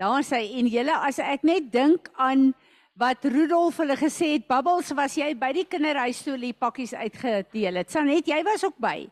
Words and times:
Daar 0.00 0.24
sê 0.26 0.40
en 0.58 0.66
julle 0.66 0.94
as 1.06 1.20
ek 1.22 1.44
net 1.46 1.68
dink 1.70 2.08
aan 2.18 2.48
wat 2.98 3.26
Rudolf 3.30 3.76
hulle 3.78 3.94
gesê 3.98 4.32
het, 4.32 4.46
Bubbles, 4.50 4.90
was 4.94 5.14
jy 5.18 5.28
by 5.38 5.52
die 5.54 5.66
kinderhuis 5.70 6.22
toe 6.26 6.34
die 6.38 6.54
pakkies 6.54 6.94
uitgedeel 6.98 7.78
het? 7.78 7.92
Sanet, 7.94 8.26
jy 8.26 8.40
was 8.46 8.64
ook 8.66 8.78
by. 8.82 9.04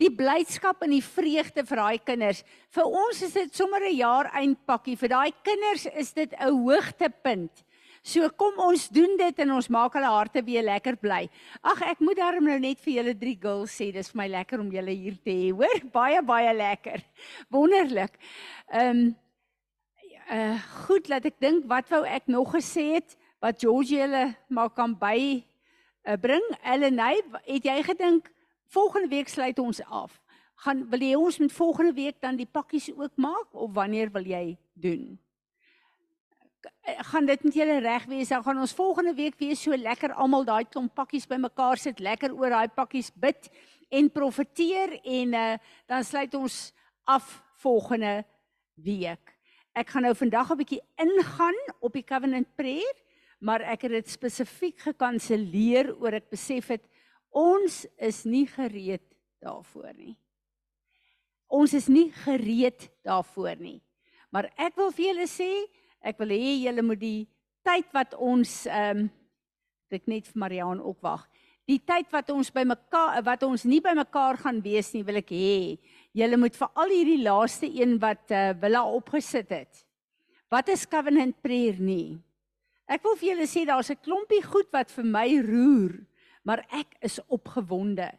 Die 0.00 0.08
blydskap 0.12 0.80
en 0.84 0.94
die 0.96 1.04
vreugde 1.04 1.66
vir 1.68 1.80
daai 1.82 1.98
kinders. 2.00 2.40
Vir 2.72 2.88
ons 2.88 3.20
is 3.22 3.36
dit 3.36 3.54
sommer 3.54 3.84
'n 3.84 3.96
jaar 3.96 4.30
eindpakkie. 4.32 4.96
Vir 4.96 5.08
daai 5.08 5.32
kinders 5.44 5.86
is 5.86 6.12
dit 6.12 6.32
'n 6.32 6.48
hoogtepunt. 6.48 7.64
So 8.02 8.28
kom 8.30 8.58
ons 8.58 8.88
doen 8.88 9.16
dit 9.16 9.38
en 9.38 9.50
ons 9.52 9.68
maak 9.68 9.92
hulle 9.92 10.10
harte 10.10 10.42
weer 10.42 10.62
lekker 10.62 10.96
bly. 10.96 11.28
Ag 11.62 11.82
ek 11.82 12.00
moet 12.00 12.16
daarom 12.16 12.44
nou 12.44 12.58
net 12.58 12.80
vir 12.80 12.94
julle 12.94 13.14
drie 13.14 13.38
girls 13.40 13.70
sê, 13.70 13.92
dis 13.92 14.10
vir 14.10 14.18
my 14.18 14.28
lekker 14.28 14.60
om 14.60 14.72
julle 14.72 14.90
hier 14.90 15.16
te 15.22 15.30
hê, 15.30 15.52
hoor? 15.52 15.80
Baie 15.92 16.22
baie 16.22 16.52
lekker. 16.54 17.04
Wonderlik. 17.50 18.18
Ehm 18.72 18.90
um, 18.90 19.16
uh 20.32 20.56
goed, 20.86 21.08
laat 21.08 21.26
ek 21.28 21.40
dink 21.40 21.68
wat 21.68 21.90
wou 21.92 22.04
ek 22.08 22.26
nog 22.26 22.54
gesê 22.56 22.94
het? 22.96 23.16
wat 23.42 23.58
George 23.58 23.98
hulle 23.98 24.34
maar 24.46 24.70
kan 24.70 24.94
by 24.98 25.18
uh, 26.06 26.14
bring. 26.20 26.44
Ellenay, 26.62 27.18
het 27.48 27.66
jy 27.66 27.80
gedink 27.88 28.30
volgende 28.72 29.10
week 29.10 29.28
sluit 29.28 29.58
ons 29.58 29.82
af? 29.90 30.14
Gaan 30.62 30.84
wil 30.92 31.02
jy 31.02 31.18
ons 31.18 31.40
met 31.42 31.54
volgende 31.54 31.94
week 31.96 32.20
dan 32.22 32.38
die 32.38 32.46
pakkies 32.46 32.92
ook 32.94 33.18
maak 33.18 33.50
of 33.50 33.74
wanneer 33.74 34.12
wil 34.14 34.26
jy 34.26 34.54
doen? 34.78 35.18
Eh, 36.86 37.00
gaan 37.10 37.26
dit 37.26 37.42
net 37.48 37.58
julle 37.58 37.80
reg 37.82 38.06
wees? 38.06 38.30
Dan 38.30 38.46
gaan 38.46 38.62
ons 38.62 38.76
volgende 38.78 39.16
week 39.18 39.34
weer 39.42 39.58
so 39.58 39.74
lekker 39.74 40.14
almal 40.14 40.46
daai 40.46 40.62
klomp 40.70 40.94
pakkies 40.94 41.26
bymekaar 41.26 41.82
sit, 41.82 41.98
lekker 41.98 42.30
oor 42.38 42.54
daai 42.54 42.70
pakkies 42.70 43.10
bid 43.18 43.50
en 43.90 44.06
profeteer 44.10 45.00
en 45.02 45.34
uh, 45.34 45.58
dan 45.90 46.06
sluit 46.06 46.34
ons 46.38 46.62
af 47.10 47.42
volgende 47.60 48.22
week. 48.78 49.31
Ek 49.74 49.88
gaan 49.88 50.02
nou 50.02 50.14
vandag 50.14 50.50
'n 50.50 50.56
bietjie 50.56 50.82
ingaan 50.96 51.58
op 51.80 51.92
die 51.92 52.04
covenant 52.04 52.48
prayer 52.56 53.02
maar 53.42 53.64
ek 53.66 53.88
het 53.88 53.96
dit 53.96 54.10
spesifiek 54.14 54.78
gekanselleer 54.86 55.90
oor 55.98 56.14
ek 56.20 56.30
besef 56.30 56.70
het 56.76 56.84
ons 57.34 57.82
is 57.98 58.22
nie 58.28 58.44
gereed 58.46 59.04
daarvoor 59.42 59.90
nie. 59.96 60.14
Ons 61.52 61.74
is 61.74 61.88
nie 61.90 62.10
gereed 62.22 62.86
daarvoor 63.04 63.58
nie. 63.58 63.80
Maar 64.32 64.48
ek 64.56 64.76
wil 64.78 64.92
vir 64.94 65.08
julle 65.10 65.26
sê, 65.28 65.50
ek 66.00 66.20
wil 66.22 66.32
hê 66.32 66.52
julle 66.62 66.84
moet 66.86 67.00
die 67.02 67.26
tyd 67.66 67.90
wat 67.96 68.14
ons 68.14 68.62
ehm 68.70 69.08
um, 69.08 69.10
ek 69.92 70.06
net 70.08 70.24
vir 70.24 70.40
Mariaan 70.40 70.78
ook 70.80 71.02
wag. 71.04 71.26
Die 71.68 71.76
tyd 71.84 72.06
wat 72.14 72.30
ons 72.32 72.48
by 72.48 72.62
mekaar 72.64 73.18
wat 73.26 73.42
ons 73.44 73.66
nie 73.68 73.82
by 73.84 73.92
mekaar 73.92 74.38
gaan 74.40 74.62
wees 74.64 74.88
nie, 74.94 75.02
wil 75.04 75.20
ek 75.20 75.34
hê 75.36 75.76
julle 76.12 76.36
moet 76.36 76.56
vir 76.56 76.68
al 76.74 76.92
hierdie 76.92 77.22
laaste 77.22 77.68
een 77.68 77.98
wat 78.00 78.30
uh, 78.30 78.50
eh, 78.50 78.56
Willa 78.60 78.84
opgesit 78.84 79.50
het. 79.50 79.86
Wat 80.52 80.68
is 80.68 80.84
covenant 80.88 81.38
prayer 81.40 81.78
nie? 81.80 82.20
Ek 82.86 83.04
wil 83.06 83.16
vir 83.16 83.32
julle 83.32 83.46
sê 83.48 83.64
daar's 83.64 83.90
'n 83.90 84.02
klompie 84.04 84.42
goed 84.42 84.68
wat 84.72 84.90
vir 84.90 85.04
my 85.04 85.28
roer, 85.40 85.94
maar 86.44 86.66
ek 86.70 86.96
is 87.00 87.20
opgewonde. 87.28 88.10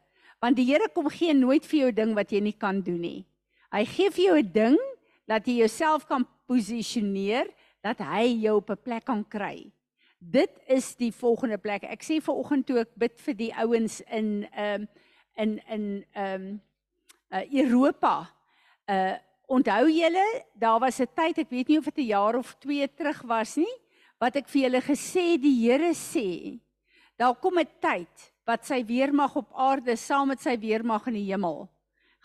Want 0.41 0.57
die 0.57 0.65
Here 0.65 0.89
kom 0.89 1.09
gee 1.09 1.33
nooit 1.33 1.65
vir 1.65 1.79
jou 1.79 1.91
ding 1.91 2.15
wat 2.15 2.31
jy 2.31 2.39
nie 2.39 2.57
kan 2.57 2.81
doen 2.81 3.01
nie. 3.01 3.25
Hy 3.71 3.85
gee 3.85 4.09
vir 4.09 4.25
jou 4.25 4.37
'n 4.37 4.51
ding 4.51 4.79
dat 5.27 5.45
jy 5.45 5.61
jouself 5.61 6.07
kan 6.07 6.27
posisioneer 6.47 7.47
dat 7.83 7.99
hy 7.99 8.41
jou 8.41 8.57
op 8.57 8.69
'n 8.69 8.83
plek 8.83 9.05
kan 9.05 9.23
kry. 9.23 9.71
Dit 10.19 10.49
is 10.67 10.95
die 10.95 11.11
volgende 11.11 11.57
plek. 11.57 11.83
Ek 11.83 12.03
sê 12.03 12.21
ver 12.21 12.33
oggend 12.33 12.65
toe 12.65 12.79
ek 12.79 12.95
bid 12.95 13.19
vir 13.19 13.33
die 13.33 13.53
ouens 13.53 14.01
in 14.01 14.47
ehm 14.51 14.81
um, 14.81 14.87
in 15.35 15.59
in 15.67 16.05
ehm 16.13 16.41
um, 16.41 16.61
uh, 17.33 17.45
Europa. 17.53 18.29
Uh 18.85 19.15
onthou 19.53 19.89
julle, 19.91 20.45
daar 20.55 20.79
was 20.79 20.99
'n 20.99 21.07
tyd, 21.13 21.37
ek 21.37 21.49
weet 21.49 21.67
nie 21.67 21.77
of 21.77 21.85
dit 21.85 21.97
'n 21.97 22.07
jaar 22.07 22.35
of 22.35 22.55
2 22.59 22.87
terug 22.95 23.21
was 23.21 23.55
nie, 23.55 23.75
wat 24.17 24.35
ek 24.35 24.47
vir 24.47 24.61
julle 24.61 24.81
gesê 24.81 25.37
die 25.37 25.67
Here 25.67 25.93
sê 25.93 26.59
daar 27.19 27.35
kom 27.35 27.59
'n 27.59 27.67
tyd 27.79 28.33
wat 28.45 28.65
sy 28.65 28.83
weermag 28.85 29.35
op 29.35 29.51
aarde 29.53 29.95
saam 29.95 30.27
met 30.27 30.41
sy 30.41 30.57
weermag 30.59 31.07
in 31.07 31.13
die 31.13 31.31
hemel 31.31 31.69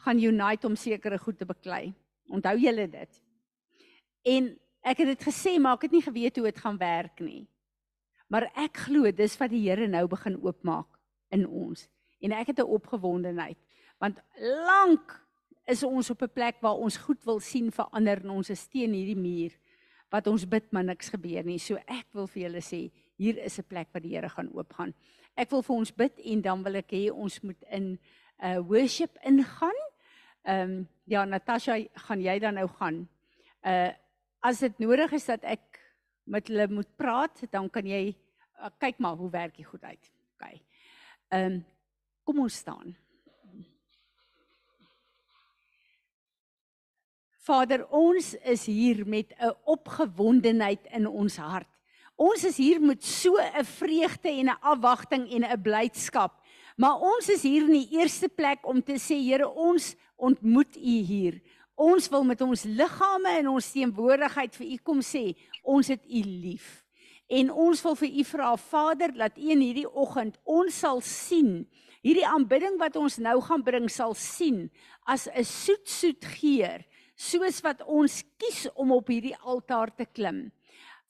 gaan 0.04 0.18
unite 0.18 0.66
om 0.66 0.76
sekere 0.76 1.18
goed 1.18 1.38
te 1.38 1.46
beklei. 1.46 1.92
Onthou 2.30 2.56
julle 2.58 2.86
dit. 2.88 3.22
En 4.24 4.58
ek 4.82 4.98
het 4.98 5.06
dit 5.06 5.22
gesê 5.28 5.58
maar 5.58 5.74
ek 5.74 5.82
het 5.82 5.92
nie 5.92 6.02
geweet 6.02 6.36
hoe 6.36 6.44
dit 6.44 6.58
gaan 6.58 6.78
werk 6.78 7.20
nie. 7.20 7.46
Maar 8.28 8.50
ek 8.54 8.76
glo 8.76 9.10
dis 9.10 9.36
wat 9.38 9.50
die 9.50 9.68
Here 9.68 9.88
nou 9.88 10.06
begin 10.06 10.38
oopmaak 10.42 10.98
in 11.30 11.46
ons 11.46 11.88
en 12.20 12.32
ek 12.32 12.46
het 12.46 12.58
'n 12.58 12.74
opgewondenheid 12.78 13.58
want 13.98 14.20
lank 14.38 15.14
is 15.68 15.82
ons 15.82 16.10
op 16.10 16.22
'n 16.22 16.32
plek 16.32 16.60
waar 16.60 16.76
ons 16.76 16.96
goed 16.96 17.24
wil 17.24 17.40
sien 17.40 17.70
verander 17.70 18.22
en 18.22 18.30
ons 18.30 18.50
is 18.50 18.68
teen 18.68 18.92
hierdie 18.92 19.20
muur 19.20 19.52
wat 20.10 20.26
ons 20.26 20.48
bid 20.48 20.72
maar 20.72 20.84
niks 20.84 21.10
gebeur 21.12 21.44
nie. 21.44 21.58
So 21.58 21.76
ek 21.86 22.06
wil 22.12 22.26
vir 22.26 22.42
julle 22.42 22.62
sê, 22.64 22.90
hier 23.16 23.38
is 23.44 23.58
'n 23.58 23.68
plek 23.68 23.88
waar 23.92 24.02
die 24.02 24.14
Here 24.14 24.28
gaan 24.28 24.50
oopgaan. 24.54 24.94
Ek 25.36 25.50
wil 25.50 25.62
vir 25.62 25.76
ons 25.76 25.92
bid 25.92 26.18
en 26.18 26.40
dan 26.42 26.62
wil 26.62 26.76
ek 26.76 26.92
hê 26.92 27.10
ons 27.12 27.42
moet 27.42 27.62
in 27.70 27.84
'n 27.92 27.98
uh, 28.42 28.58
worship 28.58 29.18
ingaan. 29.22 29.78
Ehm 30.44 30.70
um, 30.70 30.88
ja, 31.04 31.24
Natasha, 31.24 31.76
gaan 31.94 32.20
jy 32.20 32.38
dan 32.38 32.54
nou 32.54 32.68
gaan? 32.68 33.08
Uh 33.62 33.92
as 34.40 34.60
dit 34.60 34.78
nodig 34.78 35.12
is 35.12 35.26
dat 35.26 35.42
ek 35.42 35.80
met 36.24 36.48
hulle 36.48 36.68
moet 36.68 36.96
praat, 36.96 37.42
dan 37.50 37.70
kan 37.70 37.86
jy 37.86 38.16
uh, 38.60 38.70
kyk 38.78 38.98
maar 38.98 39.16
hoe 39.16 39.30
werk 39.30 39.56
dit 39.56 39.66
goed 39.66 39.84
uit. 39.84 40.12
OK. 40.34 40.60
Ehm 41.28 41.52
um, 41.52 41.64
kom 42.24 42.38
ons 42.38 42.56
staan. 42.56 42.96
Vader, 47.48 47.86
ons 47.96 48.34
is 48.44 48.66
hier 48.68 49.06
met 49.08 49.32
'n 49.40 49.54
opgewondenheid 49.64 50.84
in 50.92 51.06
ons 51.06 51.36
hart. 51.36 51.68
Ons 52.16 52.44
is 52.44 52.56
hier 52.56 52.80
met 52.80 53.04
so 53.04 53.38
'n 53.40 53.64
vreugde 53.64 54.28
en 54.28 54.50
'n 54.50 54.60
afwagting 54.60 55.30
en 55.30 55.44
'n 55.44 55.62
blydskap. 55.62 56.32
Maar 56.76 57.00
ons 57.00 57.28
is 57.28 57.42
hier 57.42 57.64
in 57.64 57.72
die 57.72 57.88
eerste 57.90 58.28
plek 58.28 58.66
om 58.66 58.82
te 58.82 58.98
sê, 58.98 59.16
Here, 59.16 59.48
ons 59.48 59.96
ontmoet 60.16 60.76
U 60.76 60.96
hier. 61.12 61.40
Ons 61.74 62.08
wil 62.08 62.24
met 62.24 62.40
ons 62.40 62.62
liggame 62.62 63.28
en 63.28 63.48
ons 63.48 63.72
teenwoordigheid 63.72 64.56
vir 64.56 64.66
U 64.66 64.76
kom 64.82 65.00
sê, 65.00 65.36
ons 65.62 65.88
het 65.88 66.04
U 66.04 66.20
lief. 66.20 66.84
En 67.28 67.52
ons 67.52 67.82
wil 67.82 67.94
vir 67.94 68.08
U 68.08 68.24
vra, 68.24 68.56
Vader, 68.56 69.12
dat 69.12 69.38
U 69.38 69.50
in 69.50 69.60
hierdie 69.60 69.94
oggend 69.94 70.38
ons 70.44 70.78
sal 70.78 71.00
sien. 71.00 71.66
Hierdie 72.02 72.26
aanbidding 72.26 72.78
wat 72.78 72.96
ons 72.96 73.16
nou 73.16 73.40
gaan 73.40 73.62
bring 73.62 73.90
sal 73.90 74.14
sien 74.14 74.70
as 75.06 75.28
'n 75.28 75.44
soet 75.44 75.88
soet 75.88 76.24
geur 76.24 76.84
soos 77.18 77.58
wat 77.66 77.82
ons 77.82 78.22
kies 78.38 78.68
om 78.78 78.94
op 78.94 79.10
hierdie 79.10 79.36
altaar 79.42 79.90
te 79.90 80.06
klim. 80.06 80.46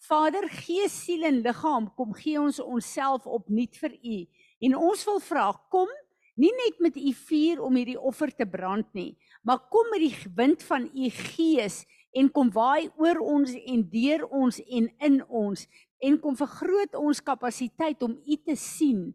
Vader, 0.08 0.46
gees, 0.62 0.94
siel 1.04 1.26
en 1.28 1.40
liggaam, 1.42 1.88
kom 1.98 2.14
gee 2.16 2.38
ons 2.40 2.60
onsself 2.62 3.26
opnuut 3.26 3.74
vir 3.82 3.96
U. 3.98 4.18
En 4.64 4.76
ons 4.78 5.04
wil 5.10 5.18
vra, 5.26 5.48
kom 5.74 5.90
nie 6.38 6.52
net 6.54 6.78
met 6.82 6.96
U 6.96 7.12
vuur 7.26 7.62
om 7.66 7.76
hierdie 7.76 7.98
offer 7.98 8.30
te 8.30 8.46
brand 8.46 8.86
nie, 8.94 9.16
maar 9.42 9.64
kom 9.72 9.90
met 9.92 10.04
die 10.06 10.32
wind 10.38 10.62
van 10.66 10.86
U 10.86 11.10
gees 11.34 11.82
en 12.16 12.30
kom 12.32 12.50
waai 12.54 12.88
oor 12.96 13.20
ons 13.20 13.52
en 13.58 13.82
deur 13.90 14.24
ons 14.30 14.60
en 14.62 14.86
in 15.10 15.18
ons 15.26 15.66
en 15.98 16.18
kom 16.22 16.36
vergroot 16.38 16.94
ons 16.98 17.22
kapasiteit 17.26 18.02
om 18.06 18.14
U 18.14 18.38
te 18.46 18.54
sien, 18.58 19.08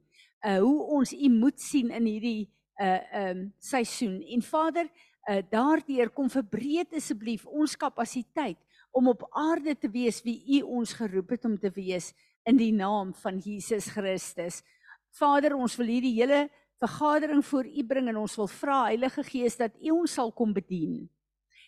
uh 0.44 0.60
hoe 0.60 0.80
ons 1.00 1.16
U 1.16 1.32
moet 1.32 1.60
sien 1.64 1.94
in 1.96 2.12
hierdie 2.12 2.52
uh 2.84 3.00
um 3.24 3.46
seisoen. 3.64 4.20
En 4.36 4.44
Vader, 4.44 4.90
uh, 5.30 5.42
daardeur 5.52 6.12
kom 6.14 6.30
verbreed 6.32 6.94
asseblief 6.96 7.46
ons 7.48 7.76
kapasiteit 7.80 8.60
om 8.94 9.10
op 9.10 9.26
aarde 9.32 9.76
te 9.76 9.90
wees 9.90 10.22
wie 10.26 10.38
U 10.60 10.62
ons 10.80 10.94
geroep 10.94 11.34
het 11.34 11.46
om 11.50 11.58
te 11.58 11.72
wees 11.74 12.12
in 12.46 12.60
die 12.60 12.74
naam 12.76 13.14
van 13.24 13.40
Jesus 13.42 13.88
Christus. 13.94 14.62
Vader, 15.14 15.56
ons 15.56 15.76
wil 15.80 15.90
hierdie 15.90 16.14
hele 16.20 16.46
vergadering 16.84 17.44
voor 17.46 17.66
U 17.66 17.84
bring 17.88 18.10
en 18.12 18.20
ons 18.22 18.36
wil 18.38 18.50
vra 18.52 18.80
Heilige 18.90 19.24
Gees 19.26 19.58
dat 19.60 19.76
U 19.82 20.00
ons 20.04 20.14
sal 20.20 20.34
kom 20.36 20.54
bedien. 20.54 21.06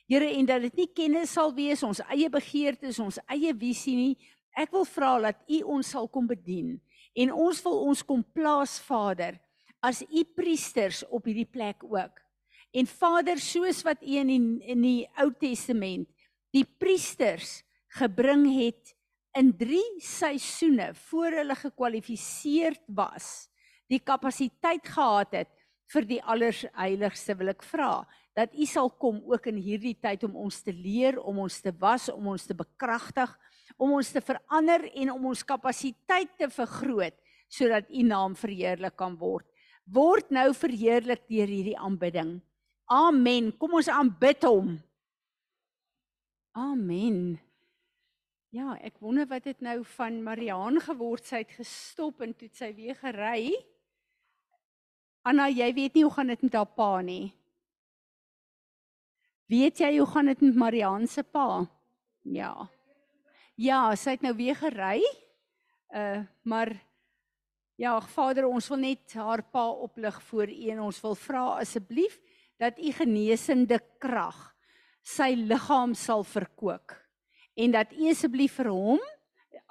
Here 0.09 0.27
en 0.37 0.45
dat 0.45 0.61
dit 0.67 0.83
nie 0.83 0.91
kennis 0.93 1.33
sal 1.33 1.53
wees 1.55 1.81
ons 1.83 2.03
eie 2.13 2.29
begeertes, 2.29 2.99
ons 3.01 3.17
eie 3.25 3.53
visie 3.57 3.95
nie. 3.97 4.17
Ek 4.55 4.69
wil 4.75 4.85
vra 4.85 5.15
dat 5.23 5.41
U 5.49 5.61
ons 5.77 5.95
sal 5.95 6.09
kom 6.11 6.27
bedien 6.29 6.75
en 7.15 7.31
ons 7.31 7.63
wil 7.63 7.81
ons 7.87 8.03
kom 8.03 8.21
plaas 8.35 8.75
Vader 8.85 9.39
as 9.81 10.03
U 10.05 10.23
priesters 10.35 11.01
op 11.09 11.25
hierdie 11.25 11.49
plek 11.49 11.81
ook. 11.87 12.24
En 12.75 12.87
Vader, 12.91 13.39
soos 13.39 13.79
wat 13.87 14.01
U 14.03 14.17
in 14.19 14.27
die, 14.27 14.41
in 14.67 14.81
die 14.83 15.01
Ou 15.21 15.29
Testament 15.39 16.09
die 16.55 16.65
priesters 16.65 17.61
gebring 17.95 18.49
het 18.51 18.91
in 19.35 19.53
3 19.55 19.79
seisoene 20.03 20.89
voor 21.07 21.37
hulle 21.39 21.55
gekwalifiseerd 21.59 22.83
was, 22.97 23.47
die 23.91 24.01
kapasiteit 24.03 24.87
gehad 24.87 25.35
het 25.35 25.51
vir 25.93 26.07
die 26.09 26.21
allerheiligste 26.23 27.35
wil 27.39 27.53
ek 27.53 27.63
vra 27.63 28.03
dat 28.35 28.55
U 28.59 28.67
sal 28.67 28.89
kom 28.99 29.21
ook 29.31 29.47
in 29.51 29.59
hierdie 29.63 29.95
tyd 29.95 30.25
om 30.27 30.35
ons 30.43 30.57
te 30.65 30.73
leer, 30.75 31.21
om 31.23 31.39
ons 31.45 31.59
te 31.63 31.71
was, 31.79 32.09
om 32.11 32.33
ons 32.33 32.43
te 32.43 32.55
bekragtig, 32.57 33.31
om 33.79 33.93
ons 33.95 34.09
te 34.11 34.19
verander 34.19 34.89
en 34.91 35.13
om 35.13 35.29
ons 35.31 35.45
kapasiteit 35.47 36.33
te 36.35 36.49
vergroot 36.51 37.15
sodat 37.47 37.87
U 37.87 38.03
naam 38.03 38.35
verheerlik 38.35 38.97
kan 38.99 39.15
word. 39.21 39.47
Word 39.85 40.33
nou 40.33 40.49
verheerlik 40.57 41.23
deur 41.29 41.47
hierdie 41.47 41.77
aanbidding. 41.79 42.41
Amen. 42.85 43.49
Kom 43.57 43.79
ons 43.79 43.89
aanbid 43.89 44.45
hom. 44.45 44.75
Amen. 46.55 47.39
Ja, 48.55 48.75
ek 48.79 49.01
wonder 49.03 49.25
wat 49.27 49.43
dit 49.49 49.63
nou 49.65 49.81
van 49.97 50.21
Mariaan 50.23 50.77
geword 50.79 51.25
sy 51.27 51.41
het 51.41 51.55
gestop 51.57 52.21
en 52.23 52.35
toe 52.37 52.47
sy 52.53 52.69
weer 52.77 52.95
gery. 52.95 53.49
Anna, 55.25 55.49
jy 55.49 55.71
weet 55.75 55.97
nie 55.97 56.05
hoe 56.05 56.13
gaan 56.13 56.29
dit 56.31 56.45
met 56.45 56.55
haar 56.55 56.69
pa 56.77 56.91
nie. 57.03 57.33
Weet 59.51 59.81
jy 59.81 59.91
hoe 59.97 60.07
gaan 60.07 60.29
dit 60.29 60.45
met 60.45 60.61
Mariaan 60.61 61.09
se 61.09 61.25
pa? 61.25 61.65
Ja. 62.21 62.53
Ja, 63.59 63.81
sy 63.97 64.15
het 64.15 64.23
nou 64.23 64.35
weer 64.37 64.55
gery. 64.61 65.01
Uh, 65.89 66.21
maar 66.43 66.71
ja, 67.81 67.97
Vader, 68.13 68.47
ons 68.47 68.69
wil 68.71 68.81
net 68.85 69.17
haar 69.17 69.43
pa 69.51 69.67
oplig 69.67 70.21
voor 70.29 70.53
U 70.53 70.71
en 70.71 70.81
ons 70.85 71.01
wil 71.03 71.19
vra 71.19 71.43
asseblief 71.59 72.21
dat 72.61 72.79
U 72.79 72.91
genesende 72.95 73.79
krag 73.99 74.37
sy 75.05 75.33
liggaam 75.37 75.93
sal 75.97 76.23
verkoop 76.23 76.95
en 77.55 77.75
dat 77.75 77.93
U 77.95 78.09
asseblief 78.11 78.57
vir 78.59 78.71
hom 78.73 79.03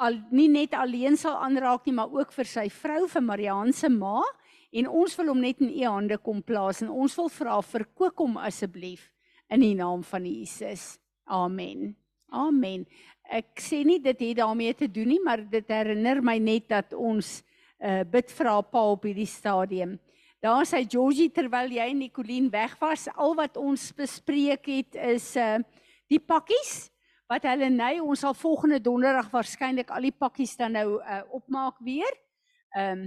al 0.02 0.19
nie 0.34 0.48
net 0.50 0.75
alleen 0.75 1.16
sal 1.19 1.36
aanraak 1.44 1.84
nie, 1.86 1.94
maar 1.94 2.10
ook 2.10 2.32
vir 2.34 2.48
sy 2.48 2.66
vrou, 2.72 3.04
vir 3.06 3.22
Mariaan 3.22 3.72
se 3.72 3.90
ma 3.92 4.22
en 4.75 4.88
ons 4.90 5.19
wil 5.19 5.31
hom 5.31 5.42
net 5.44 5.60
in 5.62 5.70
U 5.70 5.84
hande 5.86 6.19
kom 6.19 6.42
plaas 6.42 6.82
en 6.82 6.90
ons 6.90 7.19
wil 7.19 7.31
vra 7.31 7.60
verkoop 7.62 8.25
hom 8.25 8.38
asseblief 8.42 9.10
in 9.52 9.62
die 9.62 9.75
naam 9.78 10.02
van 10.06 10.26
Jesus. 10.26 10.96
Amen. 11.30 11.94
Amen. 12.34 12.82
Ek 13.30 13.60
sê 13.62 13.84
nie 13.87 14.00
dit 14.02 14.20
het 14.26 14.38
daarmee 14.40 14.75
te 14.75 14.88
doen 14.90 15.12
nie, 15.14 15.20
maar 15.22 15.44
dit 15.48 15.69
herinner 15.70 16.20
my 16.25 16.37
net 16.42 16.66
dat 16.72 16.92
ons 16.96 17.38
uh, 17.78 18.02
bid 18.02 18.32
vir 18.34 18.50
haar 18.50 18.66
pa 18.66 18.82
op 18.92 19.06
hierdie 19.06 19.28
stadium. 19.30 19.94
Daar 20.44 20.67
sê 20.69 20.82
Georgie 20.85 21.31
terwyl 21.32 21.73
jy 21.73 21.85
en 21.88 22.02
Nicoline 22.02 22.50
weg 22.52 22.75
was, 22.76 23.06
al 23.17 23.32
wat 23.38 23.55
ons 23.56 23.87
bespreek 23.96 24.67
het 24.69 24.99
is 25.14 25.31
uh 25.41 25.56
die 26.12 26.20
pakkies 26.20 26.91
wat 27.32 27.46
hulle 27.49 27.70
nei 27.73 27.94
ons 28.05 28.20
sal 28.20 28.35
volgende 28.37 28.76
donderdag 28.76 29.31
waarskynlik 29.32 29.88
al 29.88 30.05
die 30.05 30.12
pakkies 30.12 30.52
dan 30.61 30.76
nou 30.76 30.99
uh, 31.00 31.23
opmaak 31.32 31.81
weer. 31.81 32.12
Ehm 32.76 33.06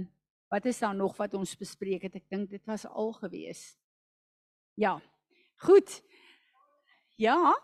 wat 0.50 0.66
is 0.66 0.80
daar 0.82 0.96
nog 0.96 1.14
wat 1.16 1.34
ons 1.38 1.54
bespreek 1.60 2.08
het? 2.08 2.16
Ek 2.18 2.26
dink 2.26 2.50
dit 2.50 2.64
was 2.66 2.86
al 2.88 3.12
gewees. 3.20 3.78
Ja. 4.74 4.96
Goed. 5.62 6.02
Ja. 7.16 7.54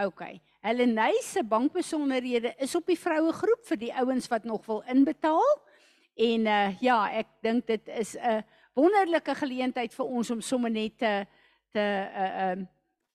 OK. 0.00 0.22
Helene 0.68 1.16
se 1.22 1.40
bankbesonderhede 1.44 2.52
is 2.58 2.74
op 2.76 2.84
die 2.86 2.98
vroue 2.98 3.32
groep 3.32 3.62
vir 3.70 3.78
die 3.80 3.92
ouens 3.96 4.26
wat 4.28 4.44
nog 4.44 4.66
wil 4.66 4.82
inbetaal. 4.92 5.46
En 6.20 6.44
uh 6.44 6.80
ja, 6.84 6.98
ek 7.16 7.30
dink 7.40 7.64
dit 7.66 7.88
is 7.88 8.16
'n 8.20 8.44
wonderlike 8.76 9.34
geleentheid 9.34 9.94
vir 9.94 10.04
ons 10.04 10.30
om 10.30 10.40
sommer 10.40 10.70
net 10.70 10.98
te 10.98 11.24
te 11.72 11.80
uh 11.80 12.50
um 12.52 12.68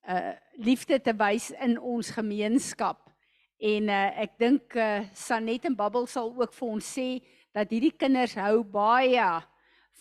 uh, 0.08 0.14
uh 0.14 0.32
liefde 0.56 0.98
te 1.00 1.14
wys 1.14 1.50
in 1.50 1.78
ons 1.78 2.10
gemeenskap. 2.10 3.06
En 3.58 3.88
uh 3.88 4.10
ek 4.26 4.34
dink 4.38 4.74
uh 4.74 5.06
Sanet 5.12 5.64
en 5.64 5.76
Babbel 5.76 6.06
sal 6.06 6.34
ook 6.34 6.52
vir 6.52 6.68
ons 6.68 6.90
sê 6.98 7.22
dat 7.54 7.70
hierdie 7.70 7.94
kinders 7.94 8.34
hou 8.34 8.64
baie 8.64 9.30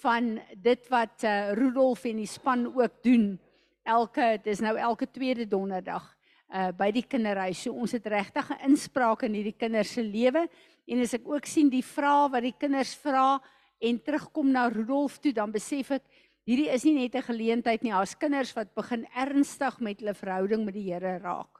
van 0.01 0.39
dit 0.57 0.89
wat 0.89 1.21
uh 1.23 1.53
Rudolf 1.53 2.05
en 2.05 2.17
die 2.17 2.25
span 2.25 2.65
ook 2.65 3.03
doen. 3.03 3.39
Elke 3.83 4.39
dis 4.43 4.59
nou 4.59 4.73
elke 4.77 5.05
tweede 5.05 5.45
donderdag 5.45 6.15
uh 6.53 6.71
by 6.77 6.91
die 6.93 7.05
kinderhuis. 7.09 7.63
So 7.63 7.73
ons 7.73 7.91
het 7.91 8.05
regtig 8.05 8.49
'n 8.51 8.69
inspraak 8.69 9.23
in 9.23 9.33
hierdie 9.33 9.57
kinders 9.57 9.93
se 9.93 10.01
lewe 10.01 10.47
en 10.87 11.01
as 11.01 11.13
ek 11.13 11.25
ook 11.25 11.45
sien 11.45 11.69
die 11.69 11.81
vrae 11.81 12.29
wat 12.29 12.43
die 12.43 12.55
kinders 12.57 12.93
vra 12.95 13.41
en 13.81 13.99
terugkom 13.99 14.51
na 14.51 14.67
Rudolf 14.67 15.17
toe, 15.19 15.33
dan 15.33 15.51
besef 15.51 15.91
ek 15.91 16.03
hierdie 16.45 16.69
is 16.69 16.83
nie 16.83 16.93
net 16.93 17.15
'n 17.15 17.21
geleentheid 17.21 17.83
nie, 17.83 17.91
daar's 17.91 18.15
kinders 18.15 18.53
wat 18.55 18.75
begin 18.75 19.05
ernstig 19.15 19.79
met 19.79 19.99
hulle 19.99 20.13
verhouding 20.13 20.65
met 20.65 20.73
die 20.73 20.93
Here 20.93 21.19
raak. 21.19 21.59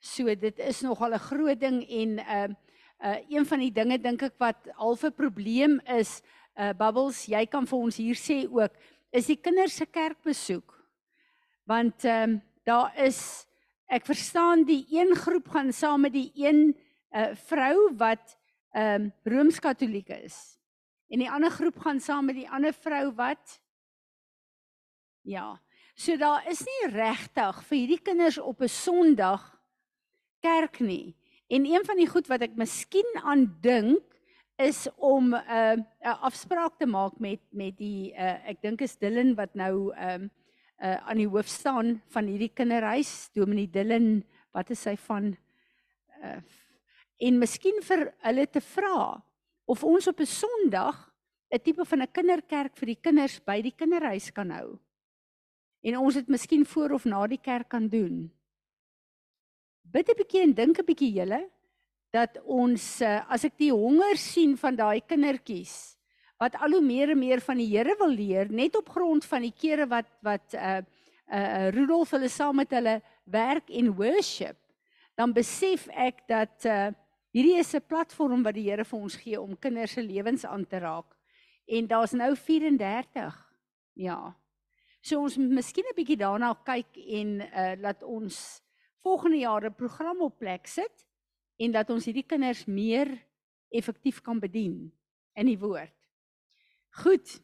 So 0.00 0.34
dit 0.34 0.58
is 0.58 0.82
nogal 0.82 1.14
'n 1.14 1.18
groot 1.18 1.60
ding 1.60 1.84
en 1.88 2.18
uh 2.18 2.48
uh 3.02 3.18
een 3.28 3.44
van 3.44 3.58
die 3.58 3.72
dinge 3.72 3.98
dink 3.98 4.22
ek 4.22 4.38
wat 4.38 4.68
half 4.76 5.04
'n 5.04 5.12
probleem 5.12 5.80
is, 5.86 6.22
uh 6.56 6.72
Bubbles, 6.72 7.26
jy 7.26 7.46
kan 7.46 7.66
vir 7.66 7.78
ons 7.78 7.96
hier 7.96 8.14
sê 8.14 8.48
ook, 8.48 8.72
is 9.12 9.26
die 9.26 9.36
kinders 9.36 9.76
se 9.76 9.86
kerkbesoek. 9.86 10.72
Want 11.66 12.04
ehm 12.04 12.30
um, 12.30 12.42
daar 12.64 12.92
is 12.96 13.46
ek 13.92 14.06
verstaan 14.08 14.64
die 14.64 14.86
een 14.90 15.12
groep 15.16 15.50
gaan 15.52 15.72
saam 15.72 16.06
met 16.06 16.14
die 16.16 16.30
een 16.34 16.72
uh 17.12 17.34
vrou 17.48 17.92
wat 18.00 18.38
ehm 18.72 19.02
um, 19.02 19.12
rooms-katoliek 19.28 20.08
is. 20.24 20.56
En 21.12 21.20
die 21.20 21.30
ander 21.30 21.50
groep 21.52 21.78
gaan 21.78 22.00
saam 22.00 22.24
met 22.24 22.38
die 22.40 22.48
ander 22.48 22.72
vrou 22.72 23.12
wat 23.14 23.60
Ja. 25.22 25.60
So 25.94 26.16
daar 26.16 26.42
is 26.50 26.62
nie 26.64 26.90
regtig 26.90 27.58
vir 27.68 27.78
hierdie 27.78 28.00
kinders 28.02 28.38
op 28.38 28.62
'n 28.62 28.68
Sondag 28.68 29.60
kerk 30.40 30.80
nie. 30.80 31.14
En 31.48 31.66
een 31.66 31.84
van 31.84 31.96
die 31.96 32.08
goed 32.08 32.26
wat 32.26 32.42
ek 32.42 32.56
miskien 32.56 33.20
aan 33.22 33.56
dink 33.60 34.02
is 34.56 34.88
om 34.96 35.34
'n 35.34 35.44
uh, 35.48 35.76
'n 36.00 36.20
afspraak 36.20 36.78
te 36.78 36.86
maak 36.86 37.18
met 37.18 37.40
met 37.50 37.76
die 37.76 38.12
uh, 38.14 38.48
ek 38.48 38.62
dink 38.62 38.80
is 38.80 38.96
Dillon 38.96 39.34
wat 39.34 39.54
nou 39.54 39.92
ehm 39.94 40.22
um, 40.22 40.30
uh, 40.82 40.98
aan 41.08 41.20
die 41.22 41.28
hoof 41.30 41.46
staan 41.48 42.00
van 42.12 42.26
hierdie 42.26 42.50
kinderhuis, 42.54 43.30
Dominee 43.34 43.70
Dillon, 43.70 44.24
wat 44.52 44.70
is 44.74 44.82
hy 44.88 44.96
van 45.06 45.30
uh, 46.22 46.40
en 47.22 47.38
miskien 47.38 47.78
vir 47.86 48.08
hulle 48.26 48.46
te 48.50 48.60
vra 48.72 49.22
of 49.70 49.84
ons 49.86 50.08
op 50.10 50.20
'n 50.20 50.26
Sondag 50.26 50.98
'n 51.52 51.62
tipe 51.62 51.84
van 51.84 52.02
'n 52.02 52.12
kinderkerk 52.12 52.76
vir 52.76 52.86
die 52.86 53.00
kinders 53.00 53.38
by 53.44 53.62
die 53.62 53.74
kinderhuis 53.76 54.32
kan 54.32 54.50
hou. 54.50 54.78
En 55.82 55.98
ons 55.98 56.14
dit 56.14 56.28
miskien 56.28 56.64
voor 56.66 56.90
of 56.90 57.04
na 57.04 57.26
die 57.26 57.40
kerk 57.40 57.68
kan 57.68 57.88
doen. 57.88 58.30
Bid 59.82 60.08
'n 60.08 60.16
bietjie 60.16 60.42
en 60.42 60.54
dink 60.54 60.78
'n 60.78 60.84
bietjie 60.84 61.12
julle 61.12 61.50
dat 62.10 62.38
ons 62.44 63.00
eh, 63.00 63.20
as 63.28 63.44
ek 63.44 63.56
die 63.56 63.72
honger 63.72 64.16
sien 64.16 64.56
van 64.56 64.76
daai 64.76 65.00
kindertjies 65.00 65.96
wat 66.42 66.56
al 66.58 66.74
hoe 66.74 66.82
meer 66.82 67.12
en 67.14 67.20
meer 67.22 67.40
van 67.44 67.60
die 67.60 67.68
Here 67.70 67.94
wil 68.00 68.10
leer 68.10 68.50
net 68.50 68.76
op 68.76 68.88
grond 68.90 69.24
van 69.30 69.46
die 69.46 69.54
kere 69.54 69.86
wat 69.86 70.10
wat 70.26 70.56
uh 70.58 70.80
uh 71.32 71.68
Rudolf 71.72 72.10
hulle 72.16 72.28
saam 72.28 72.58
met 72.60 72.74
hulle 72.74 72.98
werk 73.24 73.70
en 73.70 73.94
worship 73.96 74.58
dan 75.18 75.32
besef 75.36 75.86
ek 75.92 76.24
dat 76.28 76.66
uh 76.66 76.90
hierdie 77.32 77.58
is 77.60 77.74
'n 77.74 77.86
platform 77.88 78.42
wat 78.42 78.54
die 78.54 78.68
Here 78.68 78.84
vir 78.84 78.98
ons 78.98 79.16
gee 79.16 79.40
om 79.40 79.56
kinders 79.56 79.92
se 79.92 80.02
lewens 80.02 80.44
aan 80.44 80.66
te 80.66 80.78
raak. 80.78 81.16
En 81.66 81.86
daar's 81.86 82.12
nou 82.12 82.36
34. 82.36 83.52
Ja. 83.94 84.36
So 85.00 85.22
ons 85.22 85.36
moet 85.36 85.50
miskien 85.50 85.84
'n 85.84 85.96
bietjie 85.96 86.16
daarna 86.16 86.54
kyk 86.64 86.96
en 86.96 87.40
uh 87.40 87.74
laat 87.80 88.02
ons 88.02 88.62
volgende 89.02 89.38
jaar 89.38 89.64
'n 89.64 89.74
program 89.74 90.20
op 90.20 90.38
plek 90.38 90.66
sit 90.66 91.06
en 91.56 91.72
dat 91.72 91.90
ons 91.90 92.04
hierdie 92.04 92.26
kinders 92.26 92.66
meer 92.66 93.08
effektief 93.70 94.20
kan 94.20 94.38
bedien 94.40 94.92
in 95.34 95.46
die 95.46 95.58
woord. 95.58 96.01
Goed. 96.92 97.40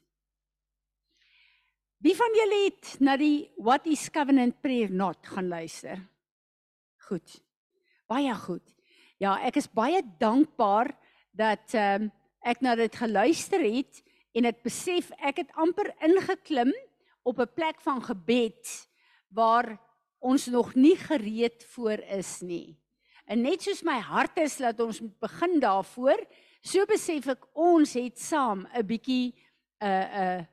Wie 2.05 2.13
van 2.17 2.35
julle 2.37 2.59
het 2.67 2.91
na 3.01 3.17
die 3.17 3.49
What 3.57 3.87
is 3.89 4.11
Covenant 4.13 4.61
Prayer 4.61 4.91
Not 4.93 5.25
gaan 5.27 5.49
luister? 5.49 6.03
Goed. 7.09 7.39
Baie 8.07 8.35
goed. 8.45 8.75
Ja, 9.17 9.39
ek 9.49 9.57
is 9.57 9.71
baie 9.73 10.03
dankbaar 10.21 10.93
dat 11.33 11.75
ehm 11.75 12.09
um, 12.09 12.13
ek 12.49 12.61
na 12.63 12.77
dit 12.79 12.95
geluister 12.95 13.61
het 13.61 13.99
en 14.39 14.47
ek 14.47 14.61
besef 14.63 15.09
ek 15.19 15.41
het 15.43 15.57
amper 15.59 15.91
ingeklim 16.07 16.71
op 17.27 17.41
'n 17.41 17.51
plek 17.55 17.81
van 17.83 17.99
gebed 18.05 18.69
waar 19.35 19.81
ons 20.19 20.47
nog 20.47 20.75
nie 20.75 20.97
gereed 20.97 21.65
voor 21.75 21.99
is 21.99 22.41
nie. 22.41 22.79
En 23.27 23.43
net 23.43 23.63
soos 23.63 23.83
my 23.83 23.99
hart 23.99 24.39
is 24.39 24.57
dat 24.57 24.81
ons 24.81 25.01
moet 25.01 25.19
begin 25.19 25.61
daarvoor, 25.61 26.21
so 26.61 26.85
besef 26.87 27.29
ek 27.29 27.47
ons 27.55 27.93
het 27.95 28.19
saam 28.19 28.67
'n 28.75 28.87
bietjie 28.87 29.35
'n 29.81 29.87
uh, 29.87 30.07
'n 30.19 30.39
uh, 30.39 30.45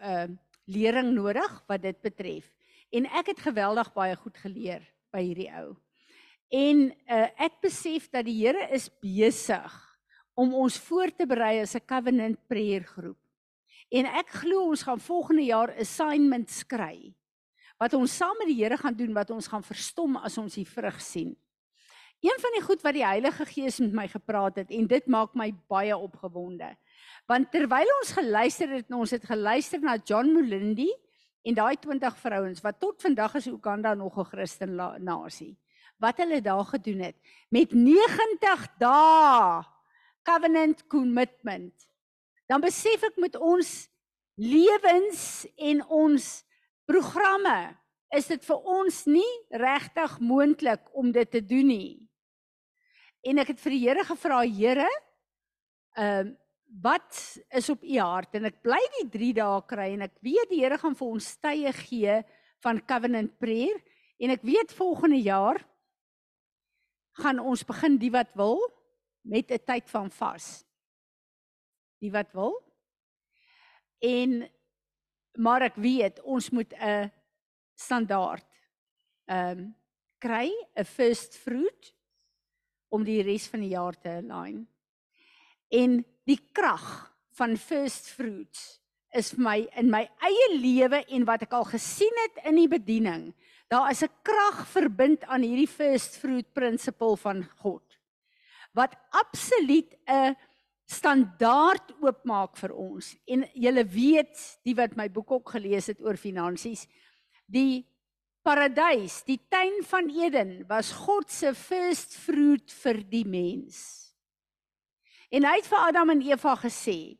'n 0.00 0.30
uh, 0.30 0.36
lering 0.66 1.12
nodig 1.14 1.62
wat 1.66 1.82
dit 1.82 2.00
betref. 2.00 2.50
En 2.90 3.06
ek 3.06 3.26
het 3.34 3.40
geweldig 3.40 3.92
baie 3.92 4.16
goed 4.16 4.36
geleer 4.36 4.82
by 5.12 5.22
hierdie 5.22 5.50
ou. 5.50 5.76
En 6.50 6.90
uh, 6.90 7.28
ek 7.38 7.60
besef 7.62 8.08
dat 8.10 8.26
die 8.26 8.38
Here 8.42 8.68
is 8.74 8.88
besig 9.02 9.70
om 10.34 10.54
ons 10.54 10.78
voor 10.78 11.10
te 11.14 11.26
berei 11.26 11.60
as 11.62 11.74
'n 11.74 11.86
covenant 11.86 12.38
prayer 12.48 12.82
groep. 12.82 13.18
En 13.90 14.06
ek 14.06 14.28
glo 14.42 14.70
ons 14.70 14.82
gaan 14.82 15.00
volgende 15.00 15.42
jaar 15.42 15.74
assignment 15.78 16.50
skry 16.50 17.14
wat 17.80 17.94
ons 17.94 18.16
saam 18.16 18.36
met 18.38 18.50
die 18.50 18.60
Here 18.60 18.76
gaan 18.76 18.94
doen 18.94 19.14
wat 19.14 19.30
ons 19.30 19.48
gaan 19.48 19.62
verstom 19.62 20.16
as 20.16 20.38
ons 20.38 20.54
die 20.54 20.66
vrug 20.68 21.00
sien. 21.00 21.36
Een 22.20 22.36
van 22.40 22.52
die 22.52 22.62
goed 22.62 22.82
wat 22.84 22.92
die 22.92 23.04
Heilige 23.04 23.46
Gees 23.48 23.78
met 23.80 23.92
my 23.96 24.04
gepraat 24.08 24.58
het 24.60 24.70
en 24.76 24.86
dit 24.86 25.06
maak 25.08 25.32
my 25.34 25.54
baie 25.72 25.96
opgewonde. 25.96 26.68
Want 27.24 27.48
terwyl 27.52 27.88
ons 28.00 28.12
geluister 28.12 28.68
het, 28.76 28.92
ons 28.92 29.14
het 29.16 29.24
geluister 29.24 29.80
na 29.80 29.96
John 30.04 30.34
Mulindi 30.34 30.90
en 31.48 31.56
daai 31.56 31.76
20 31.80 32.18
vrouens 32.20 32.60
wat 32.60 32.76
tot 32.80 33.00
vandag 33.00 33.38
is 33.40 33.48
Uganda 33.48 33.94
nog 33.94 34.18
'n 34.18 34.28
Christen 34.28 34.74
nasie. 35.00 35.56
Wat 35.96 36.16
hulle 36.16 36.40
daar 36.40 36.64
gedoen 36.64 37.00
het 37.00 37.16
met 37.48 37.72
90 37.72 38.68
dae 38.78 39.64
covenant 40.22 40.86
commitment. 40.86 41.88
Dan 42.46 42.60
besef 42.60 43.02
ek 43.02 43.16
met 43.16 43.36
ons 43.36 43.88
lewens 44.34 45.46
en 45.56 45.86
ons 45.86 46.44
programme 46.84 47.76
is 48.10 48.26
dit 48.26 48.44
vir 48.44 48.56
ons 48.56 49.04
nie 49.06 49.32
regtig 49.50 50.18
moontlik 50.18 50.80
om 50.92 51.12
dit 51.12 51.30
te 51.30 51.44
doen 51.44 51.66
nie. 51.66 52.09
En 53.20 53.40
ek 53.42 53.52
het 53.52 53.60
vir 53.60 53.74
die 53.74 53.82
Here 53.84 54.04
gevra, 54.04 54.44
Here, 54.46 54.88
ehm 55.96 56.30
uh, 56.30 56.36
wat 56.70 57.16
is 57.50 57.66
op 57.72 57.82
u 57.82 57.96
hart? 57.98 58.36
En 58.38 58.44
ek 58.46 58.60
bly 58.62 58.78
die 59.00 59.08
3 59.10 59.32
dae 59.34 59.62
kry 59.66 59.88
en 59.90 60.04
ek 60.06 60.12
weet 60.22 60.52
die 60.52 60.60
Here 60.62 60.76
gaan 60.78 60.94
vir 60.94 61.08
ons 61.16 61.26
tye 61.42 61.72
gee 61.74 62.20
van 62.62 62.78
covenant 62.86 63.32
prayer 63.42 63.74
en 64.22 64.30
ek 64.30 64.44
weet 64.46 64.76
volgende 64.78 65.18
jaar 65.18 65.58
gaan 67.18 67.42
ons 67.42 67.66
begin 67.66 67.98
die 67.98 68.12
wat 68.14 68.30
wil 68.38 68.62
met 69.26 69.50
'n 69.50 69.58
tyd 69.66 69.90
van 69.90 70.10
vas. 70.10 70.64
Die 71.98 72.12
wat 72.14 72.30
wil. 72.32 72.54
En 73.98 74.46
maar 75.34 75.62
ek 75.62 75.74
weet 75.74 76.22
ons 76.22 76.50
moet 76.50 76.72
'n 76.72 77.10
standaard 77.74 78.46
ehm 79.26 79.58
um, 79.58 79.76
kry, 80.18 80.52
'n 80.76 80.84
first 80.84 81.36
fruit 81.36 81.94
om 82.90 83.04
die 83.06 83.22
res 83.22 83.46
van 83.48 83.64
die 83.64 83.72
jaar 83.74 83.96
te 83.96 84.18
align. 84.18 84.66
En 85.70 86.00
die 86.26 86.40
krag 86.52 86.84
van 87.38 87.56
first 87.56 88.10
fruits 88.10 88.80
is 89.14 89.32
vir 89.34 89.42
my 89.42 89.58
in 89.78 89.90
my 89.90 90.04
eie 90.26 90.48
lewe 90.58 91.02
en 91.14 91.24
wat 91.26 91.46
ek 91.46 91.54
al 91.56 91.66
gesien 91.70 92.22
het 92.26 92.44
in 92.50 92.58
die 92.60 92.68
bediening. 92.70 93.30
Daar 93.70 93.90
is 93.90 94.02
'n 94.02 94.10
krag 94.22 94.66
verbind 94.66 95.24
aan 95.24 95.42
hierdie 95.42 95.70
first 95.70 96.18
fruit 96.18 96.52
principle 96.52 97.16
van 97.16 97.46
God 97.62 97.82
wat 98.72 98.94
absoluut 99.10 99.96
'n 100.06 100.36
standaard 100.84 101.94
oopmaak 102.00 102.56
vir 102.56 102.72
ons. 102.74 103.16
En 103.26 103.44
julle 103.54 103.84
weet, 103.84 104.58
die 104.62 104.74
wat 104.74 104.96
my 104.96 105.08
boek 105.10 105.30
ook 105.30 105.48
gelees 105.48 105.86
het 105.86 106.00
oor 106.02 106.16
finansies, 106.16 106.86
die 107.46 107.86
paradys, 108.42 109.20
die 109.28 109.38
tuin 109.50 109.82
van 109.88 110.08
Eden 110.10 110.52
was 110.68 110.92
God 111.06 111.30
se 111.30 111.52
first 111.54 112.16
fruit 112.18 112.72
vir 112.82 113.02
die 113.10 113.24
mens. 113.28 113.80
En 115.30 115.46
hy 115.46 115.58
het 115.60 115.68
vir 115.70 115.84
Adam 115.90 116.10
en 116.16 116.22
Eva 116.26 116.56
gesê: 116.58 117.18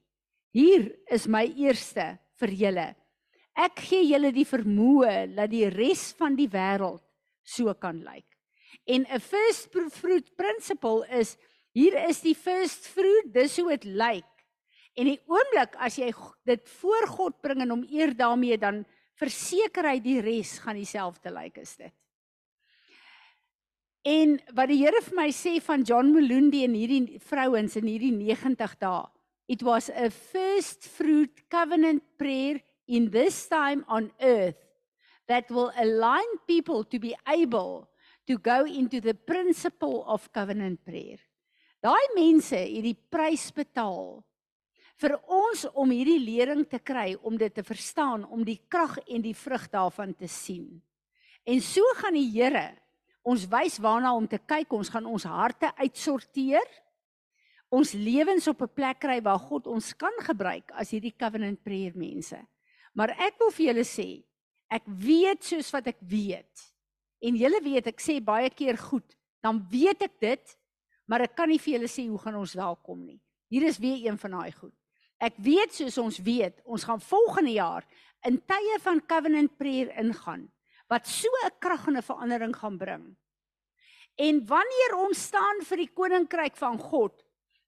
"Hier 0.53 0.91
is 1.11 1.29
my 1.29 1.45
eerste 1.47 2.19
vir 2.41 2.51
julle. 2.63 2.89
Ek 3.55 3.79
gee 3.79 4.03
julle 4.09 4.33
die 4.33 4.47
vermoë 4.47 5.35
dat 5.37 5.51
die 5.51 5.69
res 5.69 6.13
van 6.19 6.37
die 6.37 6.49
wêreld 6.49 7.03
so 7.45 7.73
kan 7.75 8.03
lyk." 8.03 8.27
En 8.87 9.07
'n 9.07 9.21
first 9.21 9.71
fruit 9.91 10.37
principle 10.37 11.07
is 11.11 11.37
hier 11.73 11.95
is 12.09 12.21
die 12.21 12.35
first 12.35 12.89
fruit, 12.89 13.33
dis 13.33 13.57
hoe 13.59 13.71
dit 13.71 13.85
lyk. 13.85 14.27
En 14.99 15.07
die 15.07 15.21
oomblik 15.31 15.77
as 15.79 15.99
jy 15.99 16.11
dit 16.45 16.69
voor 16.81 17.07
God 17.07 17.41
bring 17.41 17.63
en 17.63 17.71
hom 17.71 17.85
eer 17.87 18.11
daarmee 18.17 18.59
dan 18.59 18.85
verseker 19.21 19.89
hy 19.91 19.99
die 20.03 20.21
res 20.25 20.57
gaan 20.65 20.79
dieselfde 20.81 21.33
lyk 21.35 21.61
as 21.61 21.77
dit. 21.81 21.95
En 24.09 24.39
wat 24.57 24.71
die 24.71 24.79
Here 24.81 25.03
vir 25.05 25.17
my 25.19 25.29
sê 25.37 25.59
van 25.61 25.85
John 25.85 26.15
Melundi 26.15 26.63
en 26.65 26.77
hierdie 26.77 27.21
vrouens 27.21 27.77
in 27.77 27.89
hierdie 27.91 28.15
90 28.17 28.79
dae. 28.81 29.05
It 29.51 29.63
was 29.67 29.91
a 29.91 30.09
first 30.09 30.87
fruit 30.89 31.43
covenant 31.51 32.05
prayer 32.17 32.63
in 32.87 33.11
this 33.11 33.47
time 33.51 33.85
on 33.89 34.11
earth 34.21 34.57
that 35.29 35.51
will 35.51 35.73
align 35.77 36.39
people 36.47 36.85
to 36.85 36.99
be 36.99 37.15
able 37.27 37.91
to 38.27 38.39
go 38.39 38.65
into 38.65 39.01
the 39.01 39.15
principle 39.15 40.05
of 40.07 40.33
covenant 40.33 40.81
prayer. 40.85 41.19
Daai 41.83 42.15
mense 42.17 42.57
het 42.57 42.85
die 42.85 42.97
prys 42.97 43.51
betaal 43.53 44.21
vir 45.01 45.17
ons 45.27 45.65
om 45.73 45.91
hierdie 45.91 46.21
lering 46.21 46.67
te 46.69 46.79
kry, 46.79 47.17
om 47.23 47.37
dit 47.41 47.55
te 47.55 47.65
verstaan, 47.65 48.25
om 48.29 48.45
die 48.45 48.61
krag 48.69 48.99
en 49.09 49.23
die 49.25 49.35
vrug 49.35 49.67
daarvan 49.73 50.15
te 50.15 50.29
sien. 50.29 50.83
En 51.49 51.61
so 51.65 51.81
gaan 51.97 52.15
die 52.15 52.29
Here 52.31 52.69
Ons 53.27 53.45
wys 53.51 53.77
waarna 53.83 54.15
om 54.17 54.27
te 54.29 54.39
kyk. 54.39 54.73
Ons 54.73 54.91
gaan 54.93 55.09
ons 55.09 55.27
harte 55.29 55.71
uitsorteer. 55.81 56.67
Ons 57.71 57.93
lewens 57.93 58.49
op 58.49 58.63
'n 58.63 58.75
plek 58.75 58.99
kry 58.99 59.21
waar 59.23 59.39
God 59.39 59.67
ons 59.67 59.93
kan 59.95 60.13
gebruik 60.21 60.73
as 60.73 60.91
hierdie 60.91 61.15
covenant 61.17 61.63
prayer 61.63 61.93
mense. 61.95 62.39
Maar 62.95 63.11
ek 63.11 63.39
wil 63.39 63.51
vir 63.51 63.67
julle 63.67 63.85
sê, 63.85 64.25
ek 64.69 64.83
weet 64.87 65.45
soos 65.45 65.71
wat 65.71 65.87
ek 65.87 65.99
weet. 66.01 66.75
En 67.23 67.37
julle 67.37 67.61
weet 67.63 67.87
ek 67.87 68.01
sê 68.01 68.21
baie 68.21 68.51
keer 68.51 68.77
goed, 68.77 69.17
dan 69.43 69.67
weet 69.71 70.03
ek 70.03 70.21
dit, 70.21 70.59
maar 71.07 71.21
ek 71.21 71.37
kan 71.37 71.49
nie 71.49 71.59
vir 71.59 71.75
julle 71.75 71.89
sê 71.89 72.09
hoe 72.09 72.19
gaan 72.19 72.35
ons 72.35 72.55
welkom 72.55 73.07
nie. 73.07 73.21
Hier 73.49 73.63
is 73.63 73.79
weer 73.79 74.09
een 74.09 74.19
van 74.19 74.31
daai 74.31 74.53
goed. 74.53 74.80
Ek 75.21 75.37
weet 75.37 75.75
soos 75.77 75.99
ons 76.01 76.19
weet, 76.25 76.63
ons 76.65 76.85
gaan 76.85 77.01
volgende 77.01 77.53
jaar 77.53 77.85
in 78.25 78.39
tye 78.49 78.79
van 78.85 79.03
covenant 79.07 79.53
prayer 79.61 79.93
ingaan 80.01 80.49
wat 80.91 81.07
so 81.07 81.29
'n 81.47 81.59
krag 81.61 81.87
en 81.87 81.97
'n 81.97 82.03
verandering 82.03 82.57
gaan 82.57 82.79
bring. 82.79 83.17
En 84.17 84.47
wanneer 84.47 84.97
ons 84.97 85.23
staan 85.23 85.63
vir 85.63 85.77
die 85.77 85.93
koninkryk 85.95 86.57
van 86.57 86.79
God, 86.79 87.15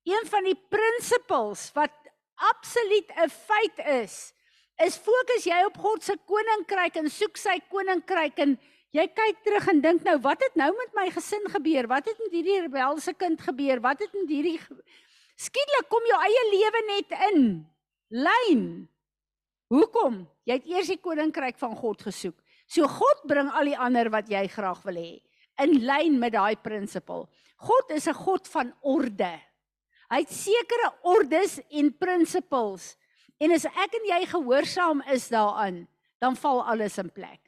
een 0.02 0.26
van 0.26 0.44
die 0.44 0.58
prinsipels 0.68 1.70
wat 1.72 1.94
absoluut 2.34 3.08
'n 3.16 3.28
feit 3.28 3.78
is, 3.86 4.34
is 4.82 4.96
fokus 4.96 5.44
jy 5.44 5.64
op 5.64 5.76
God 5.78 6.02
se 6.02 6.16
koninkryk 6.26 6.96
en 6.96 7.10
soek 7.10 7.36
sy 7.36 7.60
koninkryk 7.68 8.38
en 8.38 8.58
jy 8.90 9.06
kyk 9.06 9.44
terug 9.44 9.68
en 9.68 9.80
dink 9.80 10.02
nou, 10.02 10.18
wat 10.18 10.42
het 10.42 10.54
nou 10.54 10.72
met 10.76 10.92
my 10.94 11.10
gesin 11.10 11.46
gebeur? 11.48 11.86
Wat 11.86 12.04
het 12.04 12.18
met 12.18 12.32
hierdie 12.32 12.60
rebelse 12.60 13.14
kind 13.14 13.40
gebeur? 13.40 13.80
Wat 13.80 14.00
het 14.00 14.12
met 14.12 14.28
hierdie 14.28 14.60
skielik 15.42 15.88
kom 15.90 16.06
jou 16.06 16.18
eie 16.22 16.44
lewe 16.52 16.82
net 16.88 17.14
in 17.30 17.42
lyn. 18.12 18.64
Hoekom? 19.72 20.22
Jy 20.44 20.58
het 20.58 20.68
eers 20.68 20.90
die 20.92 21.00
koninkryk 21.00 21.58
van 21.60 21.74
God 21.78 22.02
gesoek. 22.04 22.36
So 22.68 22.88
God 22.88 23.24
bring 23.28 23.50
al 23.50 23.68
die 23.70 23.78
ander 23.78 24.10
wat 24.12 24.30
jy 24.30 24.46
graag 24.52 24.82
wil 24.86 24.98
hê 25.00 25.20
in 25.60 25.82
lyn 25.84 26.16
met 26.18 26.32
daai 26.34 26.56
prinsipel. 26.56 27.26
God 27.60 27.90
is 27.94 28.08
'n 28.08 28.14
God 28.14 28.48
van 28.48 28.72
orde. 28.80 29.38
Hy 30.10 30.18
het 30.18 30.32
sekere 30.32 30.92
ordes 31.02 31.60
en 31.70 31.92
prinsipels. 31.92 32.96
En 33.38 33.52
as 33.52 33.64
ek 33.64 33.94
en 33.94 34.04
jy 34.08 34.26
gehoorsaam 34.26 35.02
is 35.12 35.28
daaraan, 35.28 35.88
dan 36.20 36.36
val 36.36 36.64
alles 36.64 36.98
in 36.98 37.10
plek. 37.10 37.40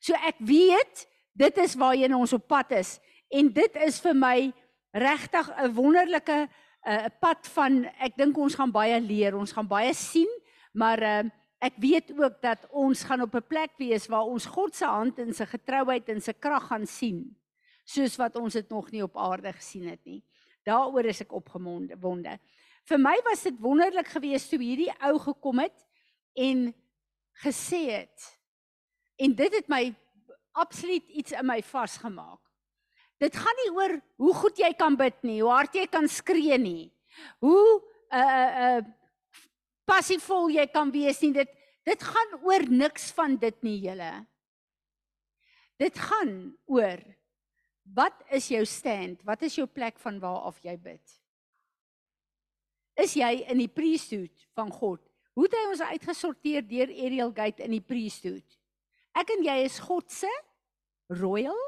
So 0.00 0.14
ek 0.14 0.36
weet 0.38 1.06
dit 1.32 1.58
is 1.58 1.74
waarheen 1.74 2.14
ons 2.14 2.32
op 2.32 2.46
pad 2.48 2.72
is 2.72 2.98
en 3.30 3.52
dit 3.52 3.76
is 3.76 4.00
vir 4.00 4.14
my 4.14 4.52
regtig 4.92 5.48
'n 5.56 5.74
wonderlike 5.74 6.48
'n 6.86 6.90
uh, 6.90 7.08
pad 7.20 7.48
van 7.54 7.84
ek 8.00 8.16
dink 8.16 8.38
ons 8.38 8.54
gaan 8.54 8.72
baie 8.72 9.00
leer, 9.00 9.36
ons 9.36 9.52
gaan 9.52 9.68
baie 9.68 9.92
sien, 9.94 10.28
maar 10.72 11.02
uh, 11.02 11.24
ek 11.60 11.76
weet 11.76 12.12
ook 12.16 12.40
dat 12.40 12.66
ons 12.70 13.04
gaan 13.04 13.20
op 13.20 13.34
'n 13.34 13.46
plek 13.48 13.70
wees 13.76 14.06
waar 14.06 14.24
ons 14.24 14.46
God 14.46 14.74
se 14.74 14.84
hand 14.84 15.18
en 15.18 15.34
sy 15.34 15.44
getrouheid 15.44 16.08
en 16.08 16.20
sy 16.20 16.32
krag 16.32 16.66
gaan 16.66 16.86
sien 16.86 17.36
soos 17.84 18.16
wat 18.16 18.36
ons 18.36 18.52
dit 18.52 18.68
nog 18.70 18.90
nie 18.90 19.02
op 19.02 19.16
aarde 19.16 19.52
gesien 19.52 19.88
het 19.88 20.04
nie. 20.04 20.22
Daaroor 20.64 21.04
is 21.04 21.20
ek 21.20 21.32
opgemonde 21.32 21.96
wonde. 22.00 22.38
Vir 22.84 22.98
my 22.98 23.16
was 23.24 23.42
dit 23.42 23.56
wonderlik 23.60 24.08
geweest 24.08 24.50
toe 24.50 24.60
hierdie 24.62 24.92
ou 25.00 25.18
gekom 25.18 25.58
het 25.58 25.86
en 26.34 26.74
gesê 27.44 27.82
het 27.90 28.28
en 29.20 29.34
dit 29.34 29.52
het 29.52 29.68
my 29.68 29.94
absoluut 30.52 31.08
iets 31.08 31.32
in 31.32 31.46
my 31.46 31.60
vasgemaak. 31.62 32.40
Dit 33.20 33.36
gaan 33.36 33.58
nie 33.60 33.70
oor 33.76 33.94
hoe 34.22 34.34
goed 34.34 34.58
jy 34.62 34.70
kan 34.78 34.96
bid 34.96 35.18
nie, 35.28 35.40
hoe 35.42 35.52
hard 35.52 35.76
jy 35.76 35.84
kan 35.92 36.08
skree 36.08 36.56
nie. 36.60 36.88
Hoe 37.44 37.80
uh 38.10 38.50
uh 38.64 38.80
passievol 39.90 40.52
jy 40.54 40.66
kan 40.72 40.92
wees 40.94 41.20
nie. 41.24 41.34
Dit 41.36 41.52
dit 41.84 42.02
gaan 42.06 42.36
oor 42.46 42.64
niks 42.70 43.10
van 43.16 43.36
dit 43.40 43.62
nie, 43.66 43.78
julle. 43.88 44.12
Dit 45.80 45.96
gaan 45.98 46.52
oor 46.70 47.00
wat 47.96 48.16
is 48.30 48.48
jou 48.52 48.62
stand? 48.68 49.22
Wat 49.26 49.42
is 49.42 49.56
jou 49.58 49.66
plek 49.66 49.98
van 49.98 50.20
waar 50.22 50.46
af 50.48 50.60
jy 50.62 50.76
bid? 50.78 51.16
Is 53.00 53.16
jy 53.18 53.30
in 53.50 53.60
die 53.60 53.70
priesthood 53.72 54.46
van 54.54 54.70
God? 54.72 55.02
Hoe 55.34 55.46
het 55.46 55.56
hy 55.56 55.64
ons 55.70 55.82
uitgesorteer 55.92 56.64
deur 56.68 56.90
Ariel 56.90 57.32
Gate 57.34 57.64
in 57.64 57.74
die 57.74 57.84
priesthood? 57.84 58.44
Ek 59.16 59.32
en 59.34 59.44
jy 59.46 59.56
is 59.64 59.80
God 59.82 60.10
se 60.12 60.30
royal 61.10 61.58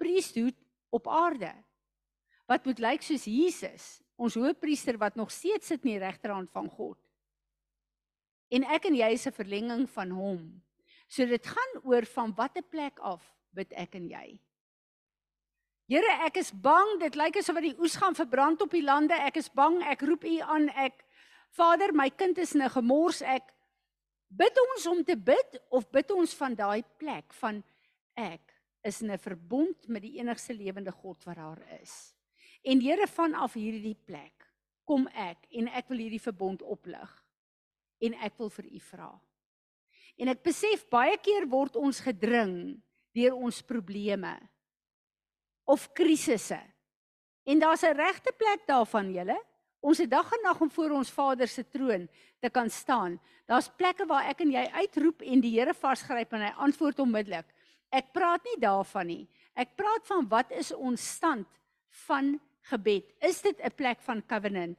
priesthood 0.00 0.56
op 0.94 1.08
aarde. 1.10 1.50
Wat 2.46 2.64
moet 2.64 2.78
lyk 2.78 3.02
soos 3.02 3.26
Jesus, 3.26 3.86
ons 4.16 4.36
hoëpriester 4.38 4.98
wat 5.00 5.18
nog 5.18 5.32
steeds 5.34 5.72
sit 5.72 5.82
in 5.82 5.96
die 5.96 6.02
regterhand 6.02 6.52
van 6.54 6.70
God 6.70 6.98
en 8.54 8.66
ek 8.70 8.88
en 8.88 8.96
jy 8.96 9.10
is 9.14 9.26
'n 9.26 9.34
verlenging 9.34 9.88
van 9.90 10.10
hom. 10.10 10.62
So 11.08 11.26
dit 11.26 11.46
gaan 11.46 11.72
oor 11.82 12.04
van 12.06 12.34
watter 12.34 12.62
plek 12.62 12.98
af 12.98 13.22
bid 13.52 13.72
ek 13.72 13.94
en 13.94 14.08
jy. 14.08 14.40
Here, 15.86 16.24
ek 16.24 16.36
is 16.36 16.50
bang, 16.50 17.00
dit 17.00 17.14
lyk 17.14 17.36
asof 17.36 17.60
die 17.60 17.78
oes 17.78 17.96
gaan 17.96 18.14
verbrand 18.14 18.62
op 18.62 18.70
die 18.70 18.82
lande. 18.82 19.14
Ek 19.14 19.36
is 19.36 19.48
bang, 19.48 19.82
ek 19.82 20.00
roep 20.00 20.24
U 20.24 20.38
aan. 20.40 20.68
Ek 20.68 21.04
Vader, 21.50 21.92
my 21.92 22.10
kind 22.10 22.38
is 22.38 22.54
in 22.54 22.62
'n 22.62 22.70
gemors. 22.70 23.22
Ek 23.22 23.52
bid 24.28 24.58
ons 24.74 24.86
om 24.86 25.04
te 25.04 25.16
bid 25.16 25.60
of 25.70 25.90
bid 25.90 26.10
ons 26.10 26.34
van 26.34 26.54
daai 26.54 26.82
plek 26.98 27.32
van 27.32 27.62
ek 28.16 28.53
is 28.84 29.02
in 29.02 29.10
'n 29.10 29.18
verbond 29.18 29.88
met 29.88 30.02
die 30.02 30.18
enigste 30.18 30.54
lewende 30.54 30.92
God 30.92 31.24
wat 31.24 31.36
daar 31.36 31.80
is. 31.80 32.14
En 32.62 32.80
Here, 32.80 33.06
vanaf 33.06 33.52
hierdie 33.52 33.98
plek 34.04 34.52
kom 34.84 35.06
ek 35.08 35.46
en 35.50 35.68
ek 35.68 35.88
wil 35.88 35.98
hierdie 35.98 36.22
verbond 36.22 36.62
oplig 36.62 37.24
en 38.04 38.14
ek 38.14 38.36
wil 38.38 38.50
vir 38.50 38.64
u 38.64 38.80
vra. 38.80 39.10
En 40.20 40.28
ek 40.28 40.42
besef 40.42 40.84
baie 40.92 41.16
keer 41.18 41.46
word 41.48 41.76
ons 41.76 42.00
gedring 42.00 42.82
deur 43.16 43.34
ons 43.34 43.62
probleme 43.62 44.34
of 45.64 45.88
krisisse. 45.96 46.60
En 47.44 47.58
daar's 47.58 47.82
'n 47.82 47.96
regte 47.96 48.32
plek 48.36 48.66
daarvan 48.66 49.12
julle. 49.12 49.38
Ons 49.80 49.98
het 49.98 50.10
dag 50.10 50.32
en 50.32 50.42
nag 50.42 50.60
om 50.60 50.70
voor 50.70 50.90
ons 50.90 51.10
Vader 51.10 51.48
se 51.48 51.68
troon 51.68 52.08
te 52.40 52.50
kan 52.50 52.70
staan. 52.70 53.20
Daar's 53.46 53.68
plekke 53.68 54.06
waar 54.06 54.24
ek 54.24 54.40
en 54.40 54.50
jy 54.50 54.64
uitroep 54.72 55.22
en 55.22 55.40
die 55.40 55.58
Here 55.58 55.74
vasgryp 55.74 56.32
en 56.32 56.40
hy 56.40 56.52
antwoord 56.56 56.98
onmiddellik. 56.98 57.46
Ek 57.94 58.10
praat 58.12 58.42
nie 58.48 58.58
daarvan 58.62 59.06
nie. 59.06 59.22
Ek 59.54 59.76
praat 59.78 60.06
van 60.10 60.26
wat 60.28 60.50
is 60.50 60.72
ons 60.74 61.02
stand 61.14 61.46
van 62.06 62.34
gebed? 62.70 63.06
Is 63.22 63.40
dit 63.42 63.60
'n 63.60 63.70
plek 63.76 64.00
van 64.02 64.22
covenant? 64.26 64.78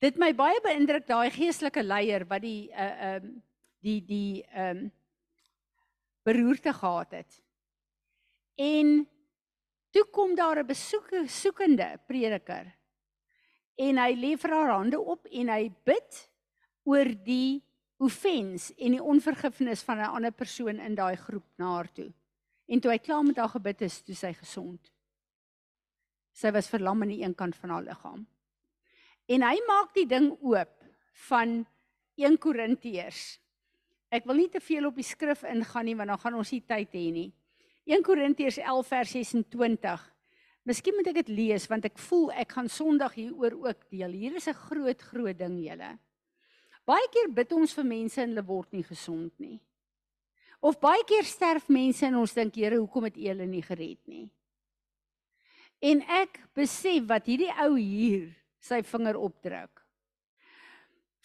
Dit 0.00 0.16
my 0.16 0.32
baie 0.34 0.60
beïndruk 0.62 1.06
daai 1.06 1.30
geestelike 1.30 1.82
leier 1.82 2.26
wat 2.28 2.42
die 2.42 2.70
uh 2.70 2.92
ehm 3.08 3.24
uh, 3.24 3.36
die 3.80 4.00
die 4.04 4.44
ehm 4.44 4.76
um, 4.76 4.92
beroerte 6.24 6.72
gehad 6.72 7.10
het. 7.10 7.42
En 8.58 9.08
toe 9.90 10.04
kom 10.12 10.34
daar 10.34 10.58
'n 10.58 10.66
besoeke 10.66 11.26
soekende 11.26 12.00
prediker. 12.06 12.74
En 13.76 13.98
hy 13.98 14.12
lê 14.14 14.36
vir 14.36 14.50
haar 14.50 14.70
hande 14.70 15.00
op 15.00 15.26
en 15.26 15.48
hy 15.48 15.70
bid 15.84 16.30
oor 16.82 17.08
die 17.24 17.62
offens 17.98 18.70
en 18.78 18.94
die 18.94 19.02
onvergifnis 19.02 19.82
van 19.82 19.98
'n 19.98 20.14
ander 20.14 20.32
persoon 20.32 20.78
in 20.78 20.94
daai 20.94 21.16
groep 21.16 21.46
na 21.56 21.74
haar 21.74 21.92
toe. 21.92 22.12
En 22.66 22.80
toe 22.80 22.90
hy 22.90 22.98
klaar 22.98 23.24
met 23.24 23.36
haar 23.36 23.48
gebid 23.48 23.82
is, 23.82 24.00
toe 24.02 24.14
sy 24.14 24.32
gesond. 24.32 24.92
Sy 26.32 26.50
was 26.50 26.68
verlam 26.68 27.02
aan 27.02 27.08
die 27.08 27.22
een 27.22 27.34
kant 27.34 27.56
van 27.56 27.70
haar 27.70 27.82
liggaam. 27.82 28.26
En 29.26 29.42
hy 29.42 29.58
maak 29.66 29.94
die 29.94 30.06
ding 30.06 30.30
oop 30.40 30.84
van 31.28 31.66
1 32.14 32.38
Korintiërs. 32.38 33.40
Ek 34.08 34.24
wil 34.24 34.34
nie 34.34 34.48
te 34.48 34.60
veel 34.60 34.86
op 34.86 34.94
die 34.94 35.04
skrif 35.04 35.42
ingaan 35.42 35.84
nie 35.84 35.96
want 35.96 36.08
dan 36.08 36.18
gaan 36.18 36.34
ons 36.34 36.52
nie 36.52 36.62
tyd 36.64 36.92
hê 36.92 37.10
nie. 37.12 37.32
1 37.84 38.02
Korintiërs 38.02 38.58
11 38.58 38.86
vers 38.86 39.10
26. 39.10 40.14
Miskien 40.68 40.94
moet 40.94 41.06
ek 41.06 41.14
dit 41.14 41.28
lees 41.28 41.66
want 41.68 41.84
ek 41.84 41.98
voel 41.98 42.30
ek 42.32 42.52
gaan 42.52 42.68
Sondag 42.68 43.14
hieroor 43.14 43.56
ook 43.66 43.90
deel. 43.90 44.12
Hier 44.12 44.36
is 44.36 44.48
'n 44.48 44.54
groot 44.54 45.02
groot 45.02 45.38
ding 45.38 45.58
julle. 45.64 45.98
Baie 46.88 47.08
keer 47.12 47.28
bid 47.36 47.52
ons 47.52 47.74
vir 47.76 47.84
mense 47.84 48.20
en 48.22 48.30
hulle 48.30 48.46
word 48.48 48.72
nie 48.72 48.86
gesond 48.86 49.32
nie. 49.36 49.58
Of 50.64 50.80
baie 50.80 51.04
keer 51.06 51.26
sterf 51.28 51.68
mense 51.70 52.06
en 52.06 52.16
ons 52.18 52.34
dink 52.34 52.56
Here, 52.56 52.78
hoekom 52.80 53.06
het 53.10 53.18
U 53.18 53.26
hulle 53.28 53.46
nie 53.46 53.62
gered 53.62 54.00
nie? 54.08 54.26
En 55.84 56.00
ek 56.02 56.40
besef 56.58 57.04
wat 57.06 57.28
hierdie 57.28 57.52
ou 57.62 57.76
hier 57.76 58.32
sy 58.58 58.80
vinger 58.82 59.18
opdruk. 59.20 59.84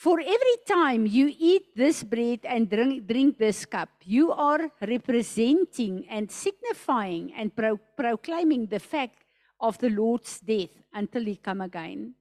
For 0.03 0.19
every 0.19 0.57
time 0.67 1.07
you 1.07 1.31
eat 1.31 1.71
this 1.79 2.03
bread 2.03 2.43
and 2.43 2.67
drink, 2.69 3.07
drink 3.07 3.37
this 3.37 3.63
cup, 3.65 3.89
you 4.03 4.33
are 4.35 4.69
representing 4.81 6.03
and 6.09 6.29
signifying 6.29 7.31
and 7.37 7.55
pro- 7.55 7.79
proclaiming 7.95 8.67
the 8.67 8.83
fact 8.83 9.23
of 9.61 9.77
the 9.79 9.89
Lord's 9.89 10.41
death 10.41 10.75
until 10.93 11.23
he 11.23 11.37
come 11.37 11.61
again. 11.61 12.15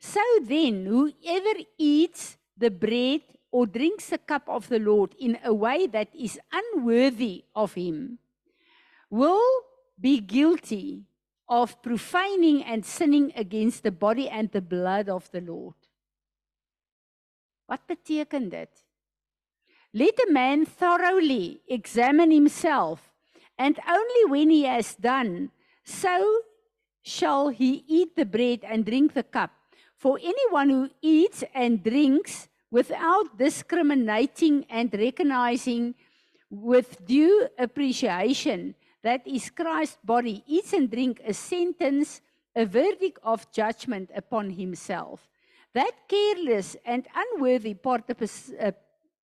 So 0.00 0.20
then, 0.42 0.84
whoever 0.84 1.62
eats 1.78 2.36
the 2.56 2.70
bread 2.70 3.22
or 3.50 3.66
drinks 3.66 4.10
the 4.10 4.18
cup 4.18 4.48
of 4.48 4.68
the 4.68 4.78
Lord 4.78 5.14
in 5.18 5.38
a 5.44 5.52
way 5.52 5.86
that 5.86 6.08
is 6.14 6.40
unworthy 6.52 7.44
of 7.54 7.74
him 7.74 8.18
will 9.10 9.44
be 10.00 10.20
guilty 10.20 11.04
of 11.48 11.80
profaning 11.82 12.64
and 12.64 12.84
sinning 12.84 13.32
against 13.36 13.82
the 13.82 13.92
body 13.92 14.28
and 14.28 14.50
the 14.50 14.62
blood 14.62 15.08
of 15.08 15.30
the 15.30 15.40
Lord. 15.40 15.74
Wat 17.68 17.86
beteken 17.86 18.48
dit? 18.48 18.72
Let 19.92 20.18
a 20.28 20.32
man 20.32 20.64
thoroughly 20.64 21.60
examine 21.68 22.30
himself 22.30 23.12
and 23.58 23.78
only 23.86 24.24
when 24.30 24.48
he 24.48 24.64
has 24.64 24.96
done 24.96 25.50
so 25.84 26.42
shall 27.02 27.48
he 27.48 27.84
eat 27.86 28.16
the 28.16 28.24
bread 28.24 28.64
and 28.64 28.86
drink 28.86 29.12
the 29.12 29.22
cup. 29.22 29.50
For 30.02 30.18
anyone 30.20 30.68
who 30.68 30.90
eats 31.00 31.44
and 31.54 31.80
drinks 31.80 32.48
without 32.72 33.38
discriminating 33.38 34.66
and 34.68 34.92
recognizing 34.92 35.94
with 36.50 37.06
due 37.06 37.46
appreciation 37.56 38.74
that 39.04 39.24
is 39.24 39.48
Christ's 39.50 39.98
body 40.02 40.42
eats 40.44 40.72
and 40.72 40.90
drink 40.90 41.22
a 41.24 41.32
sentence, 41.32 42.20
a 42.56 42.66
verdict 42.66 43.20
of 43.22 43.46
judgment 43.52 44.10
upon 44.12 44.50
himself. 44.50 45.30
That 45.72 45.92
careless 46.08 46.76
and 46.84 47.06
unworthy 47.14 47.76
uh, 47.86 48.72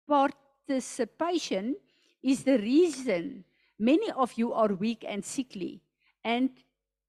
participation 0.08 1.76
is 2.24 2.44
the 2.44 2.58
reason 2.58 3.46
many 3.78 4.10
of 4.10 4.34
you 4.38 4.52
are 4.54 4.74
weak 4.74 5.06
and 5.08 5.24
sickly, 5.24 5.84
and 6.24 6.50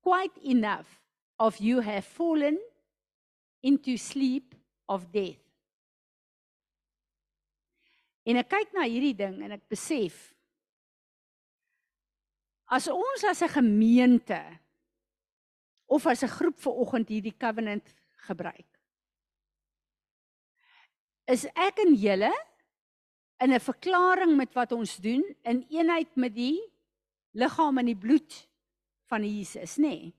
quite 0.03 0.37
enough 0.45 1.01
of 1.39 1.57
you 1.57 1.81
have 1.81 2.05
fallen 2.05 2.59
into 3.65 3.97
sleep 3.97 4.55
of 4.87 5.09
death. 5.13 5.41
En 8.29 8.41
ek 8.41 8.53
kyk 8.53 8.77
na 8.77 8.85
hierdie 8.89 9.17
ding 9.17 9.41
en 9.45 9.57
ek 9.57 9.65
besef 9.73 10.31
as 12.73 12.89
ons 12.89 13.25
as 13.29 13.43
'n 13.43 13.53
gemeente 13.57 14.41
of 15.89 16.07
as 16.07 16.25
'n 16.25 16.33
groep 16.37 16.57
ver 16.59 16.73
oggend 16.73 17.09
hierdie 17.09 17.37
covenant 17.37 17.85
gebruik 18.29 18.75
is 21.31 21.47
ek 21.57 21.81
en 21.85 21.95
julle 21.97 22.33
in 23.41 23.53
'n 23.53 23.61
verklaring 23.61 24.37
met 24.37 24.53
wat 24.55 24.73
ons 24.73 24.97
doen 24.97 25.25
in 25.43 25.65
eenheid 25.71 26.17
met 26.17 26.35
die 26.35 26.61
liggaam 27.33 27.79
en 27.79 27.87
die 27.87 27.97
bloed 27.97 28.49
van 29.09 29.25
Jesus, 29.25 29.77
nê? 29.77 29.89
Nee. 29.89 30.15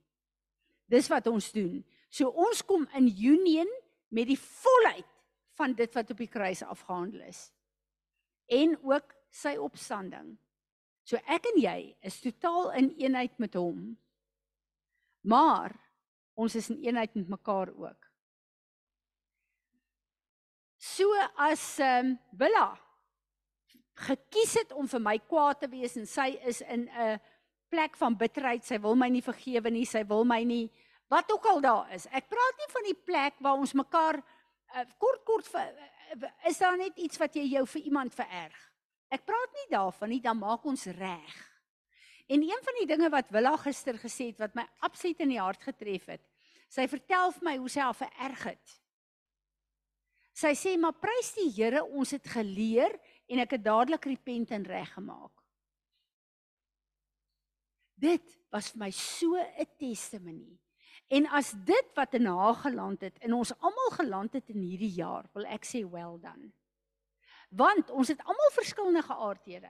Dis 0.88 1.08
wat 1.08 1.28
ons 1.28 1.52
doen. 1.52 1.84
So 2.10 2.30
ons 2.30 2.64
kom 2.66 2.88
in 2.96 3.10
union 3.10 3.70
met 4.10 4.28
die 4.28 4.40
volheid 4.40 5.10
van 5.56 5.74
dit 5.74 5.94
wat 5.96 6.12
op 6.12 6.18
die 6.18 6.32
kruis 6.32 6.64
afgehandel 6.64 7.28
is. 7.28 7.50
En 8.52 8.78
ook 8.84 9.16
sy 9.32 9.56
opstanding. 9.60 10.36
So 11.06 11.20
ek 11.30 11.48
en 11.54 11.60
jy 11.62 11.80
is 12.06 12.22
totaal 12.24 12.72
in 12.80 12.94
eenheid 12.98 13.38
met 13.42 13.58
hom. 13.60 13.94
Maar 15.26 15.76
ons 16.38 16.56
is 16.56 16.70
in 16.74 16.82
eenheid 16.84 17.14
met 17.16 17.30
mekaar 17.38 17.72
ook. 17.74 18.10
So 20.78 21.10
as 21.42 21.64
ehm 21.80 22.14
um, 22.14 22.18
Willa 22.38 22.76
gekies 23.96 24.58
het 24.60 24.74
om 24.76 24.88
vir 24.92 25.00
my 25.00 25.16
kwaad 25.24 25.62
te 25.64 25.70
wees 25.72 25.96
en 25.96 26.06
sy 26.06 26.36
is 26.44 26.60
in 26.62 26.90
'n 26.90 27.20
plek 27.72 27.96
van 27.98 28.18
bitterheid, 28.18 28.64
sy 28.64 28.78
wil 28.80 28.96
my 28.96 29.08
nie 29.10 29.24
vergewe 29.24 29.72
nie, 29.72 29.86
sy 29.86 30.04
wil 30.04 30.26
my 30.26 30.44
nie 30.44 30.70
wat 31.08 31.32
ook 31.32 31.46
al 31.46 31.62
daar 31.62 31.92
is. 31.94 32.08
Ek 32.12 32.30
praat 32.30 32.62
nie 32.62 32.72
van 32.74 32.88
die 32.88 32.98
plek 33.08 33.42
waar 33.44 33.60
ons 33.62 33.76
mekaar 33.78 34.20
uh, 34.20 34.86
kort 35.02 35.24
kort 35.28 35.50
vir, 35.50 35.74
uh, 36.16 36.32
is 36.50 36.62
daar 36.62 36.78
net 36.78 36.98
iets 36.98 37.20
wat 37.22 37.36
jy 37.36 37.46
jou 37.56 37.66
vir 37.76 37.90
iemand 37.92 38.16
vererg. 38.16 38.62
Ek 39.14 39.26
praat 39.26 39.60
nie 39.60 39.68
daarvan 39.70 40.10
nie, 40.10 40.22
dan 40.22 40.40
maak 40.42 40.66
ons 40.66 40.88
reg. 40.98 41.36
En 42.26 42.42
een 42.42 42.64
van 42.66 42.80
die 42.80 42.88
dinge 42.90 43.10
wat 43.14 43.30
Willa 43.30 43.54
gister 43.62 44.00
gesê 44.02 44.32
het 44.32 44.42
wat 44.42 44.56
my 44.58 44.66
absoluut 44.86 45.22
in 45.22 45.36
die 45.36 45.42
hart 45.42 45.62
getref 45.62 46.10
het. 46.10 46.24
Sy 46.74 46.88
vertel 46.90 47.32
vir 47.36 47.46
my 47.46 47.56
hoe 47.62 47.70
sy 47.70 47.84
haar 47.86 47.98
vererg 47.98 48.48
het. 48.50 48.76
Sy 50.36 50.52
sê 50.58 50.74
maar 50.76 50.98
prys 51.00 51.32
die 51.38 51.52
Here, 51.54 51.86
ons 51.86 52.12
het 52.12 52.26
geleer 52.28 52.98
en 53.32 53.40
ek 53.46 53.56
het 53.56 53.64
dadelik 53.64 54.10
repent 54.10 54.52
en 54.58 54.66
reggemaak. 54.68 55.32
Dit 57.96 58.34
was 58.52 58.74
vir 58.74 58.82
my 58.82 58.92
so 58.92 59.38
'n 59.38 59.70
testimonie. 59.80 60.60
En 61.08 61.28
as 61.30 61.52
dit 61.66 61.90
wat 61.94 62.14
in 62.18 62.26
haar 62.26 62.56
geland 62.56 63.02
het 63.02 63.18
en 63.22 63.34
ons 63.34 63.54
almal 63.60 63.92
geland 63.98 64.34
het 64.34 64.50
in 64.50 64.62
hierdie 64.62 64.94
jaar, 64.98 65.28
wil 65.34 65.46
ek 65.46 65.68
sê 65.68 65.84
well 65.86 66.18
done. 66.22 66.50
Want 67.50 67.90
ons 67.90 68.10
het 68.10 68.24
almal 68.26 68.56
verskillende 68.56 69.04
geaardhede. 69.06 69.70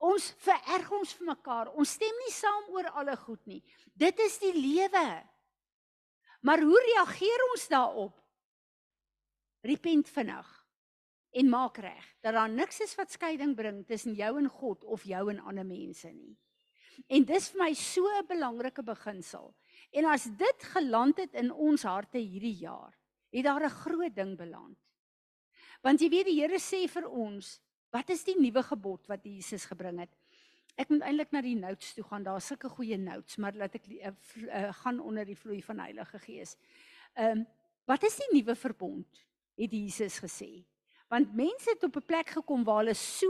Ons 0.00 0.30
vererg 0.40 0.88
ons 0.96 1.12
vir 1.12 1.26
mekaar. 1.28 1.68
Ons 1.76 1.92
stem 1.98 2.22
nie 2.24 2.32
saam 2.32 2.72
oor 2.72 2.88
alle 2.96 3.16
goed 3.20 3.44
nie. 3.44 3.60
Dit 3.92 4.18
is 4.24 4.38
die 4.40 4.54
lewe. 4.56 5.04
Maar 6.40 6.64
hoe 6.64 6.80
reageer 6.86 7.46
ons 7.52 7.68
daarop? 7.68 8.16
repent 9.60 10.08
vinnig 10.08 10.48
en 11.30 11.48
maak 11.48 11.76
reg 11.78 12.06
dat 12.24 12.34
daar 12.34 12.50
niks 12.50 12.80
is 12.80 12.94
wat 12.98 13.12
skeiding 13.12 13.54
bring 13.56 13.82
tussen 13.86 14.16
jou 14.18 14.30
en 14.38 14.48
God 14.48 14.84
of 14.84 15.04
jou 15.04 15.28
en 15.30 15.42
ander 15.44 15.66
mense 15.66 16.08
nie. 16.10 16.32
En 17.08 17.24
dis 17.24 17.48
vir 17.52 17.60
my 17.60 17.72
so 17.74 18.08
'n 18.08 18.26
belangrike 18.26 18.82
beginsel. 18.82 19.54
En 19.90 20.04
as 20.04 20.24
dit 20.24 20.62
geland 20.74 21.18
het 21.18 21.34
in 21.34 21.52
ons 21.52 21.82
harte 21.82 22.18
hierdie 22.18 22.56
jaar, 22.62 22.94
het 23.30 23.44
daar 23.44 23.64
'n 23.64 23.78
groot 23.82 24.14
ding 24.14 24.36
beland. 24.36 24.78
Want 25.82 26.00
jy 26.00 26.08
weet 26.08 26.26
die 26.26 26.40
Here 26.40 26.58
sê 26.58 26.88
vir 26.88 27.08
ons, 27.08 27.60
wat 27.90 28.10
is 28.10 28.24
die 28.24 28.38
nuwe 28.38 28.62
gebod 28.62 29.06
wat 29.06 29.24
Jesus 29.24 29.64
gebring 29.64 29.98
het? 29.98 30.10
Ek 30.76 30.88
moet 30.88 31.00
eintlik 31.02 31.32
na 31.32 31.40
die 31.40 31.56
notes 31.56 31.94
toe 31.94 32.04
gaan. 32.04 32.22
Daar's 32.22 32.46
sulke 32.46 32.68
goeie 32.68 32.96
notes, 32.96 33.36
maar 33.36 33.52
laat 33.52 33.74
ek 33.74 33.86
uh, 33.88 34.12
uh, 34.36 34.72
gaan 34.72 35.00
onder 35.00 35.24
die 35.24 35.36
vloei 35.36 35.62
van 35.62 35.78
Heilige 35.78 36.18
Gees. 36.18 36.56
Ehm 37.14 37.38
um, 37.38 37.46
wat 37.84 38.02
is 38.02 38.16
die 38.16 38.28
nuwe 38.32 38.54
verbond? 38.54 39.26
het 39.60 39.72
Jesus 39.72 40.18
gesê. 40.22 40.64
Want 41.10 41.34
mense 41.34 41.70
het 41.70 41.82
op 41.84 41.96
'n 41.96 42.06
plek 42.06 42.28
gekom 42.28 42.64
waar 42.64 42.76
hulle 42.76 42.94
so, 42.94 43.26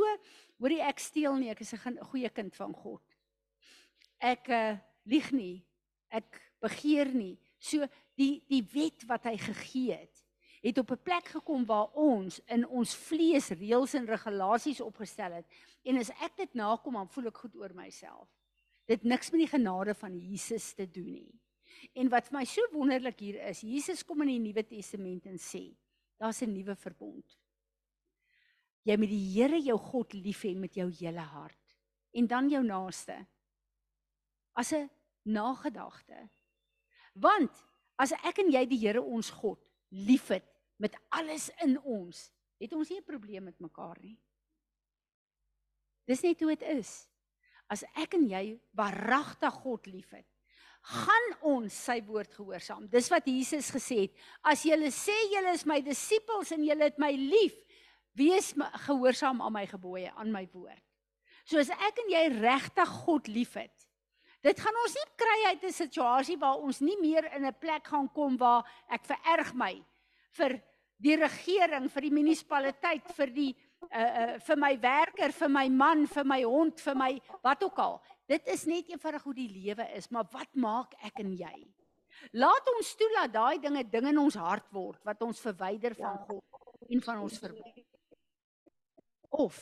hoorie 0.58 0.82
ek 0.82 0.98
steel 0.98 1.34
nie, 1.34 1.50
ek 1.50 1.60
is 1.60 1.72
'n 1.72 1.98
goeie 1.98 2.28
kind 2.28 2.56
van 2.56 2.74
God. 2.74 3.02
Ek 4.18 4.48
uh, 4.48 4.76
lieg 5.04 5.30
nie. 5.32 5.64
Ek 6.08 6.49
begeer 6.60 7.10
nie. 7.14 7.36
So 7.58 7.86
die 8.18 8.42
die 8.50 8.62
wet 8.72 9.06
wat 9.08 9.28
hy 9.28 9.36
gegee 9.40 9.96
het, 9.96 10.24
het 10.60 10.78
op 10.78 10.90
'n 10.92 11.02
plek 11.02 11.32
gekom 11.36 11.64
waar 11.66 11.92
ons 11.94 12.40
in 12.46 12.66
ons 12.66 12.94
vlees 12.94 13.48
reëls 13.48 13.94
en 13.94 14.06
regulasies 14.06 14.80
opgestel 14.80 15.32
het. 15.32 15.46
En 15.84 15.96
as 15.96 16.10
ek 16.10 16.36
dit 16.36 16.54
nakom, 16.54 16.94
dan 16.94 17.08
voel 17.08 17.26
ek 17.26 17.36
goed 17.36 17.56
oor 17.56 17.74
myself. 17.74 18.28
Dit 18.86 19.02
niks 19.02 19.30
met 19.30 19.40
die 19.40 19.58
genade 19.58 19.94
van 19.94 20.18
Jesus 20.18 20.74
te 20.74 20.90
doen 20.90 21.12
nie. 21.12 21.40
En 21.94 22.08
wat 22.08 22.28
vir 22.28 22.38
my 22.38 22.44
so 22.44 22.60
wonderlik 22.72 23.20
hier 23.20 23.46
is, 23.48 23.60
Jesus 23.60 24.04
kom 24.04 24.22
in 24.22 24.28
die 24.28 24.38
Nuwe 24.38 24.66
Testament 24.66 25.26
en 25.26 25.38
sê, 25.38 25.76
daar's 26.18 26.42
'n 26.42 26.52
nuwe 26.52 26.76
verbond 26.76 27.40
jy 28.88 28.96
met 29.00 29.10
die 29.12 29.24
Here 29.34 29.60
jou 29.60 29.76
God 29.90 30.14
lief 30.16 30.44
hê 30.46 30.54
met 30.56 30.76
jou 30.76 30.88
hele 31.00 31.24
hart 31.34 31.76
en 32.16 32.26
dan 32.30 32.48
jou 32.50 32.62
naaste 32.64 33.16
as 34.56 34.72
'n 34.72 34.90
nagedagte 35.24 36.28
want 37.12 37.64
as 38.00 38.12
ek 38.24 38.42
en 38.44 38.50
jy 38.52 38.64
die 38.68 38.80
Here 38.80 39.02
ons 39.02 39.30
God 39.30 39.60
liefhet 39.90 40.46
met 40.80 40.96
alles 41.10 41.50
in 41.64 41.76
ons 41.82 42.30
het 42.60 42.72
ons 42.76 42.88
nie 42.88 42.98
'n 42.98 43.04
probleem 43.04 43.44
met 43.44 43.60
mekaar 43.60 43.98
nie. 44.00 44.18
Dis 46.06 46.22
net 46.22 46.40
hoe 46.40 46.56
dit 46.56 46.62
is. 46.62 47.08
As 47.68 47.84
ek 47.94 48.14
en 48.14 48.28
jy 48.28 48.60
waaragtig 48.74 49.54
God 49.62 49.86
liefhet 49.86 50.26
gaan 50.80 51.34
ons 51.42 51.74
sy 51.84 52.00
woord 52.06 52.32
gehoorsaam. 52.34 52.88
Dis 52.88 53.10
wat 53.10 53.26
Jesus 53.26 53.70
gesê 53.70 54.08
het 54.08 54.14
as 54.42 54.62
julle 54.62 54.90
sê 54.90 55.16
julle 55.34 55.52
is 55.52 55.66
my 55.66 55.80
disippels 55.80 56.52
en 56.52 56.64
julle 56.64 56.84
het 56.84 56.98
my 56.98 57.12
lief 57.12 57.56
Wees 58.18 58.54
gehoorsaam 58.86 59.38
aan 59.40 59.52
my 59.54 59.66
gebooie, 59.70 60.10
aan 60.18 60.32
my 60.34 60.42
woord. 60.52 60.82
So 61.46 61.60
as 61.62 61.70
ek 61.70 62.00
en 62.02 62.10
jy 62.10 62.24
regtig 62.40 62.94
God 63.04 63.28
liefhet, 63.30 63.86
dit 64.44 64.60
gaan 64.60 64.76
ons 64.84 64.94
nie 64.96 65.08
kry 65.20 65.38
uit 65.50 65.64
'n 65.64 65.72
situasie 65.72 66.36
waar 66.38 66.58
ons 66.58 66.80
nie 66.80 66.96
meer 67.00 67.24
in 67.36 67.46
'n 67.46 67.58
plek 67.58 67.86
gaan 67.86 68.08
kom 68.08 68.36
waar 68.36 68.64
ek 68.88 69.04
vererg 69.04 69.54
my 69.54 69.84
vir 70.32 70.62
die 70.98 71.16
regering, 71.16 71.88
vir 71.88 72.02
die 72.02 72.12
munisipaliteit, 72.12 73.12
vir 73.16 73.30
die 73.34 73.56
uh 73.90 73.98
uh 73.98 74.38
vir 74.38 74.56
my 74.56 74.76
werker, 74.76 75.32
vir 75.32 75.48
my 75.48 75.68
man, 75.68 76.06
vir 76.06 76.24
my 76.24 76.42
hond, 76.42 76.80
vir 76.80 76.94
my 76.94 77.20
wat 77.42 77.62
ook 77.62 77.78
al. 77.78 78.00
Dit 78.28 78.46
is 78.46 78.66
net 78.66 78.88
eenvoudig 78.88 79.22
hoe 79.22 79.34
die 79.34 79.48
lewe 79.48 79.86
is, 79.96 80.10
maar 80.10 80.28
wat 80.32 80.54
maak 80.54 80.94
ek 81.02 81.18
en 81.20 81.32
jy? 81.32 81.66
Laat 82.32 82.68
ons 82.76 82.94
toelaat 82.96 83.32
daai 83.32 83.58
dinge 83.58 83.84
ding 83.88 84.06
in 84.06 84.18
ons 84.18 84.34
hart 84.34 84.68
word 84.72 85.00
wat 85.04 85.22
ons 85.22 85.40
verwyder 85.40 85.94
van 85.94 86.18
ja. 86.18 86.24
God 86.28 86.90
en 86.90 87.02
van 87.02 87.18
ons 87.24 87.38
verbond 87.38 87.86
of 89.30 89.58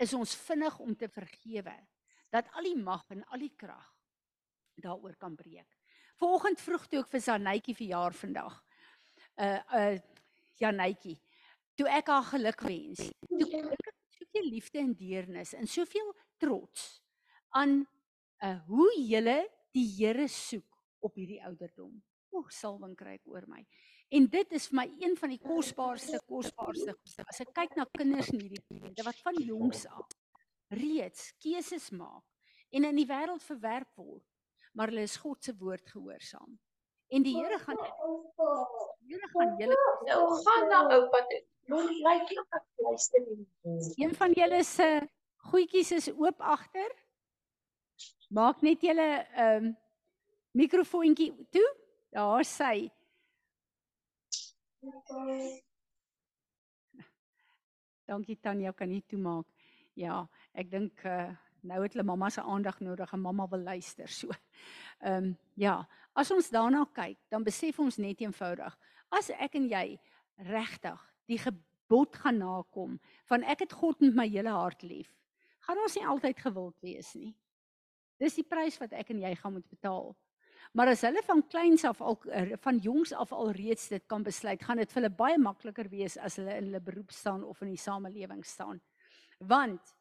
is 0.00 0.14
ons 0.16 0.34
vinnig 0.48 0.78
om 0.80 0.94
te 0.96 1.08
vergewe 1.08 1.74
dat 2.32 2.48
al 2.56 2.64
die 2.66 2.78
mag 2.80 3.04
en 3.12 3.22
al 3.28 3.42
die 3.44 3.52
krag 3.56 3.91
daaroor 4.74 5.16
kan 5.16 5.34
breek. 5.36 5.68
Vanoggend 6.20 6.60
vroeg 6.60 6.86
toe 6.86 7.00
ek 7.02 7.10
vir 7.12 7.24
Janetjie 7.26 7.74
verjaar 7.74 8.16
vandag. 8.16 8.58
Uh 9.36 9.60
uh 9.74 9.98
Janetjie, 10.60 11.16
toe 11.74 11.88
ek 11.90 12.10
haar 12.12 12.28
geluk 12.30 12.60
wens. 12.68 13.08
Toe 13.28 13.48
ek 13.72 13.88
soveel 14.18 14.48
liefde 14.50 14.78
en 14.78 14.92
deernis 14.94 15.54
en 15.58 15.66
soveel 15.66 16.12
trots 16.38 17.00
aan 17.58 17.82
uh 18.42 18.58
hoe 18.68 18.90
julle 19.00 19.40
die 19.72 19.88
Here 19.96 20.28
soek 20.28 20.78
op 21.02 21.16
hierdie 21.16 21.42
ouderdom. 21.42 21.96
O, 22.32 22.46
salwing 22.48 22.94
kry 22.96 23.16
ek 23.18 23.28
oor 23.28 23.44
my. 23.48 23.64
En 24.12 24.26
dit 24.28 24.52
is 24.52 24.68
vir 24.68 24.76
my 24.76 24.86
een 25.00 25.14
van 25.16 25.32
die 25.32 25.40
kosbaarste 25.40 26.20
kosbaarste 26.28 26.94
as 27.24 27.40
ek 27.44 27.52
kyk 27.56 27.78
na 27.78 27.86
kinders 27.96 28.28
in 28.32 28.42
hierdie 28.44 28.60
gemeente 28.68 29.04
wat 29.06 29.20
van 29.24 29.38
jongs 29.40 29.86
af 29.88 30.12
reeds 30.72 31.32
keuses 31.40 31.90
maak 31.96 32.24
en 32.72 32.88
in 32.88 32.96
die 32.96 33.08
wêreld 33.08 33.44
verwerp 33.44 33.88
word, 34.00 34.24
maar 34.72 34.92
hulle 34.92 35.04
is 35.08 35.16
God 35.16 35.44
se 35.44 35.54
woord 35.58 35.90
gehoorsaam. 35.90 36.58
En 37.12 37.22
die 37.22 37.34
Here 37.36 37.58
gaan 37.58 37.76
die 37.76 37.92
Here 39.12 39.28
gaan 39.34 39.56
julle 39.60 39.78
nou 40.08 40.20
gaan 40.44 40.68
na 40.68 40.80
oupa 40.96 41.20
toe. 41.28 41.42
Moenie 41.70 42.00
lyk 42.02 42.30
like 42.30 42.56
ek 42.58 42.64
luister 42.86 43.26
nie. 43.26 43.46
Een 44.00 44.14
van 44.18 44.32
julle 44.36 44.62
se 44.64 44.88
goedjies 45.52 45.92
is 45.98 46.08
oop 46.12 46.40
agter. 46.40 46.90
Maak 48.32 48.64
net 48.64 48.82
julle 48.82 49.08
ehm 49.22 49.68
um, 49.68 49.76
mikrofoontjie 50.56 51.32
toe. 51.50 51.68
Daar 52.12 52.44
sê 52.44 52.90
Dankie 58.06 58.36
Tanya, 58.40 58.72
kan 58.72 58.90
nie 58.90 59.04
toemaak. 59.08 59.46
Ja, 59.94 60.24
ek 60.58 60.70
dink 60.72 61.04
uh, 61.06 61.30
nou 61.62 61.82
het 61.82 61.94
hulle 61.94 62.06
mamma 62.06 62.30
se 62.30 62.42
aandag 62.42 62.80
nodig 62.80 63.12
en 63.12 63.20
mamma 63.20 63.46
wil 63.50 63.64
luister 63.68 64.08
so. 64.08 64.30
Ehm 65.00 65.32
um, 65.32 65.36
ja, 65.54 65.82
as 66.14 66.30
ons 66.30 66.50
daarna 66.50 66.84
kyk, 66.94 67.18
dan 67.28 67.44
besef 67.44 67.78
ons 67.80 67.98
net 67.98 68.20
eenvoudig, 68.20 68.76
as 69.10 69.30
ek 69.30 69.56
en 69.60 69.68
jy 69.68 69.86
regtig 70.48 71.00
die 71.30 71.38
gebod 71.40 72.16
gaan 72.16 72.38
nakom 72.40 72.98
van 73.30 73.44
ek 73.44 73.66
het 73.66 73.72
God 73.72 74.00
met 74.00 74.14
my 74.16 74.26
hele 74.28 74.52
hart 74.52 74.82
lief, 74.82 75.10
gaan 75.66 75.80
ons 75.84 75.96
nie 75.96 76.06
altyd 76.06 76.40
gewild 76.40 76.76
wees 76.82 77.14
nie. 77.14 77.32
Dis 78.20 78.36
die 78.38 78.46
prys 78.46 78.78
wat 78.80 78.92
ek 78.94 79.10
en 79.10 79.22
jy 79.22 79.34
gaan 79.38 79.56
moet 79.56 79.68
betaal. 79.70 80.12
Maar 80.72 80.94
as 80.94 81.02
hulle 81.04 81.20
van 81.26 81.42
kleins 81.52 81.84
af 81.84 82.00
al 82.00 82.16
er, 82.32 82.54
van 82.64 82.78
jongs 82.80 83.12
af 83.12 83.32
al 83.36 83.50
reeds 83.52 83.88
dit 83.92 84.04
kan 84.08 84.22
besluit, 84.24 84.62
gaan 84.62 84.80
dit 84.80 84.92
vir 84.92 85.02
hulle 85.02 85.16
baie 85.16 85.40
makliker 85.40 85.88
wees 85.92 86.16
as 86.16 86.38
hulle 86.40 86.54
in 86.56 86.70
hulle 86.70 86.80
beroep 86.80 87.12
staan 87.12 87.42
of 87.44 87.60
in 87.64 87.74
die 87.74 87.80
samelewing 87.80 88.44
staan. 88.46 88.80
Want 89.38 89.92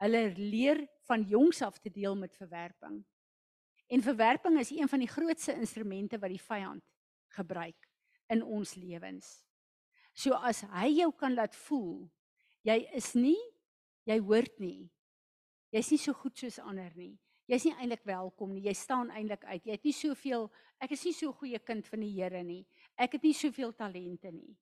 hulle 0.00 0.22
leer 0.36 0.80
van 1.08 1.22
jongs 1.28 1.62
af 1.62 1.78
te 1.78 1.90
deel 1.92 2.16
met 2.16 2.36
verwerping. 2.36 3.00
En 3.90 4.02
verwerping 4.02 4.58
is 4.58 4.70
een 4.70 4.88
van 4.88 5.02
die 5.02 5.10
grootste 5.10 5.54
instrumente 5.54 6.18
wat 6.18 6.30
die 6.32 6.42
vyand 6.42 6.84
gebruik 7.36 7.88
in 8.30 8.42
ons 8.42 8.74
lewens. 8.74 9.28
So 10.12 10.34
as 10.34 10.62
hy 10.72 10.88
jou 11.00 11.10
kan 11.16 11.34
laat 11.34 11.56
voel 11.66 12.08
jy 12.66 12.82
is 12.96 13.14
nie 13.14 13.38
jy 14.08 14.18
hoort 14.20 14.58
nie. 14.60 14.90
Jy's 15.70 15.90
nie 15.92 16.00
so 16.02 16.12
goed 16.16 16.38
soos 16.38 16.58
ander 16.58 16.90
nie 16.96 17.14
jy's 17.50 17.66
nie 17.66 17.74
eintlik 17.82 18.04
welkom 18.06 18.54
nie. 18.54 18.64
Jy 18.68 18.74
staan 18.78 19.10
eintlik 19.10 19.44
uit. 19.48 19.64
Jy 19.66 19.74
het 19.74 19.86
nie 19.86 19.96
soveel 19.96 20.48
ek 20.80 20.94
is 20.94 21.04
nie 21.04 21.12
so 21.12 21.28
'n 21.28 21.38
goeie 21.40 21.58
kind 21.58 21.86
van 21.86 22.00
die 22.00 22.14
Here 22.14 22.42
nie. 22.42 22.64
Ek 22.96 23.12
het 23.12 23.22
nie 23.22 23.34
soveel 23.34 23.72
talente 23.72 24.30
nie. 24.32 24.56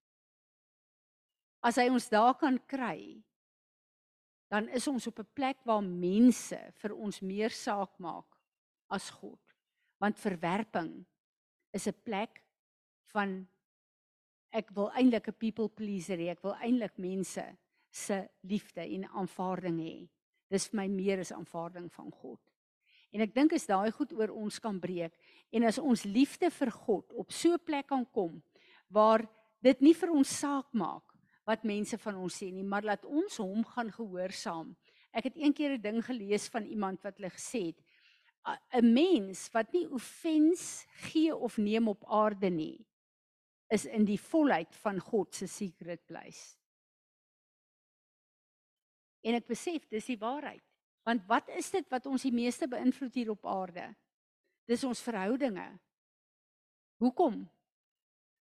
As 1.63 1.77
hy 1.77 1.89
ons 1.89 2.09
daar 2.09 2.35
kan 2.35 2.59
kry, 2.67 3.23
dan 4.49 4.69
is 4.69 4.89
ons 4.89 5.07
op 5.07 5.19
'n 5.19 5.33
plek 5.35 5.59
waar 5.65 5.83
mense 5.83 6.59
vir 6.81 6.95
ons 6.95 7.21
meer 7.21 7.51
saak 7.51 7.99
maak 7.99 8.39
as 8.89 9.11
God. 9.11 9.41
Want 9.99 10.19
verwerping 10.19 11.05
is 11.73 11.87
'n 11.87 12.03
plek 12.05 12.43
van 13.13 13.47
ek 14.51 14.71
wil 14.71 14.91
eintlik 14.91 15.29
'n 15.29 15.39
people 15.39 15.69
pleaser 15.69 16.17
hê. 16.17 16.31
Ek 16.31 16.43
wil 16.43 16.55
eintlik 16.55 16.99
mense 16.99 17.57
se 17.91 18.29
liefde 18.43 18.81
en 18.81 19.05
aanvaarding 19.05 19.79
hê. 19.81 20.09
Dis 20.51 20.69
vir 20.69 20.77
my 20.77 20.89
meer 20.89 21.19
as 21.19 21.33
aanvaarding 21.33 21.93
van 21.93 22.11
God. 22.11 22.41
En 23.13 23.21
ek 23.21 23.35
dink 23.35 23.53
as 23.53 23.67
daai 23.67 23.91
goed 23.91 24.13
oor 24.13 24.31
ons 24.31 24.59
kan 24.59 24.79
breek 24.81 25.15
en 25.53 25.65
as 25.65 25.79
ons 25.79 26.05
liefde 26.05 26.51
vir 26.51 26.71
God 26.71 27.13
op 27.13 27.33
so 27.33 27.55
'n 27.55 27.65
plek 27.65 27.87
kan 27.87 28.07
kom 28.13 28.43
waar 28.89 29.29
dit 29.63 29.81
nie 29.81 29.95
vir 29.95 30.11
ons 30.11 30.29
saak 30.29 30.67
maak 30.73 31.08
wat 31.49 31.65
mense 31.65 31.97
van 31.99 32.19
ons 32.21 32.37
sê 32.43 32.51
nie, 32.53 32.65
maar 32.67 32.85
laat 32.85 33.07
ons 33.09 33.39
hom 33.41 33.65
gaan 33.73 33.89
gehoorsaam. 33.95 34.75
Ek 35.17 35.31
het 35.31 35.37
eendag 35.37 35.79
'n 35.79 35.81
ding 35.81 36.05
gelees 36.05 36.49
van 36.53 36.65
iemand 36.65 37.03
wat 37.03 37.17
hulle 37.17 37.33
gesê 37.33 37.73
het 37.73 37.81
'n 38.73 38.93
mens 38.93 39.49
wat 39.53 39.73
nie 39.73 39.89
offens 39.91 40.87
gee 41.09 41.35
of 41.35 41.57
neem 41.57 41.89
op 41.89 42.05
aarde 42.05 42.51
nie 42.51 42.87
is 43.69 43.85
in 43.85 44.05
die 44.05 44.21
volheid 44.21 44.77
van 44.77 45.01
God 45.01 45.35
se 45.35 45.47
secret 45.47 46.07
place. 46.07 46.57
En 49.21 49.35
ek 49.35 49.47
besef 49.47 49.89
dis 49.89 50.07
die 50.07 50.19
waarheid. 50.19 50.65
Want 51.05 51.27
wat 51.27 51.49
is 51.49 51.71
dit 51.71 51.89
wat 51.89 52.07
ons 52.07 52.23
die 52.23 52.33
meeste 52.33 52.69
beïnvloed 52.69 53.15
hier 53.15 53.31
op 53.31 53.47
aarde? 53.47 53.95
Dis 54.69 54.85
ons 54.85 55.03
verhoudinge. 55.03 55.79
Hoekom? 56.97 57.49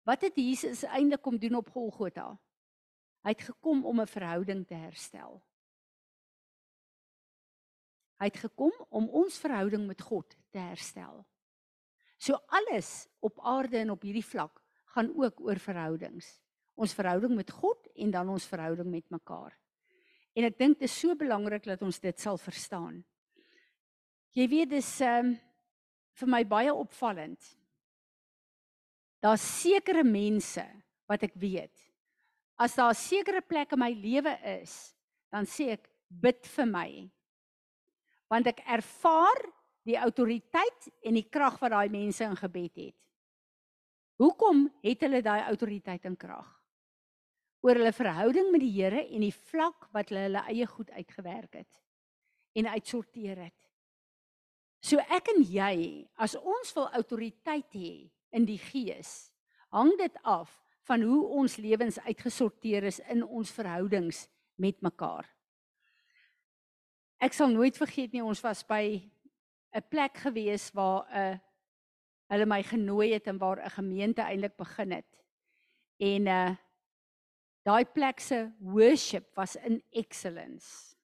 Wat 0.07 0.23
het 0.23 0.37
Jesus 0.37 0.83
eintlik 0.83 1.23
kom 1.23 1.39
doen 1.39 1.55
op 1.55 1.71
Golgotha? 1.75 2.39
Hy 3.27 3.33
het 3.35 3.43
gekom 3.43 3.83
om 3.83 4.01
'n 4.01 4.07
verhouding 4.07 4.67
te 4.67 4.75
herstel. 4.75 5.43
Hy 8.21 8.29
het 8.31 8.37
gekom 8.39 8.73
om 8.89 9.09
ons 9.09 9.39
verhouding 9.39 9.87
met 9.87 10.01
God 10.01 10.37
te 10.51 10.59
herstel. 10.59 11.27
So 12.19 12.39
alles 12.47 13.09
op 13.21 13.41
aarde 13.41 13.79
en 13.79 13.91
op 13.91 14.03
hierdie 14.03 14.25
vlak 14.25 14.63
gaan 14.95 15.11
ook 15.17 15.41
oor 15.41 15.59
verhoudings. 15.59 16.41
Ons 16.75 16.95
verhouding 16.95 17.35
met 17.35 17.51
God 17.51 17.89
en 17.95 18.11
dan 18.11 18.29
ons 18.29 18.47
verhouding 18.47 18.91
met 18.91 19.11
mekaar. 19.11 19.59
En 20.33 20.45
ek 20.45 20.59
dink 20.59 20.79
dit 20.79 20.89
is 20.89 20.99
so 21.01 21.17
belangrik 21.17 21.65
dat 21.65 21.83
ons 21.83 22.01
dit 22.01 22.21
sal 22.21 22.39
verstaan. 22.39 23.05
Jy 24.37 24.49
weet 24.49 24.71
dis 24.71 25.01
um, 25.01 25.35
vir 26.13 26.29
my 26.29 26.45
baie 26.45 26.73
opvallend. 26.73 27.59
Daar's 29.21 29.45
sekere 29.63 30.05
mense 30.05 30.65
wat 31.09 31.23
ek 31.23 31.35
weet 31.35 31.86
As 32.57 32.75
daar 32.75 32.91
'n 32.91 32.95
sekere 32.95 33.41
plek 33.41 33.73
in 33.73 33.79
my 33.79 33.93
lewe 33.93 34.33
is, 34.63 34.95
dan 35.31 35.45
sê 35.45 35.73
ek 35.73 35.91
bid 36.09 36.47
vir 36.47 36.67
my. 36.67 37.11
Want 38.29 38.47
ek 38.47 38.63
ervaar 38.67 39.53
die 39.85 39.99
autoriteit 39.99 40.89
en 41.05 41.15
die 41.15 41.29
krag 41.29 41.61
wat 41.61 41.71
daai 41.71 41.89
mense 41.89 42.25
in 42.25 42.37
gebed 42.37 42.77
het. 42.77 42.97
Hoekom 44.17 44.67
het 44.83 45.01
hulle 45.01 45.23
daai 45.23 45.43
autoriteit 45.47 46.05
en 46.05 46.17
krag? 46.17 46.49
Oor 47.61 47.75
hulle 47.75 47.93
verhouding 47.93 48.51
met 48.53 48.61
die 48.61 48.73
Here 48.73 49.05
en 49.05 49.21
die 49.21 49.35
vlak 49.35 49.89
wat 49.93 50.09
hulle 50.09 50.27
hulle 50.29 50.45
eie 50.49 50.67
goed 50.67 50.91
uitgewerk 50.91 51.55
het 51.61 51.81
en 52.57 52.67
uitsorteer 52.73 53.37
het. 53.37 53.63
So 54.81 55.03
ek 55.13 55.29
en 55.35 55.43
jy, 55.43 56.07
as 56.17 56.37
ons 56.39 56.73
wil 56.77 56.89
autoriteit 56.97 57.75
hê 57.75 58.09
in 58.33 58.47
die 58.49 58.61
gees, 58.61 59.31
hang 59.75 59.93
dit 59.99 60.17
af 60.23 60.53
van 60.87 61.03
hoe 61.03 61.25
ons 61.43 61.57
lewens 61.57 61.99
uitgesorteer 62.07 62.87
is 62.87 63.01
in 63.11 63.25
ons 63.25 63.51
verhoudings 63.51 64.27
met 64.55 64.79
mekaar. 64.85 65.27
Ek 67.19 67.35
sal 67.35 67.51
nooit 67.51 67.77
vergeet 67.77 68.13
nie 68.13 68.25
ons 68.25 68.43
was 68.45 68.63
by 68.69 69.03
'n 69.75 69.83
plek 69.91 70.17
gewees 70.23 70.71
waar 70.73 71.07
'n 71.11 71.35
uh, 71.35 71.39
hulle 72.31 72.47
my 72.47 72.63
genooi 72.63 73.13
het 73.13 73.27
en 73.27 73.39
waar 73.39 73.63
'n 73.65 73.71
gemeente 73.71 74.23
eintlik 74.23 74.57
begin 74.57 74.93
het. 74.93 75.13
En 75.99 76.27
uh 76.27 76.55
daai 77.67 77.85
plek 77.85 78.21
se 78.21 78.53
worship 78.59 79.35
was 79.35 79.57
in 79.57 79.83
excellence. 79.91 80.95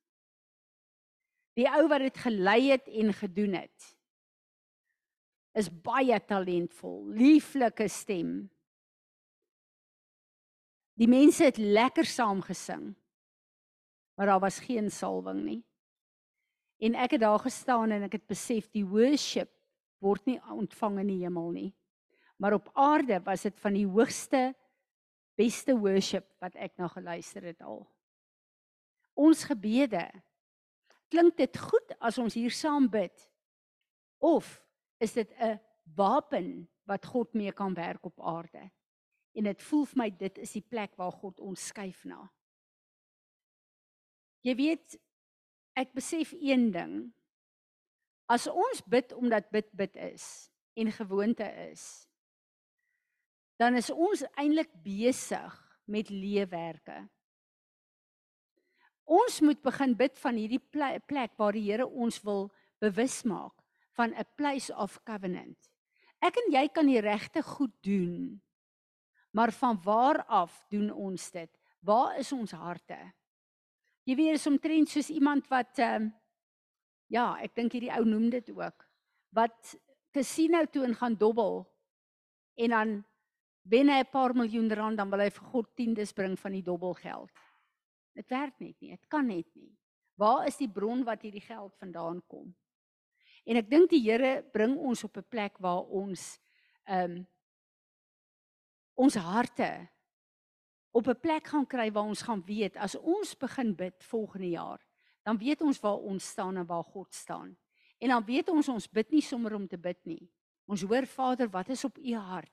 Die 1.54 1.66
ou 1.68 1.88
wat 1.88 1.98
dit 1.98 2.16
gelei 2.16 2.70
het 2.70 2.86
en 2.88 3.12
gedoen 3.12 3.52
het 3.52 3.96
is 5.52 5.68
baie 5.68 6.16
talentvol, 6.24 7.08
lieflike 7.12 7.88
stem. 7.88 8.50
Die 11.00 11.08
mense 11.08 11.44
het 11.44 11.56
lekker 11.56 12.04
saam 12.04 12.42
gesing. 12.44 12.92
Maar 14.14 14.26
daar 14.26 14.40
was 14.40 14.60
geen 14.60 14.90
salwing 14.90 15.42
nie. 15.44 15.62
En 16.82 16.94
ek 16.98 17.16
het 17.16 17.22
daar 17.22 17.38
gestaan 17.38 17.94
en 17.94 18.02
ek 18.08 18.18
het 18.18 18.26
besef 18.26 18.68
die 18.74 18.84
worship 18.84 19.50
word 20.02 20.26
nie 20.26 20.40
ontvang 20.50 20.98
in 21.04 21.12
die 21.12 21.22
hemel 21.22 21.50
nie. 21.54 21.70
Maar 22.36 22.58
op 22.58 22.70
aarde 22.74 23.20
was 23.22 23.46
dit 23.46 23.58
van 23.62 23.76
die 23.78 23.86
hoogste 23.86 24.50
beste 25.38 25.76
worship 25.78 26.26
wat 26.42 26.56
ek 26.58 26.74
na 26.76 26.88
geluister 26.90 27.44
het 27.46 27.62
al. 27.62 27.84
Ons 29.14 29.44
gebede 29.48 30.04
klink 31.12 31.36
dit 31.36 31.58
goed 31.60 31.94
as 32.00 32.18
ons 32.18 32.34
hier 32.34 32.52
saam 32.52 32.88
bid? 32.90 33.14
Of 34.18 34.58
is 34.98 35.12
dit 35.12 35.30
'n 35.38 35.60
wapen 35.94 36.68
wat 36.84 37.06
God 37.06 37.34
mee 37.34 37.52
kan 37.52 37.74
werk 37.74 38.04
op 38.04 38.20
aarde? 38.20 38.70
En 39.34 39.44
dit 39.44 39.62
voel 39.62 39.84
vir 39.84 39.98
my 39.98 40.10
dit 40.10 40.38
is 40.38 40.52
die 40.52 40.64
plek 40.64 40.96
waar 40.96 41.12
God 41.12 41.40
ons 41.40 41.66
skuif 41.72 42.04
na. 42.04 42.20
Jy 44.42 44.54
weet 44.58 44.98
ek 45.78 45.92
besef 45.96 46.34
een 46.36 46.70
ding 46.74 47.12
As 48.32 48.46
ons 48.48 48.80
bid 48.88 49.12
omdat 49.12 49.50
bid 49.52 49.68
bid 49.76 49.96
is 50.00 50.24
en 50.78 50.92
gewoonte 50.92 51.46
is, 51.68 51.82
dan 53.60 53.76
is 53.76 53.90
ons 53.92 54.22
eintlik 54.40 54.70
besig 54.84 55.56
met 55.84 56.08
leewerke. 56.08 57.02
Ons 59.04 59.40
moet 59.44 59.60
begin 59.60 59.92
bid 59.98 60.16
van 60.22 60.38
hierdie 60.38 60.62
plek 60.62 61.34
waar 61.36 61.52
die 61.52 61.66
Here 61.66 61.86
ons 61.86 62.22
wil 62.24 62.48
bewus 62.80 63.20
maak 63.28 63.58
van 63.98 64.14
'n 64.16 64.24
place 64.36 64.72
of 64.72 64.96
covenant. 65.04 65.58
Ek 66.22 66.36
en 66.36 66.52
jy 66.52 66.68
kan 66.68 66.86
die 66.86 67.02
regte 67.02 67.42
goed 67.42 67.74
doen. 67.82 68.40
Maar 69.32 69.52
van 69.52 69.80
waar 69.84 70.24
af 70.28 70.64
doen 70.68 70.90
ons 70.90 71.30
dit? 71.30 71.50
Waar 71.80 72.18
is 72.18 72.32
ons 72.32 72.52
harte? 72.52 72.98
Jy 74.04 74.16
weet, 74.16 74.36
is 74.36 74.46
omtrent 74.46 74.88
soos 74.88 75.08
iemand 75.10 75.48
wat 75.48 75.78
ehm 75.78 76.10
uh, 76.10 76.18
Ja, 77.12 77.34
ek 77.44 77.52
dink 77.58 77.74
hierdie 77.76 77.92
ou 77.92 78.06
noem 78.08 78.30
dit 78.32 78.46
ook. 78.56 78.86
Wat 79.36 79.74
casino 80.16 80.62
toe 80.72 80.86
en 80.86 80.94
gaan 80.96 81.16
dobbel 81.20 81.60
en 82.64 82.72
dan 82.72 82.94
wen 83.68 83.88
hy 83.92 84.00
'n 84.00 84.10
paar 84.12 84.34
miljoen 84.34 84.72
rand 84.72 84.96
dan 84.96 85.10
wil 85.10 85.20
hy 85.20 85.30
vir 85.30 85.46
God 85.52 85.68
tiendes 85.76 86.12
bring 86.12 86.38
van 86.38 86.52
die 86.52 86.62
dobbelgeld. 86.62 87.30
Dit 88.14 88.28
werk 88.30 88.60
net 88.60 88.80
nie, 88.80 88.90
dit 88.90 89.08
kan 89.08 89.26
net 89.26 89.48
nie. 89.54 89.76
Waar 90.16 90.46
is 90.46 90.56
die 90.56 90.68
bron 90.68 91.04
wat 91.04 91.22
hierdie 91.22 91.44
geld 91.44 91.76
vandaan 91.76 92.22
kom? 92.26 92.54
En 93.44 93.56
ek 93.56 93.70
dink 93.70 93.90
die 93.90 94.02
Here 94.10 94.42
bring 94.52 94.76
ons 94.76 95.04
op 95.04 95.16
'n 95.16 95.28
plek 95.28 95.58
waar 95.58 95.84
ons 95.84 96.40
ehm 96.84 97.10
um, 97.10 97.26
ons 98.94 99.14
harte 99.14 99.88
op 100.90 101.06
'n 101.08 101.20
plek 101.20 101.46
gaan 101.46 101.66
kry 101.66 101.90
waar 101.92 102.04
ons 102.04 102.22
gaan 102.22 102.44
weet 102.44 102.76
as 102.76 102.96
ons 102.96 103.36
begin 103.36 103.74
bid 103.74 104.04
volgende 104.04 104.48
jaar 104.48 104.80
dan 105.22 105.38
weet 105.38 105.60
ons 105.62 105.80
waar 105.80 105.98
ons 106.02 106.28
staan 106.28 106.56
en 106.56 106.66
waar 106.66 106.84
God 106.84 107.14
staan. 107.14 107.56
En 107.98 108.08
dan 108.08 108.24
weet 108.24 108.48
ons 108.48 108.68
ons 108.68 108.88
bid 108.90 109.10
nie 109.10 109.22
sommer 109.22 109.54
om 109.54 109.68
te 109.68 109.78
bid 109.78 109.98
nie. 110.04 110.30
Ons 110.66 110.82
hoor 110.86 111.06
Vader, 111.06 111.50
wat 111.50 111.70
is 111.70 111.84
op 111.84 111.98
u 111.98 112.14
hart? 112.14 112.52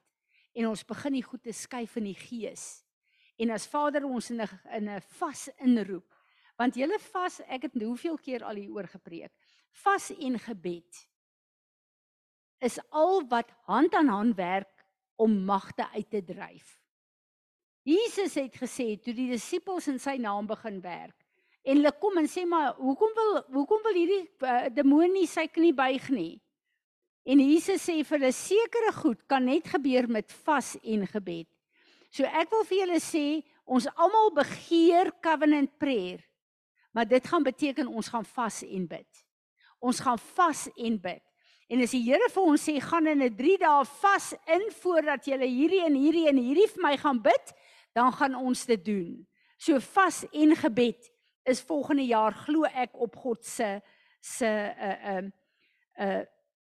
En 0.54 0.70
ons 0.70 0.86
begin 0.86 1.18
die 1.18 1.26
goed 1.26 1.42
te 1.44 1.54
skuif 1.54 1.96
in 1.98 2.10
die 2.10 2.18
gees. 2.18 2.84
En 3.40 3.54
as 3.56 3.68
Vader 3.70 4.06
ons 4.06 4.30
in 4.30 4.42
'n 4.42 4.50
in 4.78 4.90
'n 4.90 5.02
vas 5.02 5.50
inroep, 5.58 6.16
want 6.58 6.76
julle 6.76 7.00
vas, 7.00 7.40
ek 7.48 7.62
het 7.62 7.82
hoeveel 7.82 8.18
keer 8.18 8.44
al 8.44 8.56
hier 8.56 8.72
oor 8.72 8.88
gepreek. 8.88 9.32
Vas 9.72 10.12
en 10.12 10.40
gebed 10.40 11.08
is 12.60 12.80
al 12.90 13.28
wat 13.28 13.52
hand 13.64 13.94
aan 13.94 14.08
hand 14.08 14.36
werk 14.36 14.79
om 15.20 15.36
magte 15.46 15.86
uit 15.96 16.10
te 16.10 16.22
dryf. 16.24 16.78
Jesus 17.88 18.36
het 18.40 18.56
gesê 18.60 18.94
toe 19.02 19.14
die 19.16 19.30
disippels 19.32 19.88
in 19.92 20.00
sy 20.00 20.18
naam 20.22 20.48
begin 20.48 20.80
werk, 20.84 21.16
en 21.64 21.80
hulle 21.80 21.92
kom 22.00 22.18
en 22.22 22.28
sê 22.30 22.46
maar 22.48 22.78
hoekom 22.80 23.12
wil 23.18 23.34
hoekom 23.58 23.82
wil 23.84 23.98
hierdie 23.98 24.24
uh, 24.48 24.70
demonie 24.74 25.28
sy 25.28 25.48
knie 25.52 25.74
buig 25.76 26.08
nie? 26.14 26.40
En 27.30 27.42
Jesus 27.44 27.84
sê 27.84 28.00
vir 28.00 28.18
hulle 28.18 28.32
sekere 28.34 28.94
goed 28.96 29.22
kan 29.30 29.44
net 29.46 29.68
gebeur 29.70 30.08
met 30.10 30.32
vas 30.48 30.74
en 30.82 31.06
gebed. 31.12 31.50
So 32.10 32.26
ek 32.26 32.50
wil 32.54 32.66
vir 32.66 32.80
julle 32.84 33.02
sê 33.04 33.26
ons 33.70 33.86
almal 33.96 34.32
begeer 34.40 35.12
covenant 35.22 35.72
prayer. 35.82 36.24
Maar 36.96 37.06
dit 37.06 37.28
gaan 37.28 37.46
beteken 37.46 37.92
ons 37.92 38.08
gaan 38.10 38.26
vas 38.26 38.64
en 38.66 38.88
bid. 38.90 39.26
Ons 39.80 40.00
gaan 40.02 40.18
vas 40.34 40.66
en 40.74 40.96
bid. 41.04 41.24
En 41.70 41.82
as 41.86 41.94
die 41.94 42.02
Here 42.02 42.32
vir 42.34 42.48
ons 42.50 42.64
sê 42.66 42.80
gaan 42.82 43.08
in 43.08 43.22
'n 43.22 43.36
3 43.38 43.58
dae 43.62 43.86
vas 44.02 44.34
in 44.48 44.66
voordat 44.82 45.26
jy 45.26 45.38
hierdie 45.38 45.86
en 45.86 45.96
hierdie 45.96 46.28
en 46.28 46.38
hierdie 46.38 46.68
vir 46.68 46.82
my 46.82 46.98
gaan 46.98 47.22
bid, 47.22 47.54
dan 47.94 48.12
gaan 48.12 48.36
ons 48.36 48.66
dit 48.66 48.86
doen. 48.86 49.28
So 49.58 49.80
vas 49.80 50.26
en 50.34 50.56
gebed 50.56 51.12
is 51.46 51.62
volgende 51.62 52.06
jaar 52.06 52.34
glo 52.34 52.66
ek 52.66 52.98
op 52.98 53.16
God 53.16 53.46
se 53.46 53.82
se 54.20 54.46
'n 54.46 54.74
uh, 54.82 55.22
'n 55.22 55.34
uh, 56.00 56.18
uh, 56.20 56.26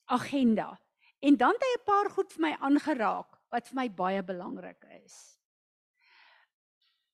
agenda. 0.06 0.78
En 1.20 1.36
dan 1.36 1.52
het 1.52 1.62
hy 1.62 1.74
'n 1.78 1.84
paar 1.84 2.10
goed 2.10 2.32
vir 2.32 2.40
my 2.40 2.56
aangeraak 2.60 3.38
wat 3.50 3.68
vir 3.68 3.76
my 3.76 3.88
baie 3.88 4.22
belangrik 4.22 4.84
is. 5.04 5.38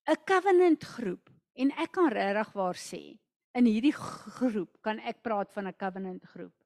'n 0.08 0.24
Covenant 0.24 0.84
groep 0.84 1.30
en 1.54 1.70
ek 1.70 1.92
kan 1.92 2.08
regtig 2.08 2.52
waar 2.52 2.76
sê 2.76 3.18
in 3.54 3.64
hierdie 3.66 3.94
groep 3.94 4.80
kan 4.80 4.98
ek 4.98 5.22
praat 5.22 5.52
van 5.52 5.66
'n 5.68 5.76
covenant 5.76 6.24
groep. 6.24 6.63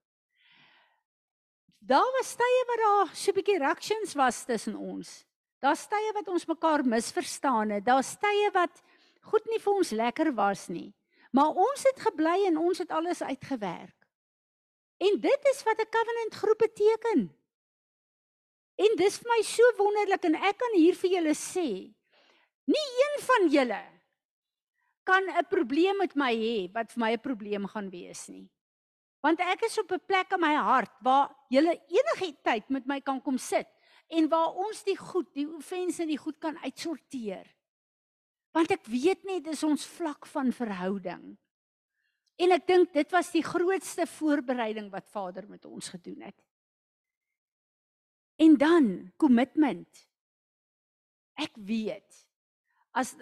Daar 1.89 2.11
was 2.19 2.35
tye 2.37 2.65
wat 2.69 2.81
daar 2.85 3.11
so 3.17 3.31
'n 3.31 3.35
bietjie 3.35 3.59
reactions 3.59 4.13
was 4.15 4.45
tussen 4.45 4.77
ons. 4.77 5.25
Daar's 5.59 5.87
tye 5.89 6.11
wat 6.13 6.29
ons 6.29 6.47
mekaar 6.47 6.85
misverstaan 6.85 7.71
het. 7.71 7.85
Daar's 7.85 8.17
tye 8.21 8.51
wat 8.53 8.83
goed 9.21 9.45
nie 9.47 9.61
vir 9.61 9.73
ons 9.73 9.91
lekker 9.91 10.35
was 10.35 10.69
nie. 10.69 10.93
Maar 11.33 11.49
ons 11.49 11.83
het 11.83 12.01
gebly 12.01 12.45
en 12.47 12.57
ons 12.57 12.79
het 12.79 12.91
alles 12.91 13.23
uitgewerk. 13.23 13.97
En 14.99 15.21
dit 15.21 15.41
is 15.53 15.63
wat 15.63 15.81
'n 15.81 15.91
covenant 15.91 16.35
groep 16.35 16.59
beteken. 16.59 17.21
En 18.77 18.97
dis 18.97 19.19
vir 19.19 19.31
my 19.37 19.43
so 19.43 19.63
wonderlik 19.77 20.25
en 20.25 20.35
ek 20.35 20.59
kan 20.59 20.75
hier 20.75 20.95
vir 20.95 21.11
julle 21.11 21.35
sê, 21.35 21.95
nie 22.65 22.89
een 23.05 23.21
van 23.21 23.49
julle 23.49 23.85
kan 25.05 25.25
'n 25.25 25.47
probleem 25.49 25.97
met 25.97 26.15
my 26.15 26.35
hê 26.35 26.73
wat 26.73 26.93
vir 26.93 27.01
my 27.01 27.13
'n 27.13 27.21
probleem 27.21 27.67
gaan 27.67 27.91
wees 27.91 28.29
nie. 28.29 28.51
Want 29.25 29.41
ek 29.43 29.65
is 29.67 29.79
op 29.79 29.93
'n 29.93 30.07
plek 30.07 30.33
in 30.33 30.41
my 30.41 30.55
hart 30.55 30.93
waar 31.03 31.35
julle 31.49 31.75
enige 31.89 32.37
tyd 32.43 32.69
met 32.69 32.87
my 32.87 33.01
kan 33.01 33.21
kom 33.21 33.39
sit 33.39 33.69
en 34.09 34.29
waar 34.29 34.55
ons 34.55 34.83
die 34.85 34.97
goed, 34.97 35.35
die 35.35 35.49
offense 35.49 36.03
en 36.03 36.09
die 36.09 36.19
goed 36.19 36.39
kan 36.39 36.57
uitsorteer. 36.59 37.47
Want 38.53 38.71
ek 38.71 38.87
weet 38.87 39.25
net 39.25 39.45
dis 39.45 39.63
ons 39.63 39.87
vlak 39.87 40.27
van 40.27 40.53
verhouding. 40.53 41.37
En 42.39 42.55
ek 42.55 42.67
dink 42.67 42.93
dit 42.93 43.11
was 43.13 43.31
die 43.31 43.43
grootste 43.43 44.07
voorbereiding 44.07 44.91
wat 44.91 45.11
Vader 45.11 45.49
met 45.49 45.65
ons 45.65 45.89
gedoen 45.89 46.23
het. 46.23 46.39
En 48.39 48.57
dan 48.57 49.13
commitment. 49.17 50.07
Ek 51.35 51.55
weet 51.55 52.27
as 52.95 53.15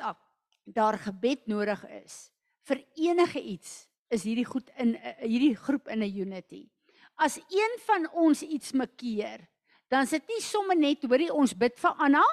daar 0.65 0.99
gebed 0.99 1.47
nodig 1.47 1.83
is 2.03 2.31
vir 2.67 2.83
enige 2.99 3.41
iets, 3.41 3.86
is 4.09 4.23
hierdie 4.23 4.47
goed 4.47 4.71
in 4.79 4.95
hierdie 5.21 5.57
groep 5.57 5.89
in 5.89 6.03
'n 6.03 6.19
unity. 6.21 6.69
As 7.17 7.37
een 7.37 7.79
van 7.87 8.09
ons 8.13 8.43
iets 8.43 8.73
makkeer, 8.73 9.49
dan 9.89 10.07
sit 10.07 10.27
nie 10.29 10.41
sommer 10.41 10.77
net 10.77 11.03
hoorie 11.03 11.33
ons 11.33 11.55
bid 11.55 11.79
vir 11.79 11.95
Anna 11.99 12.25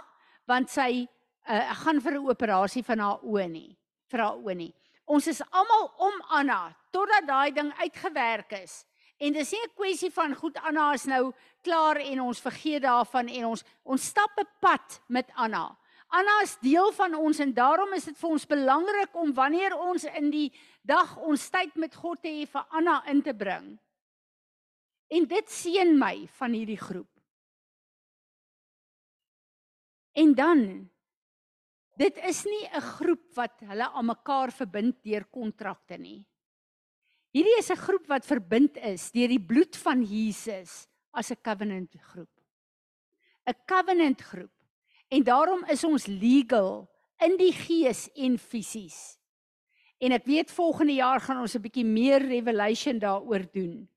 want 0.46 0.70
sy 0.70 1.08
uh, 1.48 1.74
gaan 1.84 2.02
vir 2.02 2.14
'n 2.20 2.30
operasie 2.30 2.84
van 2.84 3.00
haar 3.00 3.20
oë 3.24 3.48
nie, 3.50 3.78
vir 4.12 4.20
haar 4.20 4.38
oë 4.38 4.56
nie. 4.56 4.74
Ons 5.06 5.28
is 5.28 5.42
almal 5.52 5.92
om 5.98 6.22
Anna 6.30 6.76
totdat 6.92 7.28
daai 7.28 7.52
ding 7.52 7.72
uitgewerk 7.80 8.52
is. 8.64 8.86
En 9.20 9.34
dis 9.34 9.52
nie 9.52 9.62
'n 9.64 9.76
kwessie 9.76 10.12
van 10.12 10.36
goed 10.36 10.58
Anna 10.58 10.94
is 10.94 11.06
nou 11.06 11.34
klaar 11.62 11.98
en 11.98 12.22
ons 12.22 12.42
vergeet 12.42 12.82
daarvan 12.82 13.28
en 13.28 13.46
ons 13.46 13.64
ons 13.84 14.06
stap 14.06 14.32
'n 14.38 14.48
pad 14.60 15.02
met 15.08 15.32
Anna. 15.36 15.78
Anna 16.14 16.34
is 16.44 16.54
deel 16.62 16.92
van 16.94 17.16
ons 17.18 17.40
en 17.42 17.54
daarom 17.56 17.96
is 17.98 18.06
dit 18.06 18.18
vir 18.20 18.36
ons 18.36 18.46
belangrik 18.50 19.16
om 19.18 19.32
wanneer 19.34 19.74
ons 19.74 20.06
in 20.12 20.30
die 20.34 20.50
dag 20.86 21.16
ons 21.26 21.48
tyd 21.50 21.74
met 21.82 21.96
God 21.98 22.22
te 22.22 22.30
hê 22.30 22.46
vir 22.50 22.78
Anna 22.78 23.00
in 23.10 23.24
te 23.26 23.34
bring. 23.34 23.72
En 25.10 25.26
dit 25.30 25.50
seën 25.50 25.90
my 25.98 26.28
van 26.38 26.54
hierdie 26.54 26.78
groep. 26.78 27.10
En 30.14 30.36
dan 30.38 30.62
dit 31.98 32.18
is 32.30 32.44
nie 32.46 32.66
'n 32.70 32.82
groep 32.82 33.26
wat 33.34 33.60
hulle 33.66 33.90
aan 33.90 34.06
mekaar 34.06 34.52
verbind 34.52 35.04
deur 35.04 35.26
kontrakte 35.26 35.98
nie. 35.98 36.26
Hierdie 37.34 37.58
is 37.58 37.72
'n 37.72 37.86
groep 37.86 38.08
wat 38.08 38.26
verbind 38.26 38.78
is 38.78 39.12
deur 39.12 39.28
die 39.28 39.42
bloed 39.42 39.76
van 39.78 40.04
Jesus 40.04 40.88
as 41.12 41.32
'n 41.32 41.42
covenant 41.42 41.96
groep. 42.02 42.30
'n 43.48 43.56
Covenant 43.66 44.22
groep. 44.22 44.63
En 45.14 45.24
daarom 45.24 45.62
is 45.70 45.84
ons 45.86 46.06
legal 46.10 46.88
in 47.22 47.36
die 47.38 47.54
gees 47.54 48.08
en 48.18 48.40
fisies. 48.42 48.98
En 50.02 50.16
ek 50.16 50.26
weet 50.26 50.52
volgende 50.52 50.96
jaar 50.98 51.22
gaan 51.22 51.44
ons 51.44 51.54
'n 51.56 51.62
bietjie 51.62 51.86
meer 51.86 52.22
revelation 52.26 53.00
daaroor 53.00 53.46
doen. 53.54 53.88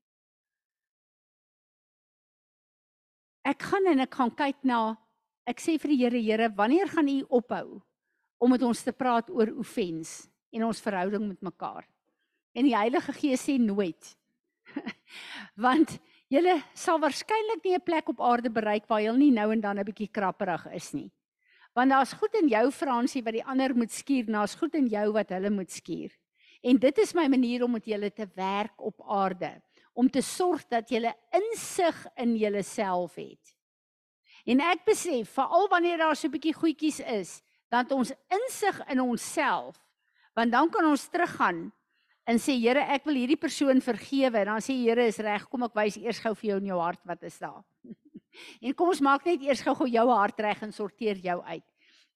Ek 3.42 3.62
gaan 3.62 3.86
en 3.86 4.00
ek 4.00 4.14
gaan 4.14 4.34
kyk 4.34 4.58
na 4.62 4.96
ek 5.46 5.60
sê 5.60 5.78
vir 5.78 5.88
die 5.88 6.00
Here, 6.02 6.20
Here, 6.20 6.48
wanneer 6.54 6.88
gaan 6.88 7.08
U 7.08 7.24
ophou 7.28 7.82
om 8.38 8.50
met 8.50 8.62
ons 8.62 8.82
te 8.82 8.92
praat 8.92 9.30
oor 9.30 9.54
offens 9.58 10.28
en 10.52 10.64
ons 10.64 10.80
verhouding 10.80 11.28
met 11.28 11.40
mekaar? 11.40 11.88
En 12.52 12.64
die 12.64 12.76
Heilige 12.76 13.12
Gees 13.12 13.48
sê 13.48 13.58
nooit. 13.58 14.16
Want 15.64 15.98
julle 16.32 16.56
sal 16.74 16.98
waarskynlik 16.98 17.64
nie 17.64 17.74
'n 17.74 17.84
plek 17.84 18.08
op 18.08 18.20
aarde 18.20 18.50
bereik 18.50 18.86
waar 18.88 19.00
jy 19.00 19.12
nie 19.16 19.30
nou 19.30 19.52
en 19.52 19.60
dan 19.60 19.78
'n 19.78 19.84
bietjie 19.84 20.10
krapperig 20.10 20.66
is 20.72 20.92
nie. 20.92 21.10
Want 21.74 21.90
daar's 21.90 22.12
goed 22.12 22.34
in 22.34 22.48
jou 22.48 22.70
Fransie 22.70 23.22
wat 23.22 23.32
die 23.32 23.44
ander 23.44 23.74
moet 23.76 23.92
skuur, 23.92 24.26
daar's 24.26 24.54
goed 24.54 24.74
in 24.74 24.86
jou 24.86 25.12
wat 25.12 25.28
hulle 25.28 25.50
moet 25.50 25.70
skuur. 25.70 26.10
En 26.62 26.76
dit 26.76 26.98
is 26.98 27.14
my 27.14 27.28
manier 27.28 27.62
om 27.62 27.72
met 27.72 27.84
julle 27.84 28.10
te 28.12 28.26
werk 28.34 28.80
op 28.80 29.02
aarde, 29.02 29.62
om 29.92 30.10
te 30.10 30.22
sorg 30.22 30.66
dat 30.68 30.88
julle 30.88 31.14
insig 31.30 32.06
in 32.16 32.36
julleself 32.36 33.14
het. 33.14 33.54
En 34.46 34.60
ek 34.60 34.84
besef, 34.84 35.30
veral 35.34 35.68
wanneer 35.68 35.98
daar 35.98 36.16
so 36.16 36.26
'n 36.26 36.30
bietjie 36.30 36.54
goedjies 36.54 37.00
is, 37.00 37.42
dat 37.68 37.90
ons 37.90 38.12
insig 38.28 38.80
in 38.88 39.00
onsself, 39.00 39.76
want 40.34 40.52
dan 40.52 40.70
kan 40.70 40.84
ons 40.84 41.08
teruggaan 41.08 41.72
en 42.26 42.40
sê 42.42 42.56
Here, 42.58 42.82
ek 42.94 43.06
wil 43.06 43.20
hierdie 43.20 43.38
persoon 43.38 43.80
vergewe. 43.80 44.44
Dan 44.48 44.64
sê 44.64 44.74
Here 44.74 45.06
is 45.06 45.20
reg, 45.22 45.46
kom 45.50 45.66
ek 45.66 45.76
wys 45.78 45.98
eers 46.00 46.20
gou 46.22 46.34
vir 46.34 46.50
jou 46.50 46.58
in 46.62 46.72
jou 46.72 46.80
hart 46.80 47.02
wat 47.06 47.22
is 47.28 47.38
daar. 47.38 47.62
en 48.64 48.74
kom 48.74 48.90
ons 48.92 49.04
maak 49.04 49.26
net 49.28 49.44
eers 49.46 49.62
gou-gou 49.64 49.88
jou 49.88 50.06
hart 50.10 50.42
reg 50.42 50.64
en 50.66 50.74
sorteer 50.74 51.22
jou 51.22 51.38
uit. 51.46 51.64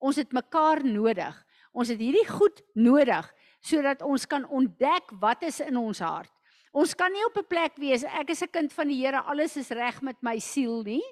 Ons 0.01 0.19
het 0.21 0.33
mekaar 0.33 0.83
nodig. 0.85 1.37
Ons 1.73 1.93
het 1.93 2.01
hierdie 2.01 2.27
goed 2.29 2.63
nodig 2.75 3.29
sodat 3.61 4.01
ons 4.01 4.23
kan 4.25 4.47
ontdek 4.49 5.11
wat 5.21 5.43
is 5.45 5.61
in 5.61 5.77
ons 5.77 5.99
hart. 6.01 6.33
Ons 6.73 6.95
kan 6.95 7.13
nie 7.13 7.25
op 7.27 7.37
'n 7.37 7.49
plek 7.51 7.77
wees 7.77 8.05
ek 8.05 8.31
is 8.31 8.43
'n 8.43 8.49
kind 8.49 8.73
van 8.73 8.89
die 8.89 9.05
Here, 9.05 9.21
alles 9.21 9.57
is 9.57 9.71
reg 9.71 10.01
met 10.03 10.17
my 10.23 10.39
siel 10.39 10.83
nie. 10.83 11.03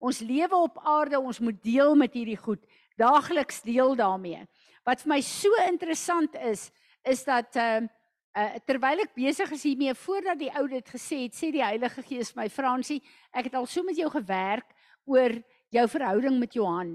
Ons 0.00 0.20
lewe 0.20 0.56
op 0.56 0.78
aarde, 0.84 1.20
ons 1.20 1.40
moet 1.40 1.62
deel 1.62 1.94
met 1.94 2.12
hierdie 2.12 2.36
goed, 2.36 2.60
daagliks 2.98 3.62
deel 3.62 3.94
daarmee. 3.94 4.46
Wat 4.84 5.00
vir 5.00 5.08
my 5.08 5.20
so 5.20 5.48
interessant 5.68 6.34
is, 6.34 6.70
is 7.04 7.24
dat 7.24 7.56
ehm 7.56 7.84
uh, 7.84 7.92
uh, 8.34 8.58
terwyl 8.66 9.04
ek 9.04 9.14
besig 9.16 9.52
is 9.54 9.64
hiermee 9.68 9.94
voordat 9.98 10.38
die 10.40 10.50
ou 10.58 10.66
dit 10.70 10.90
gesê 10.96 11.24
het, 11.24 11.36
sê 11.36 11.50
die 11.54 11.64
Heilige 11.64 12.02
Gees 12.06 12.34
my 12.38 12.48
Fransie, 12.52 13.00
ek 13.32 13.50
het 13.50 13.58
al 13.58 13.68
so 13.70 13.84
met 13.86 13.98
jou 13.98 14.10
gewerk 14.12 14.74
oor 15.06 15.36
jou 15.74 15.86
verhouding 15.90 16.38
met 16.40 16.54
Johan. 16.56 16.94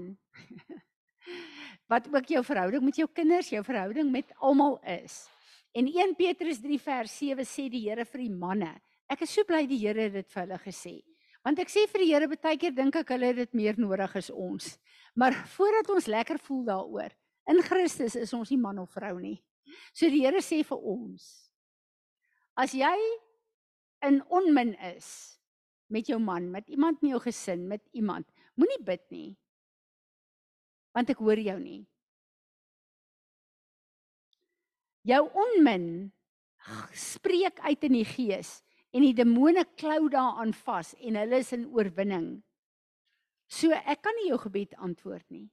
Wat 1.90 2.06
ook 2.12 2.30
jou 2.30 2.42
verhouding 2.46 2.84
met 2.86 3.00
jou 3.00 3.08
kinders, 3.12 3.50
jou 3.50 3.62
verhouding 3.66 4.10
met 4.12 4.30
almal 4.38 4.78
is. 4.86 5.24
En 5.74 5.86
1 5.86 6.14
Petrus 6.18 6.60
3 6.62 6.78
vers 6.82 7.16
7 7.18 7.46
sê 7.46 7.68
die 7.70 7.82
Here 7.86 8.04
vir 8.04 8.24
die 8.24 8.32
manne. 8.32 8.72
Ek 9.10 9.24
is 9.26 9.32
so 9.34 9.46
bly 9.46 9.64
die 9.70 9.78
Here 9.80 10.06
het 10.06 10.14
dit 10.14 10.28
vir 10.30 10.44
hulle 10.44 10.58
gesê. 10.62 11.00
Want 11.46 11.60
ek 11.62 11.70
sê 11.72 11.86
vir 11.90 12.04
die 12.04 12.10
Here 12.12 12.28
baie 12.30 12.58
keer 12.60 12.74
dink 12.76 12.98
ek 13.00 13.12
hulle 13.14 13.30
het 13.32 13.38
dit 13.42 13.58
meer 13.58 13.78
nodig 13.80 14.16
as 14.18 14.30
ons. 14.30 14.74
Maar 15.18 15.34
voordat 15.56 15.90
ons 15.94 16.10
lekker 16.10 16.38
voel 16.46 16.64
daaroor, 16.68 17.14
in 17.50 17.62
Christus 17.66 18.14
is 18.18 18.34
ons 18.36 18.50
nie 18.52 18.60
man 18.60 18.78
of 18.82 18.92
vrou 18.94 19.16
nie. 19.18 19.38
So 19.92 20.08
die 20.10 20.22
Here 20.24 20.42
sê 20.44 20.62
vir 20.66 20.86
ons: 20.92 21.26
As 22.58 22.74
jy 22.76 22.96
in 24.06 24.20
onmin 24.32 24.74
is 24.92 25.38
met 25.90 26.08
jou 26.08 26.20
man, 26.22 26.50
met 26.50 26.68
iemand 26.70 27.02
in 27.02 27.14
jou 27.14 27.20
gesin, 27.24 27.66
met 27.68 27.82
iemand, 27.92 28.28
moenie 28.54 28.80
bid 28.86 29.02
nie. 29.10 29.30
Want 30.94 31.10
ek 31.10 31.22
hoor 31.22 31.40
jou 31.40 31.56
nie. 31.58 31.82
Jou 35.06 35.24
onmin 35.42 36.10
spreek 36.94 37.58
uit 37.64 37.88
in 37.88 37.96
die 37.96 38.06
gees 38.06 38.60
en 38.94 39.06
die 39.06 39.16
demone 39.16 39.64
klou 39.80 40.10
daaraan 40.12 40.52
vas 40.64 40.92
en 41.00 41.18
hulle 41.18 41.40
is 41.40 41.52
in 41.56 41.66
oorwinning. 41.72 42.28
So 43.50 43.74
ek 43.74 44.02
kan 44.04 44.14
nie 44.20 44.28
jou 44.30 44.38
gebed 44.44 44.76
antwoord 44.78 45.26
nie. 45.32 45.48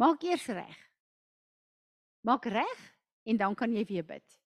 Maak 0.00 0.24
eers 0.24 0.46
reg. 0.48 0.78
Maak 2.24 2.46
reg 2.48 2.91
en 3.24 3.36
dan 3.36 3.54
kan 3.54 3.72
jy 3.72 3.84
weer 3.88 4.06
bid. 4.06 4.38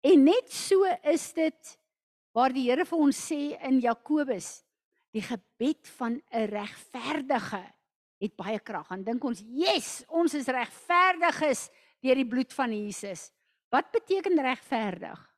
En 0.00 0.24
net 0.24 0.52
so 0.52 0.84
is 1.02 1.32
dit 1.36 1.76
waar 2.32 2.54
die 2.54 2.68
Here 2.68 2.86
vir 2.86 2.98
ons 2.98 3.18
sê 3.30 3.56
in 3.66 3.80
Jakobus, 3.82 4.62
die 5.12 5.22
gebed 5.22 5.88
van 5.98 6.20
'n 6.32 6.46
regverdige 6.46 7.64
het 8.20 8.36
baie 8.36 8.60
krag. 8.60 8.88
Dan 8.88 9.04
dink 9.04 9.24
ons, 9.24 9.42
"Yes, 9.44 10.04
ons 10.08 10.34
is 10.34 10.46
regverdiges 10.46 11.70
deur 12.00 12.14
die 12.14 12.28
bloed 12.28 12.52
van 12.52 12.70
Jesus." 12.72 13.30
Wat 13.70 13.90
beteken 13.90 14.40
regverdig? 14.40 15.30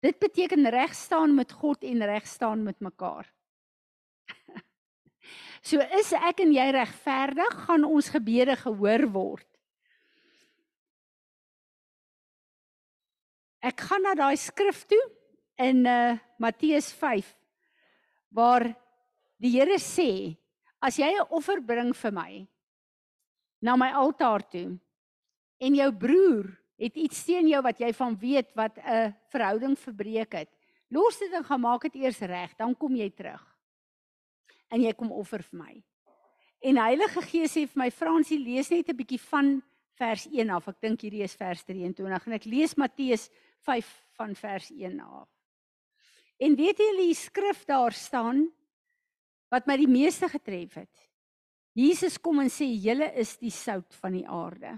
Dit 0.00 0.18
beteken 0.18 0.70
reg 0.72 0.94
staan 0.94 1.34
met 1.34 1.52
God 1.52 1.84
en 1.84 2.04
reg 2.04 2.26
staan 2.26 2.62
met 2.62 2.80
mekaar. 2.80 3.28
so 5.68 5.76
is 6.00 6.12
ek 6.16 6.40
en 6.40 6.52
jy 6.52 6.70
regverdig, 6.72 7.58
gaan 7.66 7.84
ons 7.84 8.08
gebede 8.08 8.56
gehoor 8.56 9.04
word. 9.12 9.49
Ek 13.60 13.82
gaan 13.84 14.00
na 14.00 14.14
daai 14.16 14.36
skrif 14.40 14.86
toe 14.88 15.00
in 15.60 15.84
uh 15.84 16.16
Matteus 16.40 16.88
5 16.96 17.26
waar 18.32 18.64
die 19.36 19.52
Here 19.52 19.76
sê 19.76 20.36
as 20.80 20.96
jy 20.96 21.12
'n 21.12 21.28
offer 21.28 21.60
bring 21.60 21.92
vir 21.92 22.12
my 22.12 22.48
na 23.60 23.76
my 23.76 23.92
altaar 23.92 24.40
toe 24.40 24.80
en 25.60 25.74
jou 25.76 25.92
broer 25.92 26.48
het 26.80 26.96
iets 26.96 27.24
teen 27.24 27.48
jou 27.48 27.60
wat 27.60 27.76
jy 27.80 27.92
van 27.92 28.16
weet 28.16 28.48
wat 28.56 28.78
'n 28.78 29.12
verhouding 29.28 29.76
verbreek 29.76 30.32
het 30.32 30.48
los 30.88 31.18
dit 31.18 31.32
en 31.32 31.44
gaan 31.44 31.60
maak 31.60 31.82
dit 31.82 32.00
eers 32.00 32.20
reg 32.20 32.56
dan 32.56 32.74
kom 32.74 32.96
jy 32.96 33.10
terug 33.12 33.44
en 34.70 34.80
jy 34.80 34.92
kom 34.94 35.12
offer 35.12 35.42
vir 35.42 35.58
my. 35.58 35.82
En 36.62 36.76
Heilige 36.76 37.20
Gees 37.22 37.56
sê 37.56 37.66
vir 37.66 37.78
my 37.84 37.90
Fransie 37.90 38.38
lees 38.38 38.70
net 38.70 38.88
'n 38.88 38.96
bietjie 38.96 39.20
van 39.20 39.62
vers 39.98 40.26
1 40.26 40.50
af. 40.50 40.68
Ek 40.68 40.80
dink 40.80 41.00
hierdie 41.00 41.22
is 41.22 41.34
vers 41.34 41.62
23 41.64 42.26
en 42.26 42.32
ek 42.32 42.44
lees 42.44 42.76
Matteus 42.76 43.28
5 43.28 43.49
van 43.64 44.34
vers 44.36 44.70
1 44.70 45.00
af. 45.00 45.28
En 46.40 46.56
weet 46.56 46.80
julle 46.80 47.04
die 47.04 47.16
skrif 47.16 47.64
daar 47.68 47.92
staan 47.92 48.46
wat 49.52 49.66
my 49.68 49.76
die 49.80 49.90
meeste 49.90 50.28
getref 50.30 50.78
het. 50.80 51.02
Jesus 51.76 52.16
kom 52.22 52.40
en 52.42 52.50
sê 52.52 52.66
julle 52.66 53.10
is 53.20 53.36
die 53.40 53.52
sout 53.52 53.94
van 54.00 54.16
die 54.16 54.26
aarde. 54.26 54.72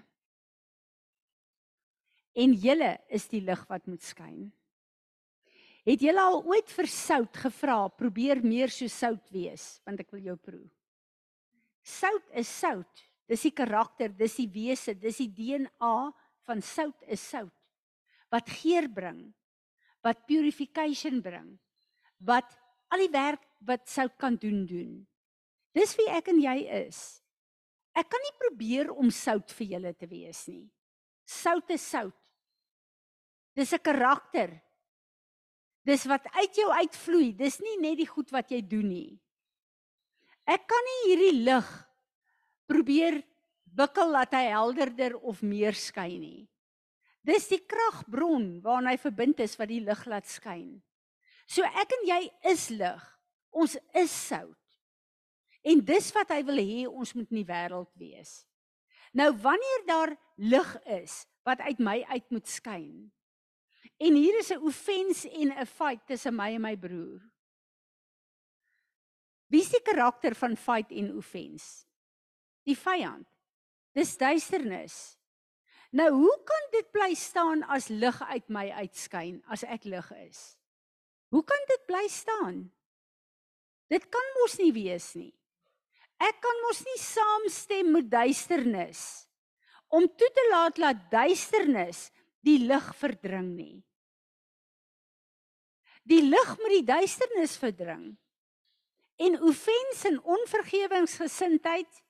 En 2.32 2.56
julle 2.56 2.96
is 3.12 3.28
die 3.30 3.42
lig 3.44 3.62
wat 3.68 3.86
moet 3.86 4.02
skyn. 4.04 4.50
Het 5.86 6.02
julle 6.02 6.22
al 6.22 6.40
ooit 6.46 6.70
vir 6.70 6.88
sout 6.88 7.40
gevra, 7.44 7.78
probeer 7.90 8.40
meer 8.44 8.70
so 8.70 8.88
sout 8.90 9.32
wees, 9.34 9.80
want 9.86 10.00
ek 10.00 10.12
wil 10.14 10.30
jou 10.30 10.36
proe. 10.38 10.66
Sout 11.82 12.28
is 12.38 12.50
sout. 12.50 13.02
Dis 13.26 13.48
die 13.48 13.54
karakter, 13.54 14.12
dis 14.14 14.36
die 14.38 14.50
wese, 14.50 14.94
dis 14.94 15.18
die 15.24 15.30
DNA 15.30 15.96
van 16.46 16.62
sout 16.62 17.06
is 17.10 17.22
sout 17.22 17.61
wat 18.32 18.48
geur 18.62 18.88
bring, 18.88 19.26
wat 20.02 20.24
purification 20.26 21.20
bring, 21.22 21.52
wat 22.24 22.48
al 22.92 23.04
die 23.04 23.12
werk 23.12 23.44
wat 23.66 23.88
sout 23.88 24.16
kan 24.20 24.36
doen 24.40 24.64
doen. 24.66 24.94
Dis 25.76 25.94
wie 25.96 26.08
ek 26.12 26.28
en 26.32 26.40
jy 26.42 26.56
is. 26.82 27.22
Ek 27.96 28.08
kan 28.08 28.20
nie 28.24 28.34
probeer 28.40 28.90
om 28.92 29.12
sout 29.12 29.52
vir 29.52 29.76
julle 29.76 29.92
te 29.96 30.08
wees 30.08 30.46
nie. 30.48 30.64
Sout 31.28 31.70
is 31.72 31.84
sout. 31.84 32.16
Dis 33.56 33.72
'n 33.72 33.84
karakter. 33.84 34.60
Dis 35.84 36.06
wat 36.06 36.24
uit 36.32 36.56
jou 36.56 36.70
uitvloei. 36.70 37.32
Dis 37.36 37.60
nie 37.60 37.76
net 37.80 37.98
die 37.98 38.06
goed 38.06 38.30
wat 38.32 38.50
jy 38.50 38.62
doen 38.62 38.88
nie. 38.88 39.20
Ek 40.46 40.66
kan 40.66 40.84
nie 40.88 41.00
hierdie 41.08 41.44
lig 41.44 41.68
probeer 42.66 43.22
wikkel 43.76 44.12
dat 44.12 44.32
hy 44.32 44.46
helderder 44.50 45.16
of 45.20 45.42
meer 45.42 45.72
skyn 45.72 46.20
nie. 46.20 46.48
Dis 47.22 47.46
die 47.52 47.60
kragbron 47.70 48.58
waarna 48.64 48.94
hy 48.94 48.98
verbind 48.98 49.40
is 49.44 49.54
wat 49.60 49.70
die 49.70 49.82
lig 49.84 50.02
laat 50.10 50.26
skyn. 50.26 50.80
So 51.46 51.62
ek 51.62 51.94
en 51.98 52.06
jy 52.08 52.22
is 52.50 52.68
lig. 52.74 53.02
Ons 53.52 53.76
is 53.98 54.10
sout. 54.10 54.58
En 55.62 55.82
dis 55.86 56.08
wat 56.16 56.32
hy 56.34 56.40
wil 56.48 56.58
hê 56.58 56.86
ons 56.90 57.14
moet 57.14 57.28
in 57.30 57.42
die 57.42 57.46
wêreld 57.46 57.90
wees. 58.00 58.42
Nou 59.14 59.30
wanneer 59.44 59.84
daar 59.86 60.14
lig 60.40 60.70
is 60.90 61.22
wat 61.46 61.60
uit 61.62 61.78
my 61.78 62.00
uit 62.10 62.30
moet 62.34 62.48
skyn. 62.48 63.12
En 64.02 64.14
hier 64.18 64.38
is 64.38 64.50
'n 64.50 64.64
offense 64.66 65.28
en 65.30 65.52
'n 65.52 65.66
fight 65.66 66.06
tussen 66.06 66.34
my 66.34 66.54
en 66.54 66.60
my 66.60 66.76
broer. 66.76 67.20
Wie 69.46 69.60
is 69.60 69.68
die 69.68 69.82
karakter 69.84 70.34
van 70.34 70.56
fight 70.56 70.90
en 70.90 71.16
offense? 71.16 71.84
Die 72.64 72.76
vyand. 72.76 73.28
Dis 73.92 74.16
duisternis. 74.16 75.18
Nou 75.92 76.08
hoe 76.10 76.36
kan 76.48 76.68
dit 76.72 76.88
bly 76.92 77.12
staan 77.14 77.62
as 77.68 77.90
lig 77.92 78.16
uit 78.22 78.48
my 78.48 78.64
uitskyn 78.80 79.42
as 79.52 79.64
ek 79.68 79.84
lig 79.84 80.08
is? 80.22 80.40
Hoe 81.32 81.44
kan 81.44 81.68
dit 81.68 81.84
bly 81.88 82.06
staan? 82.08 82.62
Dit 83.92 84.08
kan 84.08 84.30
mos 84.38 84.56
nie 84.60 84.72
wees 84.72 85.10
nie. 85.18 85.34
Ek 86.22 86.38
kan 86.40 86.62
mos 86.64 86.80
nie 86.86 86.98
saamstem 87.00 87.92
met 87.92 88.08
duisternis 88.08 89.26
om 89.92 90.06
toe 90.08 90.28
te 90.32 90.44
laat 90.48 90.78
dat 90.80 91.02
duisternis 91.12 92.06
die 92.40 92.62
lig 92.64 92.86
verdring 92.96 93.50
nie. 93.52 93.82
Die 96.08 96.22
lig 96.24 96.54
moet 96.62 96.72
die 96.78 96.86
duisternis 96.88 97.58
verdring. 97.60 98.14
En 99.20 99.36
offense 99.44 100.08
en 100.08 100.18
onvergewensgesindheid 100.24 102.00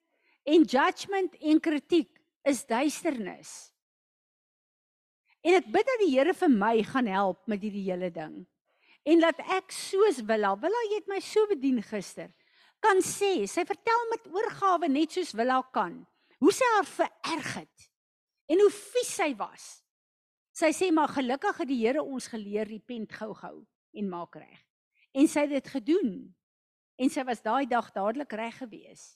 en 0.46 0.62
judgment 0.62 1.34
en 1.42 1.60
kritiek 1.60 2.14
is 2.46 2.62
duisternis. 2.66 3.71
En 5.42 5.58
ek 5.58 5.68
bid 5.74 5.86
dat 5.86 6.02
die 6.04 6.12
Here 6.14 6.34
vir 6.38 6.50
my 6.54 6.76
gaan 6.86 7.08
help 7.10 7.42
met 7.50 7.62
hierdie 7.64 7.88
hele 7.88 8.12
ding. 8.14 8.44
En 9.02 9.22
dat 9.22 9.40
ek 9.50 9.74
soos 9.74 10.20
Willa, 10.26 10.54
Willa 10.62 10.82
jy 10.86 11.00
het 11.00 11.10
my 11.10 11.18
so 11.24 11.48
bedien 11.50 11.80
gister, 11.82 12.30
kan 12.82 13.02
sê, 13.02 13.46
sy 13.50 13.64
vertel 13.66 14.04
met 14.10 14.28
oorgawe 14.30 14.88
net 14.90 15.14
soos 15.14 15.34
Willa 15.38 15.58
kan, 15.74 16.00
hoe 16.42 16.54
sy 16.54 16.68
haar 16.76 16.86
vererg 16.86 17.56
het 17.62 17.88
en 18.50 18.60
hoe 18.62 18.70
vies 18.74 19.10
sy 19.16 19.30
was. 19.38 19.66
Sy 20.52 20.68
sê 20.76 20.90
maar 20.92 21.10
gelukkig 21.14 21.62
het 21.62 21.70
die 21.70 21.80
Here 21.80 22.02
ons 22.02 22.28
geleer 22.28 22.68
repent 22.68 23.14
gou-gou 23.16 23.62
en 23.98 24.10
maak 24.10 24.36
reg. 24.36 24.60
En 25.16 25.28
sy 25.28 25.46
het 25.46 25.54
dit 25.54 25.70
gedoen. 25.72 26.10
En 27.00 27.10
sy 27.10 27.24
was 27.24 27.40
daai 27.42 27.64
dag 27.66 27.88
dadelik 27.94 28.34
reg 28.36 28.58
gewees. 28.60 29.14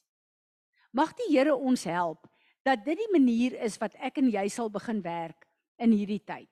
Mag 0.96 1.12
die 1.18 1.28
Here 1.34 1.54
ons 1.54 1.84
help 1.84 2.24
dat 2.66 2.82
dit 2.86 2.98
die 2.98 3.12
manier 3.12 3.58
is 3.62 3.76
wat 3.78 3.94
ek 4.00 4.18
en 4.22 4.30
jy 4.32 4.46
sal 4.50 4.72
begin 4.72 5.02
werk 5.04 5.45
in 5.78 5.92
hierdie 5.92 6.22
tyd. 6.24 6.50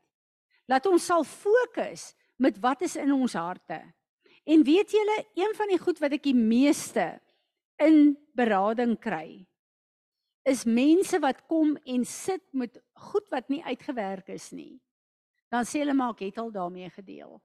Laat 0.70 0.87
ons 0.89 1.05
sal 1.05 1.25
fokus 1.25 2.12
met 2.41 2.59
wat 2.62 2.83
is 2.83 2.97
in 3.01 3.12
ons 3.12 3.37
harte. 3.37 3.81
En 4.45 4.64
weet 4.64 4.93
julle, 4.93 5.18
een 5.37 5.55
van 5.57 5.72
die 5.72 5.81
goed 5.81 6.01
wat 6.03 6.16
ek 6.16 6.25
die 6.27 6.37
meeste 6.37 7.14
in 7.81 8.14
berading 8.37 8.97
kry, 9.01 9.45
is 10.45 10.66
mense 10.68 11.16
wat 11.25 11.47
kom 11.49 11.72
en 11.89 12.05
sit 12.05 12.45
met 12.53 12.77
goed 13.11 13.29
wat 13.33 13.49
nie 13.49 13.62
uitgewerk 13.64 14.29
is 14.35 14.51
nie. 14.53 14.77
Dan 15.49 15.64
sê 15.64 15.81
hulle 15.81 15.97
maar 15.97 16.12
ek 16.12 16.27
het 16.29 16.41
al 16.43 16.53
daarmee 16.53 16.91
gedeel. 16.93 17.39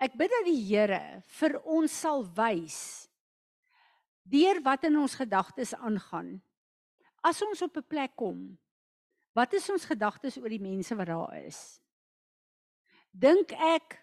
Ek 0.00 0.14
bid 0.16 0.30
dat 0.32 0.46
die 0.46 0.60
Here 0.62 1.20
vir 1.40 1.58
ons 1.68 1.92
sal 1.92 2.22
wys 2.36 3.08
deur 4.30 4.60
wat 4.62 4.86
in 4.86 4.96
ons 5.00 5.16
gedagtes 5.18 5.74
aangaan. 5.74 6.36
As 7.26 7.42
ons 7.42 7.62
op 7.66 7.76
'n 7.76 7.88
plek 7.88 8.14
kom 8.16 8.56
Wat 9.36 9.52
is 9.54 9.68
ons 9.70 9.86
gedagtes 9.86 10.38
oor 10.40 10.50
die 10.50 10.62
mense 10.62 10.96
wat 10.98 11.10
daar 11.10 11.36
is? 11.44 11.60
Dink 13.10 13.52
ek 13.54 13.98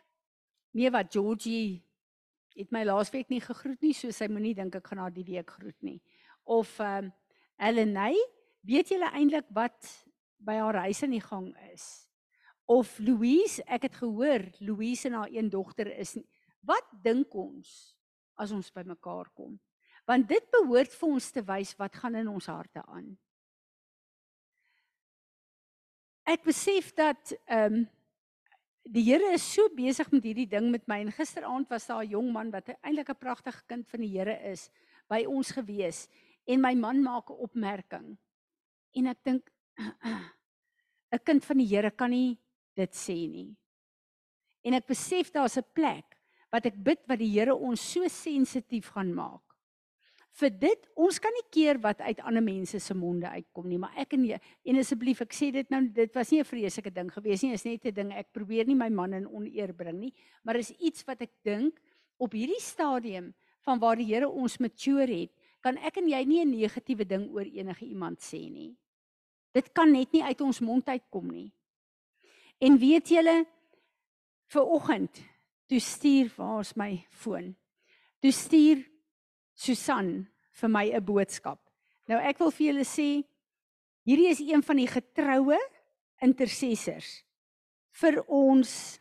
nee 0.78 0.92
wat 0.94 1.12
Georgie 1.12 1.84
het 2.58 2.72
my 2.74 2.84
laasweek 2.88 3.30
nie 3.30 3.42
gegroet 3.44 3.82
nie, 3.86 3.94
so 3.94 4.12
sy 4.12 4.28
moenie 4.32 4.56
dink 4.58 4.76
ek 4.80 4.88
gaan 4.90 5.04
haar 5.04 5.14
die 5.14 5.28
week 5.28 5.52
groet 5.60 5.78
nie. 5.86 6.00
Of 6.44 6.80
ehm 6.80 7.10
um, 7.10 7.16
Ellenay, 7.58 8.14
weet 8.70 8.92
julle 8.94 9.08
eintlik 9.18 9.48
wat 9.58 9.88
by 10.46 10.60
haar 10.60 10.78
huis 10.86 11.00
in 11.08 11.16
die 11.16 11.24
gang 11.24 11.48
is? 11.72 12.06
Of 12.70 12.92
Louise, 13.02 13.64
ek 13.66 13.88
het 13.88 13.96
gehoor 13.98 14.44
Louise 14.62 15.08
en 15.10 15.16
haar 15.18 15.32
een 15.34 15.50
dogter 15.50 15.90
is 15.90 16.14
nie. 16.20 16.28
Wat 16.62 16.86
dink 17.02 17.34
ons 17.34 17.96
as 18.38 18.54
ons 18.54 18.70
by 18.76 18.84
mekaar 18.86 19.32
kom? 19.34 19.56
Want 20.06 20.30
dit 20.30 20.52
behoort 20.54 20.94
vir 20.94 21.16
ons 21.18 21.32
te 21.34 21.42
wys 21.48 21.74
wat 21.80 21.98
gaan 21.98 22.20
in 22.22 22.30
ons 22.30 22.46
harte 22.52 22.84
aan. 22.86 23.16
Ek 26.28 26.44
besef 26.44 26.92
dat 26.96 27.32
ehm 27.48 27.84
um, 27.84 27.86
die 28.88 29.04
Here 29.04 29.34
is 29.36 29.44
so 29.44 29.68
besig 29.76 30.08
met 30.14 30.24
hierdie 30.24 30.48
ding 30.48 30.70
met 30.72 30.86
my 30.88 31.02
en 31.04 31.12
gisteraand 31.12 31.68
was 31.68 31.88
daar 31.90 32.06
'n 32.06 32.10
jong 32.10 32.32
man 32.32 32.52
wat 32.52 32.70
eintlik 32.82 33.10
'n 33.10 33.20
pragtige 33.20 33.64
kind 33.68 33.88
van 33.88 34.00
die 34.00 34.12
Here 34.16 34.36
is 34.52 34.70
by 35.10 35.26
ons 35.28 35.52
gewees 35.52 36.08
en 36.48 36.62
my 36.62 36.74
man 36.74 37.04
maak 37.04 37.30
'n 37.30 37.42
opmerking 37.44 38.18
en 38.96 39.08
ek 39.08 39.24
dink 39.24 39.52
'n 41.12 41.24
kind 41.24 41.46
van 41.46 41.58
die 41.58 41.68
Here 41.68 41.92
kan 41.92 42.10
nie 42.10 42.38
dit 42.76 42.94
sê 42.94 43.28
nie. 43.28 43.56
En 44.64 44.74
ek 44.74 44.88
besef 44.88 45.32
daar's 45.32 45.58
'n 45.58 45.66
plek 45.74 46.16
wat 46.52 46.66
ek 46.66 46.84
bid 46.84 47.08
wat 47.08 47.20
die 47.20 47.32
Here 47.32 47.56
ons 47.56 47.82
so 47.82 48.08
sensitief 48.08 48.92
gaan 48.96 49.14
maak 49.14 49.47
vir 50.38 50.50
dit 50.50 50.88
ons 50.96 51.20
kan 51.20 51.34
nie 51.34 51.48
keer 51.50 51.80
wat 51.82 52.02
uit 52.02 52.20
ander 52.20 52.44
mense 52.44 52.80
se 52.80 52.94
monde 52.94 53.28
uitkom 53.28 53.68
nie 53.68 53.80
maar 53.82 53.96
ek 53.98 54.14
en 54.14 54.26
jy 54.26 54.40
en 54.66 54.78
asseblief 54.78 55.22
ek 55.22 55.34
sê 55.34 55.52
dit 55.52 55.70
nou 55.74 55.82
dit 55.90 56.14
was 56.16 56.32
nie 56.32 56.40
'n 56.40 56.46
vreeslike 56.46 56.94
ding 56.94 57.10
gewees 57.10 57.44
nie 57.44 57.54
is 57.54 57.66
net 57.66 57.86
'n 57.86 57.94
ding 57.94 58.12
ek 58.12 58.34
probeer 58.34 58.66
nie 58.68 58.76
my 58.76 58.90
man 58.90 59.14
in 59.14 59.28
oneer 59.28 59.74
bring 59.74 60.00
nie 60.00 60.14
maar 60.44 60.56
is 60.56 60.72
iets 60.80 61.04
wat 61.08 61.22
ek 61.22 61.32
dink 61.44 61.80
op 62.18 62.34
hierdie 62.34 62.62
stadium 62.62 63.34
van 63.68 63.80
waar 63.80 63.98
die 64.00 64.08
Here 64.08 64.30
ons 64.30 64.60
mature 64.60 65.08
het 65.08 65.32
kan 65.64 65.78
ek 65.84 66.00
en 66.00 66.10
jy 66.10 66.24
nie 66.26 66.42
'n 66.42 66.52
negatiewe 66.52 67.06
ding 67.06 67.30
oor 67.34 67.46
enige 67.46 67.86
iemand 67.86 68.20
sê 68.20 68.50
nie. 68.50 68.78
Dit 69.54 69.74
kan 69.74 69.92
net 69.92 70.14
nie 70.14 70.24
uit 70.24 70.42
ons 70.42 70.60
mond 70.62 70.88
uitkom 70.88 71.28
nie. 71.32 71.52
En 72.62 72.78
weet 72.78 73.10
julle 73.10 73.46
vir 74.48 74.64
oggend 74.64 75.22
toe 75.68 75.80
stuur 75.80 76.32
waar's 76.38 76.76
my 76.76 77.06
foon? 77.10 77.56
Toe 78.22 78.32
stuur 78.32 78.86
Susan 79.58 80.28
vir 80.62 80.70
my 80.70 80.86
'n 80.94 81.04
boodskap. 81.04 81.60
Nou 82.08 82.20
ek 82.22 82.40
wil 82.40 82.52
vir 82.52 82.68
julle 82.68 82.86
sê 82.86 83.26
hierdie 84.06 84.30
is 84.30 84.40
een 84.40 84.64
van 84.64 84.78
die 84.78 84.88
getroue 84.88 85.58
intercessors 86.22 87.24
vir 87.92 88.24
ons 88.28 89.00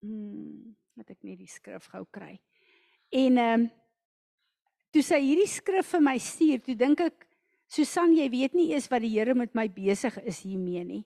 hmm 0.00 0.76
wat 0.96 1.10
ek 1.12 1.26
net 1.28 1.38
die 1.38 1.50
skrif 1.50 1.90
gou 1.92 2.06
kry. 2.10 2.38
En 3.12 3.38
ehm 3.38 3.66
um, 3.66 3.70
toe 4.94 5.02
sy 5.04 5.18
hierdie 5.20 5.50
skrif 5.50 5.90
vir 5.92 6.00
my 6.00 6.16
stuur, 6.16 6.62
toe 6.64 6.74
dink 6.74 7.02
ek 7.04 7.26
Susan, 7.68 8.14
jy 8.14 8.28
weet 8.30 8.54
nie 8.54 8.70
eers 8.70 8.86
wat 8.88 9.02
die 9.02 9.10
Here 9.10 9.34
met 9.34 9.52
my 9.58 9.66
besig 9.68 10.14
is 10.24 10.38
hiermee 10.46 10.84
nie. 10.86 11.02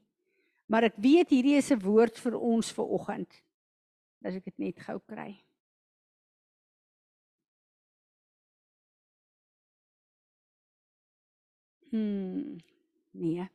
Maar 0.71 0.91
ek 0.91 0.99
weet 1.01 1.33
hierdie 1.33 1.57
is 1.57 1.73
'n 1.73 1.81
woord 1.83 2.19
vir 2.21 2.37
ons 2.37 2.71
vir 2.71 2.85
oggend. 2.87 3.33
As 4.23 4.37
ek 4.37 4.45
dit 4.45 4.59
net 4.59 4.79
gou 4.79 5.01
kry. 5.01 5.43
Hmm. 11.91 12.59
Nee. 13.11 13.49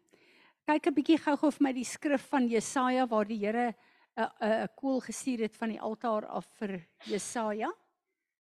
Kyk 0.68 0.88
'n 0.90 0.96
bietjie 0.98 1.18
gou-gou 1.24 1.52
vir 1.56 1.64
my 1.64 1.72
die 1.72 1.88
skrif 1.88 2.26
van 2.28 2.50
Jesaja 2.52 3.06
waar 3.08 3.26
die 3.26 3.40
Here 3.40 3.72
'n 4.18 4.28
'n 4.42 4.64
'n 4.64 4.70
koel 4.76 5.00
gestuur 5.00 5.40
het 5.40 5.56
van 5.56 5.70
die 5.70 5.80
altaar 5.80 6.26
af 6.26 6.46
vir 6.60 6.88
Jesaja. 7.06 7.72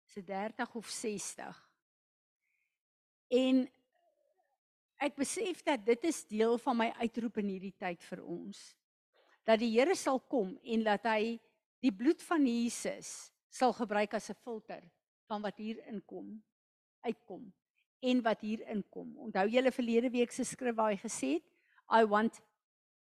Se 0.05 0.23
30 0.23 0.75
of 0.75 0.87
60. 0.87 1.69
En 3.29 3.69
ek 4.97 5.15
besef 5.15 5.63
dat 5.63 5.85
dit 5.85 6.03
is 6.03 6.27
deel 6.27 6.57
van 6.57 6.77
my 6.77 6.91
uitroep 6.99 7.37
in 7.37 7.47
hierdie 7.47 7.75
tyd 7.77 8.03
vir 8.03 8.23
ons. 8.23 8.75
Dat 9.43 9.59
die 9.59 9.79
Here 9.79 9.95
sal 9.95 10.19
kom 10.19 10.59
en 10.63 10.83
dat 10.83 11.03
hy 11.03 11.39
die 11.79 11.91
bloed 11.91 12.21
van 12.21 12.45
Jesus 12.45 13.31
sal 13.49 13.73
gebruik 13.73 14.13
as 14.13 14.29
'n 14.29 14.41
filter 14.43 14.83
van 15.27 15.41
wat 15.41 15.57
hier 15.57 15.87
inkom 15.87 16.43
uitkom 17.01 17.53
en 18.11 18.21
wat 18.25 18.41
hier 18.45 18.61
inkom. 18.71 19.13
Onthou 19.27 19.47
julle 19.49 19.71
verlede 19.73 20.11
week 20.13 20.33
se 20.33 20.45
skrif 20.45 20.75
waar 20.77 20.93
hy 20.93 20.99
gesê 21.01 21.35
het, 21.37 21.45
I 21.89 22.05
want 22.09 22.41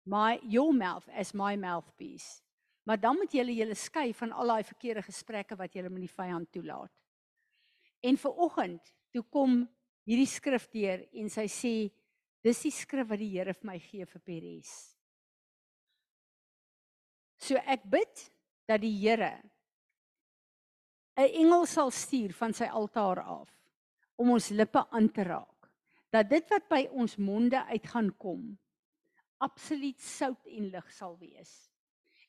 my 0.06 0.38
your 0.42 0.74
mouth 0.74 1.08
as 1.14 1.34
my 1.34 1.56
mouthpiece. 1.56 2.42
Maar 2.86 3.00
dan 3.00 3.18
moet 3.18 3.32
julle 3.34 3.54
julle 3.54 3.74
skei 3.74 4.12
van 4.14 4.32
al 4.32 4.52
daai 4.52 4.64
verkeerde 4.64 5.02
gesprekke 5.02 5.58
wat 5.58 5.74
julle 5.74 5.90
met 5.90 6.06
die 6.06 6.12
vyand 6.12 6.50
toelaat. 6.54 6.92
En 8.06 8.18
vir 8.22 8.42
oggend, 8.46 8.92
toe 9.10 9.24
kom 9.32 9.64
hierdie 10.06 10.28
skrif 10.30 10.68
deur 10.70 11.02
en 11.18 11.30
sy 11.32 11.48
sê 11.50 11.74
dis 12.46 12.62
die 12.68 12.74
skrif 12.74 13.08
wat 13.10 13.18
die 13.18 13.32
Here 13.32 13.54
vir 13.56 13.70
my 13.72 13.78
gee 13.82 14.06
vir 14.06 14.22
Peres. 14.22 14.72
So 17.42 17.58
ek 17.66 17.88
bid 17.90 18.22
dat 18.70 18.80
die 18.82 18.94
Here 19.00 19.34
'n 21.16 21.32
engel 21.42 21.66
sal 21.66 21.90
stuur 21.90 22.32
van 22.32 22.52
sy 22.52 22.66
altaar 22.68 23.20
af 23.24 23.55
om 24.16 24.30
ons 24.36 24.48
lippe 24.48 24.82
aan 24.90 25.08
te 25.12 25.24
raak 25.26 25.70
dat 26.14 26.30
dit 26.30 26.50
wat 26.50 26.68
by 26.70 26.86
ons 26.92 27.16
monde 27.18 27.60
uit 27.72 27.86
gaan 27.92 28.10
kom 28.16 28.56
absoluut 29.42 30.00
sout 30.00 30.48
en 30.48 30.70
lig 30.72 30.92
sal 30.92 31.16
wees. 31.20 31.52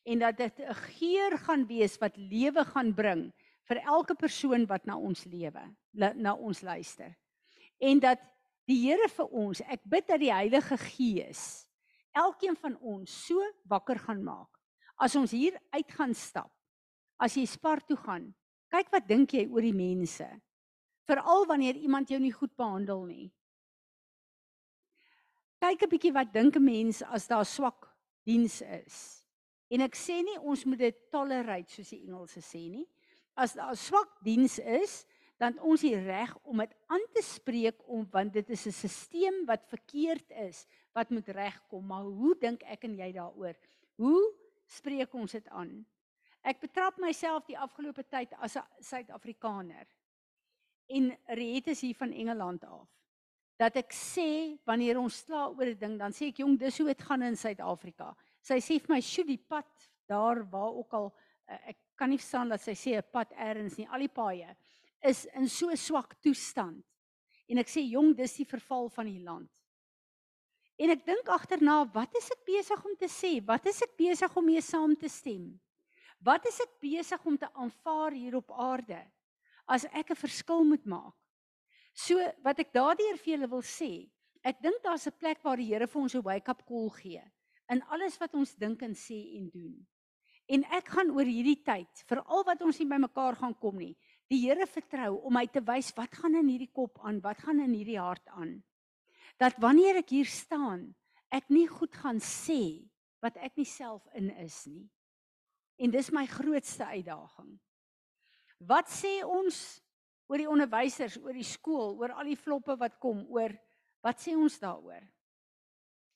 En 0.07 0.19
dat 0.19 0.37
dit 0.37 0.59
'n 0.59 0.73
geur 0.73 1.37
gaan 1.37 1.67
wees 1.67 1.97
wat 1.97 2.17
lewe 2.17 2.63
gaan 2.65 2.93
bring 2.93 3.33
vir 3.67 3.77
elke 3.77 4.15
persoon 4.15 4.65
wat 4.65 4.85
na 4.85 4.97
ons 4.97 5.23
lewe, 5.25 5.75
na 5.93 6.33
ons 6.33 6.61
luister. 6.61 7.15
En 7.79 7.99
dat 7.99 8.19
die 8.65 8.87
Here 8.87 9.07
vir 9.09 9.25
ons, 9.25 9.61
ek 9.61 9.81
bid 9.83 10.07
dat 10.07 10.19
die 10.19 10.33
Heilige 10.33 10.77
Gees 10.77 11.67
elkeen 12.11 12.55
van 12.55 12.77
ons 12.81 13.25
so 13.27 13.41
wakker 13.63 13.99
gaan 13.99 14.23
maak. 14.23 14.49
As 14.97 15.15
ons 15.15 15.31
hier 15.31 15.59
uit 15.69 15.91
gaan 15.91 16.13
stap, 16.13 16.51
as 17.19 17.35
jy 17.35 17.45
Spar 17.45 17.79
toe 17.85 17.97
gaan, 17.97 18.33
kyk 18.69 18.89
wat 18.91 19.07
dink 19.07 19.31
jy 19.31 19.47
oor 19.47 19.61
die 19.61 19.73
mense? 19.73 20.27
Veral 21.07 21.45
wanneer 21.47 21.75
iemand 21.75 22.09
jou 22.09 22.19
nie 22.19 22.35
goed 22.35 22.55
behandel 22.55 23.05
nie 23.07 23.31
kyk 25.63 25.83
'n 25.83 25.89
bietjie 25.89 26.13
wat 26.13 26.33
dink 26.33 26.55
'n 26.55 26.63
mens 26.63 27.01
as 27.01 27.27
daar 27.27 27.45
swak 27.45 27.89
diens 28.23 28.61
is. 28.61 29.23
En 29.69 29.81
ek 29.81 29.95
sê 29.95 30.23
nie 30.23 30.39
ons 30.39 30.65
moet 30.65 30.79
dit 30.79 30.97
tolerate 31.11 31.71
soos 31.71 31.89
die 31.89 32.03
Engelse 32.07 32.41
sê 32.41 32.69
nie. 32.69 32.87
As 33.35 33.53
daar 33.53 33.75
swak 33.75 34.23
diens 34.23 34.59
is, 34.59 35.05
dan 35.37 35.59
ons 35.59 35.81
hier 35.81 36.01
reg 36.01 36.33
om 36.43 36.57
dit 36.57 36.73
aan 36.87 37.05
te 37.13 37.21
spreek 37.21 37.77
om 37.85 38.07
want 38.11 38.33
dit 38.33 38.49
is 38.49 38.65
'n 38.67 38.71
stelsel 38.71 39.45
wat 39.45 39.67
verkeerd 39.67 40.31
is 40.31 40.65
wat 40.93 41.09
moet 41.09 41.27
regkom. 41.27 41.85
Maar 41.85 42.03
hoe 42.03 42.35
dink 42.39 42.63
ek 42.63 42.83
en 42.83 42.95
jy 42.95 43.11
daaroor? 43.11 43.55
Hoe 43.97 44.33
spreek 44.65 45.13
ons 45.13 45.31
dit 45.31 45.47
aan? 45.49 45.85
Ek 46.43 46.59
betrap 46.59 46.97
myself 46.97 47.45
die 47.45 47.57
afgelope 47.57 48.03
tyd 48.03 48.33
as 48.39 48.55
'n 48.55 48.63
Suid-Afrikaner. 48.79 49.87
En 50.87 51.11
Riet 51.35 51.67
is 51.67 51.81
hier 51.81 51.95
van 51.95 52.11
Engeland 52.11 52.63
af 52.63 52.87
dat 53.57 53.77
ek 53.79 53.93
sê 53.95 54.57
wanneer 54.69 54.99
ons 55.01 55.23
kla 55.25 55.47
oor 55.49 55.65
'n 55.65 55.79
ding 55.79 55.95
dan 55.97 56.13
sê 56.13 56.29
ek 56.29 56.39
jong 56.43 56.57
dis 56.59 56.77
hoe 56.77 56.87
dit 56.93 57.01
gaan 57.01 57.23
in 57.25 57.35
Suid-Afrika. 57.35 58.13
Sy 58.41 58.59
sê 58.61 58.77
vir 58.79 58.93
my 58.93 59.01
sjoe 59.01 59.25
die 59.25 59.41
pad 59.41 59.89
daar 60.07 60.43
waar 60.45 60.77
ook 60.77 60.93
al 60.93 61.07
uh, 61.09 61.59
ek 61.73 61.77
kan 61.97 62.09
nie 62.09 62.21
verstaan 62.21 62.53
dat 62.53 62.61
sy 62.61 62.75
sê 62.77 62.97
'n 62.97 63.09
pad 63.11 63.33
eers 63.33 63.77
nie 63.77 63.87
al 63.89 64.05
die 64.05 64.13
paaie 64.13 64.55
is 65.01 65.25
in 65.33 65.49
so 65.49 65.73
swak 65.75 66.13
toestand. 66.21 66.85
En 67.49 67.57
ek 67.57 67.67
sê 67.67 67.81
jong 67.81 68.13
dis 68.15 68.37
die 68.37 68.45
verval 68.45 68.89
van 68.89 69.05
die 69.05 69.23
land. 69.23 69.49
En 70.77 70.93
ek 70.93 71.05
dink 71.05 71.27
agterna 71.27 71.83
wat 71.93 72.13
is 72.15 72.29
ek 72.29 72.45
besig 72.45 72.85
om 72.85 72.95
te 72.95 73.09
sê? 73.09 73.41
Wat 73.41 73.65
is 73.65 73.81
ek 73.81 73.97
besig 73.97 74.37
om 74.37 74.45
mee 74.45 74.61
saam 74.61 74.95
te 74.95 75.09
stem? 75.09 75.59
Wat 76.21 76.45
is 76.45 76.59
ek 76.61 76.79
besig 76.81 77.25
om 77.25 77.37
te 77.37 77.49
aanvaar 77.53 78.11
hier 78.11 78.35
op 78.37 78.51
aarde 78.51 79.01
as 79.67 79.85
ek 79.85 80.11
'n 80.11 80.15
verskil 80.15 80.63
moet 80.63 80.85
maak? 80.85 81.15
So 81.93 82.17
wat 82.43 82.59
ek 82.59 82.73
daardeur 82.73 83.17
vir 83.17 83.33
julle 83.33 83.49
wil 83.49 83.61
sê, 83.61 84.09
ek 84.43 84.61
dink 84.61 84.83
daar's 84.83 85.07
'n 85.07 85.17
plek 85.19 85.43
waar 85.43 85.57
die 85.57 85.65
Here 85.65 85.87
vir 85.87 86.01
ons 86.01 86.15
'n 86.15 86.23
wake-up 86.23 86.65
call 86.65 86.89
gee 86.89 87.23
in 87.69 87.83
alles 87.91 88.17
wat 88.17 88.33
ons 88.33 88.55
dink 88.55 88.81
en 88.81 88.95
sê 88.95 89.17
en 89.37 89.49
doen. 89.51 89.75
En 90.47 90.63
ek 90.71 90.87
gaan 90.95 91.11
oor 91.11 91.27
hierdie 91.27 91.59
tyd, 91.63 91.89
veral 92.07 92.45
wat 92.47 92.61
ons 92.63 92.79
nie 92.79 92.87
by 92.87 92.99
mekaar 93.03 93.35
gaan 93.35 93.55
kom 93.59 93.75
nie, 93.77 93.97
die 94.31 94.39
Here 94.45 94.65
vertrou 94.65 95.17
om 95.27 95.33
my 95.33 95.45
te 95.47 95.59
wys 95.59 95.91
wat 95.97 96.15
gaan 96.15 96.35
in 96.35 96.47
hierdie 96.47 96.71
kop 96.71 96.99
aan, 97.03 97.19
wat 97.23 97.41
gaan 97.43 97.59
in 97.59 97.73
hierdie 97.73 97.99
hart 97.99 98.27
aan. 98.27 98.63
Dat 99.37 99.59
wanneer 99.59 99.97
ek 99.97 100.09
hier 100.15 100.25
staan, 100.25 100.95
ek 101.31 101.49
nie 101.51 101.67
goed 101.67 101.93
gaan 101.95 102.19
sê 102.23 102.87
wat 103.23 103.35
ek 103.43 103.57
nie 103.59 103.67
self 103.67 104.07
in 104.15 104.29
is 104.39 104.65
nie. 104.69 104.87
En 105.77 105.91
dis 105.91 106.11
my 106.15 106.25
grootste 106.25 106.85
uitdaging. 106.85 107.57
Wat 108.59 108.89
sê 108.89 109.21
ons 109.23 109.81
oor 110.27 110.41
die 110.41 110.49
onderwysers, 110.49 111.17
oor 111.21 111.35
die 111.35 111.45
skool, 111.45 111.95
oor 111.99 112.15
al 112.17 112.27
die 112.27 112.39
floppe 112.39 112.75
wat 112.79 112.97
kom, 112.99 113.23
oor 113.31 113.53
wat 114.03 114.19
sê 114.21 114.35
ons 114.35 114.57
daaroor? 114.59 115.03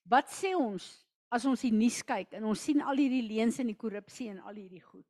Wat 0.10 0.30
sê 0.34 0.56
ons 0.58 0.88
as 1.32 1.46
ons 1.48 1.62
die 1.64 1.72
nuus 1.72 2.02
kyk 2.04 2.34
en 2.36 2.50
ons 2.50 2.60
sien 2.60 2.82
al 2.82 3.00
hierdie 3.00 3.24
leuns 3.30 3.60
en 3.62 3.70
die 3.70 3.78
korrupsie 3.78 4.32
en 4.34 4.42
al 4.42 4.58
hierdie 4.58 4.84
goed? 4.84 5.08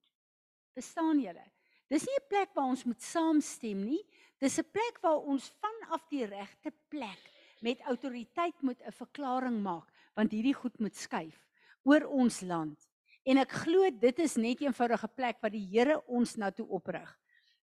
Verstaan 0.75 1.21
julle? 1.23 1.45
Dis 1.91 2.05
nie 2.07 2.19
'n 2.19 2.27
plek 2.29 2.53
waar 2.55 2.69
ons 2.71 2.85
moet 2.85 3.01
saamstem 3.01 3.83
nie. 3.83 4.03
Dis 4.39 4.59
'n 4.59 4.63
plek 4.71 5.01
waar 5.01 5.19
ons 5.19 5.51
vanaf 5.59 6.07
die 6.09 6.25
regte 6.25 6.71
plek 6.89 7.19
met 7.61 7.81
autoriteit 7.81 8.61
moet 8.61 8.81
'n 8.81 8.91
verklaring 8.91 9.61
maak 9.61 9.87
want 10.15 10.31
hierdie 10.31 10.53
goed 10.53 10.79
moet 10.79 10.95
skuif 10.95 11.47
oor 11.83 12.05
ons 12.07 12.41
land. 12.41 12.77
En 13.25 13.37
ek 13.37 13.51
glo 13.51 13.89
dit 13.89 14.19
is 14.19 14.37
net 14.37 14.61
'n 14.61 14.65
eenvoudige 14.65 15.07
plek 15.07 15.41
wat 15.41 15.51
die 15.51 15.67
Here 15.71 16.01
ons 16.07 16.37
na 16.37 16.51
toe 16.51 16.67
oprig. 16.67 17.20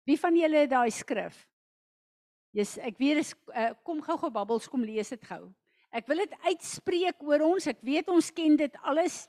Wie 0.09 0.17
van 0.17 0.37
julle 0.37 0.65
het 0.65 0.73
daai 0.73 0.91
skrif? 0.95 1.37
Jesus, 2.57 2.79
ek 2.81 2.97
weet 2.97 3.21
is 3.21 3.35
uh, 3.53 3.75
kom 3.85 4.01
gou-gou 4.01 4.31
babbels 4.33 4.69
kom 4.73 4.87
lees 4.87 5.13
dit 5.13 5.25
gou. 5.29 5.51
Ek 5.93 6.09
wil 6.09 6.23
dit 6.25 6.37
uitspreek 6.49 7.21
oor 7.25 7.45
ons. 7.45 7.67
Ek 7.69 7.81
weet 7.85 8.09
ons 8.13 8.31
ken 8.33 8.57
dit 8.57 8.79
alles. 8.89 9.27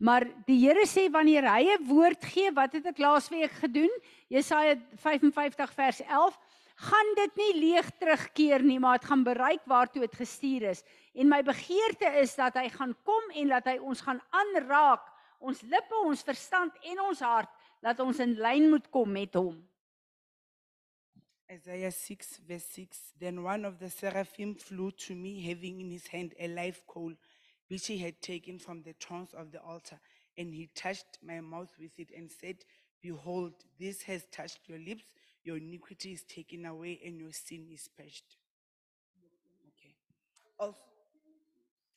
Maar 0.00 0.28
die 0.46 0.56
Here 0.62 0.86
sê 0.88 1.08
wanneer 1.12 1.44
hy 1.50 1.74
'n 1.74 1.86
woord 1.86 2.24
gee, 2.24 2.50
wat 2.56 2.72
het 2.72 2.86
ek 2.86 2.98
laasweek 2.98 3.52
gedoen? 3.60 3.90
Jesaja 4.30 4.78
55 4.96 5.74
vers 5.74 6.00
11, 6.06 6.38
gaan 6.76 7.10
dit 7.16 7.36
nie 7.36 7.54
leeg 7.60 7.90
terugkeer 7.98 8.62
nie, 8.62 8.78
maar 8.78 8.98
dit 8.98 9.08
gaan 9.10 9.24
bereik 9.24 9.66
waartoe 9.66 10.06
dit 10.06 10.16
gestuur 10.16 10.70
is. 10.70 10.84
En 11.14 11.28
my 11.28 11.42
begeerte 11.42 12.08
is 12.22 12.34
dat 12.34 12.54
hy 12.54 12.68
gaan 12.68 12.94
kom 13.04 13.22
en 13.34 13.48
dat 13.48 13.66
hy 13.66 13.76
ons 13.78 14.00
gaan 14.00 14.22
aanraak, 14.30 15.04
ons 15.38 15.60
lippe, 15.62 15.96
ons 16.04 16.22
verstand 16.22 16.72
en 16.82 17.00
ons 17.00 17.20
hart, 17.20 17.50
dat 17.82 18.00
ons 18.00 18.18
in 18.18 18.38
lyn 18.40 18.70
moet 18.70 18.88
kom 18.90 19.12
met 19.12 19.34
hom. 19.34 19.69
Isaiah 21.50 21.90
6, 21.90 22.40
verse 22.48 22.64
6 22.70 22.98
Then 23.18 23.42
one 23.42 23.64
of 23.64 23.78
the 23.78 23.90
seraphim 23.90 24.54
flew 24.54 24.92
to 24.92 25.14
me, 25.14 25.42
having 25.42 25.80
in 25.80 25.90
his 25.90 26.06
hand 26.06 26.34
a 26.38 26.46
live 26.48 26.80
coal, 26.86 27.12
which 27.68 27.86
he 27.86 27.98
had 27.98 28.20
taken 28.22 28.58
from 28.58 28.82
the 28.82 28.94
thorns 29.00 29.34
of 29.34 29.50
the 29.50 29.60
altar. 29.60 29.98
And 30.38 30.54
he 30.54 30.70
touched 30.74 31.18
my 31.22 31.40
mouth 31.40 31.70
with 31.80 31.98
it 31.98 32.08
and 32.16 32.30
said, 32.30 32.56
Behold, 33.02 33.52
this 33.78 34.02
has 34.02 34.24
touched 34.30 34.60
your 34.68 34.78
lips, 34.78 35.04
your 35.42 35.56
iniquity 35.56 36.12
is 36.12 36.22
taken 36.22 36.66
away, 36.66 37.00
and 37.04 37.18
your 37.18 37.32
sin 37.32 37.66
is 37.72 37.88
purged. 37.96 38.36
Okay. 39.68 39.94
Also, 40.58 40.76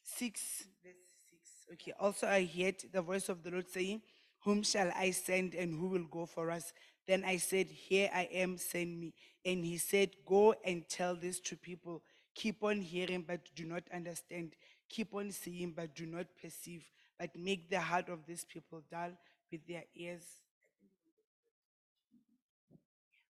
6, 0.03 0.63
verse 0.83 0.93
6. 1.29 1.73
Okay. 1.73 1.93
Also, 1.99 2.27
I 2.27 2.49
heard 2.57 2.75
the 2.91 3.01
voice 3.01 3.29
of 3.29 3.43
the 3.43 3.51
Lord 3.51 3.69
saying, 3.69 4.01
Whom 4.43 4.63
shall 4.63 4.91
I 4.95 5.11
send, 5.11 5.53
and 5.53 5.79
who 5.79 5.87
will 5.87 6.05
go 6.09 6.25
for 6.25 6.49
us? 6.49 6.73
Then 7.07 7.23
I 7.25 7.37
said, 7.37 7.67
Here 7.67 8.09
I 8.13 8.29
am, 8.31 8.57
send 8.57 8.99
me. 8.99 9.13
And 9.45 9.65
he 9.65 9.77
said, 9.77 10.11
Go 10.25 10.55
and 10.65 10.87
tell 10.87 11.15
this 11.15 11.39
to 11.41 11.55
people. 11.55 12.01
Keep 12.33 12.63
on 12.63 12.81
hearing, 12.81 13.23
but 13.27 13.41
do 13.55 13.65
not 13.65 13.83
understand. 13.93 14.53
Keep 14.89 15.13
on 15.13 15.31
seeing, 15.31 15.71
but 15.71 15.93
do 15.95 16.05
not 16.05 16.25
perceive. 16.41 16.83
But 17.19 17.35
make 17.35 17.69
the 17.69 17.79
heart 17.79 18.09
of 18.09 18.25
these 18.25 18.43
people 18.45 18.81
dull 18.89 19.11
with 19.51 19.65
their 19.67 19.83
ears. 19.95 20.23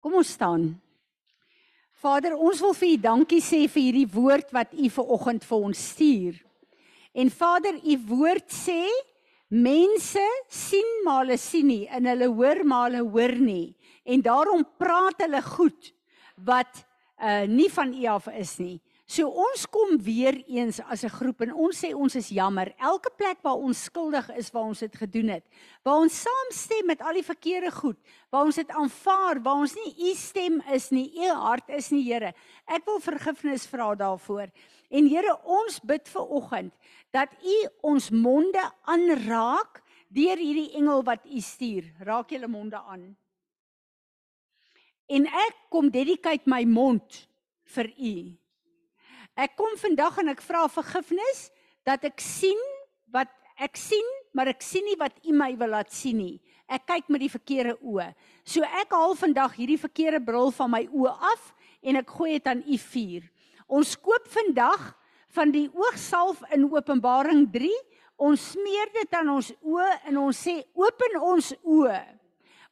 Kom 0.02 0.16
ons 0.18 0.34
staan. 0.34 0.72
Vader, 2.02 2.34
ons 2.34 2.62
wil 2.66 2.74
vir 2.74 2.96
U 2.96 2.98
dankie 3.04 3.42
sê 3.46 3.68
vir 3.70 3.84
hierdie 3.86 4.10
woord 4.10 4.50
wat 4.56 4.72
U 4.74 4.88
ver 4.90 5.12
oggend 5.14 5.46
vir 5.46 5.68
ons 5.68 5.84
stuur. 5.92 6.40
En 7.14 7.30
Vader, 7.30 7.78
U 7.78 7.98
woord 8.10 8.48
sê 8.50 8.88
mense 9.52 10.24
sien 10.48 10.88
maar 11.04 11.26
hulle 11.26 11.38
sien 11.38 11.68
nie 11.68 11.84
en 11.92 12.08
hulle 12.08 12.30
hoor 12.32 12.64
maar 12.66 12.90
hulle 12.90 13.04
hoor 13.04 13.36
nie. 13.36 13.76
En 14.08 14.24
daarom 14.24 14.64
praat 14.80 15.20
hulle 15.26 15.42
goed 15.44 15.92
wat 16.48 16.86
uh 17.22 17.44
nie 17.46 17.70
van 17.70 17.94
U 17.94 18.06
af 18.10 18.28
is 18.34 18.58
nie. 18.58 18.80
So 19.12 19.28
ons 19.28 19.66
kom 19.68 19.98
weer 20.00 20.38
eens 20.48 20.80
as 20.88 21.04
'n 21.04 21.12
groep 21.12 21.42
en 21.42 21.54
ons 21.54 21.76
sê 21.76 21.94
ons 21.94 22.16
is 22.16 22.30
jammer. 22.30 22.74
Elke 22.80 23.12
plek 23.18 23.42
waar 23.42 23.60
ons 23.60 23.84
skuldig 23.84 24.30
is 24.38 24.52
waar 24.52 24.64
ons 24.64 24.80
dit 24.80 24.96
gedoen 24.96 25.30
het, 25.30 25.44
waar 25.84 26.00
ons 26.00 26.22
saamstem 26.22 26.86
met 26.86 27.02
al 27.02 27.14
die 27.14 27.24
verkeerde 27.24 27.72
goed, 27.72 27.98
waar 28.30 28.46
ons 28.46 28.56
dit 28.56 28.70
aanvaar, 28.70 29.42
waar 29.44 29.60
ons 29.60 29.76
nie 29.76 30.12
U 30.12 30.16
stem 30.16 30.62
is 30.72 30.92
nie, 30.92 31.12
U 31.26 31.28
hart 31.28 31.70
is 31.70 31.92
nie, 31.92 32.04
Here. 32.04 32.34
Ek 32.68 32.86
wil 32.86 33.00
vergifnis 33.00 33.68
vra 33.68 33.96
daarvoor. 33.96 34.48
En 34.90 35.08
Here, 35.08 35.38
ons 35.44 35.80
bid 35.80 36.08
vir 36.08 36.32
oggend 36.32 36.74
dat 37.12 37.30
U 37.44 37.68
ons 37.82 38.10
monde 38.10 38.72
aanraak 38.86 39.84
deur 40.08 40.38
hierdie 40.38 40.72
engel 40.74 41.04
wat 41.04 41.26
U 41.26 41.42
stuur. 41.42 41.84
Raak 42.00 42.30
julle 42.30 42.48
monde 42.48 42.78
aan 42.78 43.16
en 45.12 45.28
ek 45.28 45.58
kom 45.72 45.90
dedicate 45.92 46.48
my 46.50 46.64
mond 46.68 47.26
vir 47.76 47.92
u. 47.98 48.16
Ek 49.40 49.56
kom 49.56 49.78
vandag 49.80 50.18
en 50.20 50.32
ek 50.34 50.42
vra 50.44 50.66
vergifnis 50.72 51.50
dat 51.88 52.04
ek 52.08 52.20
sien 52.24 52.60
wat 53.12 53.32
ek 53.62 53.78
sien, 53.78 54.08
maar 54.34 54.50
ek 54.52 54.64
sien 54.66 54.84
nie 54.88 54.98
wat 55.00 55.18
u 55.28 55.36
my 55.38 55.52
wil 55.60 55.72
laat 55.76 55.92
sien 55.94 56.18
nie. 56.18 56.40
Ek 56.72 56.86
kyk 56.90 57.10
met 57.14 57.22
die 57.24 57.32
verkeerde 57.32 57.76
oë. 57.80 58.10
So 58.48 58.66
ek 58.66 58.94
haal 58.96 59.14
vandag 59.20 59.56
hierdie 59.60 59.80
verkeerde 59.80 60.22
bril 60.24 60.52
van 60.56 60.72
my 60.74 60.86
oë 60.88 61.14
af 61.32 61.52
en 61.84 62.00
ek 62.00 62.14
gooi 62.16 62.34
dit 62.38 62.50
aan 62.52 62.64
u 62.66 62.80
vuur. 62.80 63.28
Ons 63.72 63.96
koop 63.96 64.28
vandag 64.32 64.92
van 65.36 65.52
die 65.54 65.68
oogsalf 65.72 66.42
in 66.52 66.68
Openbaring 66.68 67.46
3. 67.54 67.70
Ons 68.22 68.52
smeer 68.54 68.92
dit 68.96 69.16
aan 69.18 69.32
ons 69.36 69.52
oë 69.62 69.92
en 70.12 70.24
ons 70.26 70.42
sê 70.48 70.58
open 70.78 71.20
ons 71.22 71.54
oë. 71.62 72.02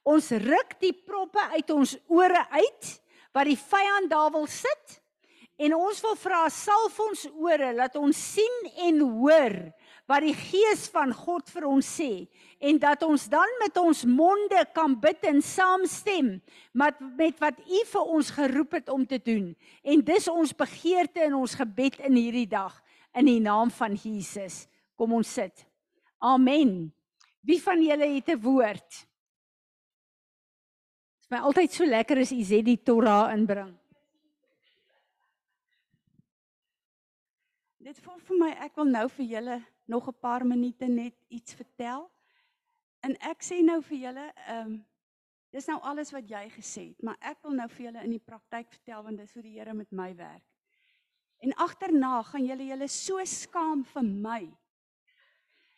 Ons 0.10 0.32
ruk 0.43 0.76
die 0.82 0.93
proppe 0.93 1.43
uit 1.55 1.72
ons 1.76 1.95
ore 2.07 2.43
uit 2.55 2.91
wat 3.36 3.47
die 3.47 3.60
vyand 3.60 4.10
daar 4.12 4.32
wil 4.34 4.47
sit 4.49 4.99
En 5.60 5.76
ons 5.76 6.01
wil 6.05 6.16
vra 6.16 6.45
salf 6.53 6.99
ons 7.03 7.26
ore 7.36 7.74
dat 7.76 7.97
ons 7.99 8.16
sien 8.16 8.60
en 8.88 9.01
hoor 9.20 9.55
wat 10.10 10.24
die 10.24 10.34
gees 10.34 10.86
van 10.93 11.12
God 11.14 11.49
vir 11.51 11.66
ons 11.68 11.89
sê 11.99 12.30
en 12.64 12.80
dat 12.80 13.03
ons 13.03 13.26
dan 13.32 13.51
met 13.60 13.76
ons 13.78 14.05
monde 14.07 14.62
kan 14.76 14.95
bid 15.03 15.26
en 15.28 15.41
saamstem 15.43 16.38
met 16.72 17.01
met 17.20 17.36
wat 17.43 17.60
U 17.60 17.82
vir 17.91 18.14
ons 18.16 18.32
geroep 18.38 18.78
het 18.80 18.89
om 18.89 19.03
te 19.05 19.20
doen. 19.20 19.51
En 19.84 20.05
dis 20.05 20.28
ons 20.32 20.55
begeerte 20.64 21.28
in 21.28 21.36
ons 21.36 21.57
gebed 21.60 21.99
in 22.07 22.16
hierdie 22.16 22.47
dag 22.49 22.80
in 23.20 23.28
die 23.28 23.41
naam 23.43 23.72
van 23.72 23.99
Jesus. 23.99 24.64
Kom 24.95 25.14
ons 25.18 25.34
sit. 25.34 25.66
Amen. 26.20 26.93
Wie 27.43 27.60
van 27.62 27.84
julle 27.84 28.07
het 28.16 28.30
'n 28.30 28.41
woord? 28.41 28.89
Dit 31.20 31.28
is 31.28 31.30
my 31.32 31.38
altyd 31.38 31.72
so 31.72 31.86
lekker 31.86 32.18
as 32.18 32.32
u 32.32 32.43
sê 32.43 32.64
die 32.64 32.84
Torah 32.84 33.34
inbring. 33.34 33.78
Dit 37.80 37.99
voel 38.03 38.17
vir 38.27 38.39
my 38.41 38.47
ek 38.65 38.73
wil 38.75 38.89
nou 38.91 39.05
vir 39.07 39.25
julle 39.25 39.57
nog 39.88 40.07
'n 40.11 40.19
paar 40.19 40.45
minute 40.45 40.88
net 40.88 41.15
iets 41.30 41.53
vertel. 41.53 42.11
En 42.99 43.15
ek 43.23 43.41
sê 43.41 43.61
nou 43.63 43.82
vir 43.82 43.97
julle, 43.97 44.25
ehm 44.47 44.65
um, 44.65 44.86
dis 45.51 45.65
nou 45.65 45.80
alles 45.82 46.11
wat 46.11 46.27
jy 46.30 46.49
gesê 46.49 46.84
het, 46.89 47.01
maar 47.01 47.17
ek 47.21 47.38
wil 47.41 47.53
nou 47.55 47.67
vir 47.69 47.86
julle 47.86 48.03
in 48.03 48.11
die 48.11 48.25
praktyk 48.25 48.67
vertel 48.69 49.03
want 49.03 49.17
dis 49.17 49.34
hoe 49.34 49.41
die 49.43 49.55
Here 49.57 49.73
met 49.73 49.91
my 49.91 50.15
werk. 50.15 50.43
En 51.39 51.53
agterna 51.53 52.21
gaan 52.23 52.45
julle 52.45 52.67
julle 52.67 52.88
so 52.88 53.23
skaam 53.25 53.86
vir 53.86 54.03
my. 54.03 54.57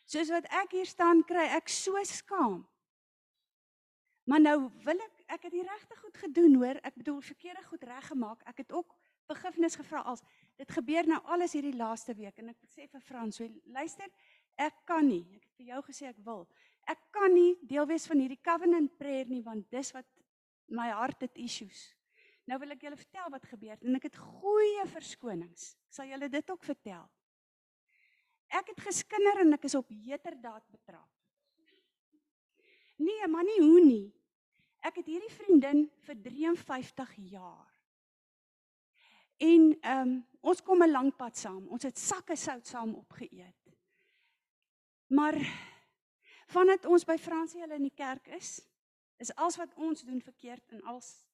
Soos 0.04 0.28
wat 0.28 0.44
ek 0.50 0.72
hier 0.72 0.86
staan 0.86 1.22
kry 1.22 1.46
ek 1.54 1.68
so 1.68 2.02
skaam. 2.04 2.66
Maar 4.24 4.40
nou 4.40 4.70
wil 4.84 4.98
ek 4.98 5.22
ek 5.28 5.42
het 5.42 5.52
die 5.52 5.62
regte 5.62 5.96
goed 5.96 6.16
gedoen 6.16 6.54
hoor. 6.54 6.76
Ek 6.82 6.94
bedoel 6.94 7.20
verkeerde 7.20 7.62
goed 7.62 7.82
reggemaak. 7.82 8.42
Ek 8.44 8.56
het 8.58 8.72
ook 8.72 8.92
vergifnis 9.26 9.76
gevra 9.76 10.00
als 10.00 10.22
dit 10.62 10.74
gebeur 10.76 11.08
nou 11.10 11.18
alles 11.34 11.56
hierdie 11.56 11.74
laaste 11.74 12.14
week 12.14 12.38
en 12.38 12.52
ek 12.52 12.60
sê 12.70 12.86
vir 12.90 13.02
Frans, 13.02 13.40
so, 13.40 13.48
luister, 13.74 14.10
ek 14.60 14.84
kan 14.86 15.06
nie. 15.08 15.24
Ek 15.34 15.42
het 15.42 15.56
vir 15.58 15.72
jou 15.72 15.80
gesê 15.88 16.10
ek 16.10 16.20
wil. 16.26 16.44
Ek 16.90 17.00
kan 17.14 17.32
nie 17.34 17.56
deel 17.66 17.86
wees 17.90 18.06
van 18.10 18.22
hierdie 18.22 18.40
covenant 18.42 18.92
prayer 18.98 19.30
nie 19.30 19.42
want 19.42 19.66
dis 19.74 19.92
wat 19.94 20.06
my 20.72 20.88
hart 20.94 21.26
het 21.26 21.40
issues. 21.40 21.90
Nou 22.46 22.58
wil 22.62 22.74
ek 22.74 22.86
julle 22.86 22.98
vertel 22.98 23.30
wat 23.34 23.44
gebeur 23.46 23.82
en 23.82 23.98
ek 23.98 24.08
het 24.10 24.18
goeie 24.18 24.86
verskonings. 24.90 25.72
Ek 25.88 25.98
sal 25.98 26.10
julle 26.10 26.30
dit 26.30 26.54
ook 26.54 26.64
vertel. 26.66 27.04
Ek 28.52 28.72
het 28.74 28.82
geskinder 28.84 29.42
en 29.44 29.56
ek 29.56 29.66
is 29.68 29.78
op 29.78 29.90
heterdaad 29.90 30.64
betrap. 30.70 31.08
Nee, 33.02 33.26
maar 33.30 33.46
nie 33.46 33.60
hoe 33.62 33.82
nie. 33.82 34.08
Ek 34.82 34.98
het 35.00 35.08
hierdie 35.08 35.32
vriendin 35.32 35.86
vir 36.06 36.18
53 36.26 37.14
jaar. 37.32 37.71
En 39.42 39.72
ehm 39.80 40.08
um, 40.08 40.20
ons 40.40 40.62
kom 40.62 40.82
'n 40.82 40.90
lang 40.90 41.16
pad 41.16 41.36
saam. 41.36 41.68
Ons 41.68 41.82
het 41.82 41.98
sakke 41.98 42.36
sout 42.36 42.66
saam 42.66 42.94
opgeëet. 42.94 43.62
Maar 45.06 45.34
vandat 46.46 46.84
ons 46.86 47.04
by 47.04 47.16
Fransie 47.18 47.60
hulle 47.60 47.78
in 47.78 47.88
die 47.88 47.94
kerk 47.94 48.26
is, 48.26 48.60
is 49.16 49.34
alles 49.34 49.56
wat 49.56 49.74
ons 49.74 50.02
doen 50.02 50.20
verkeerd 50.20 50.72
en 50.72 50.82
als 50.82 51.26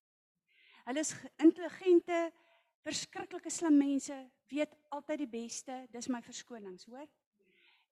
hulle 0.84 1.00
is 1.00 1.14
intelligente, 1.36 2.32
verskriklike 2.80 3.50
slim 3.50 3.76
mense, 3.76 4.16
weet 4.48 4.76
altyd 4.88 5.18
die 5.18 5.32
beste. 5.32 5.86
Dis 5.92 6.09
my 6.09 6.22
verskonings, 6.22 6.84
hoor? 6.84 7.09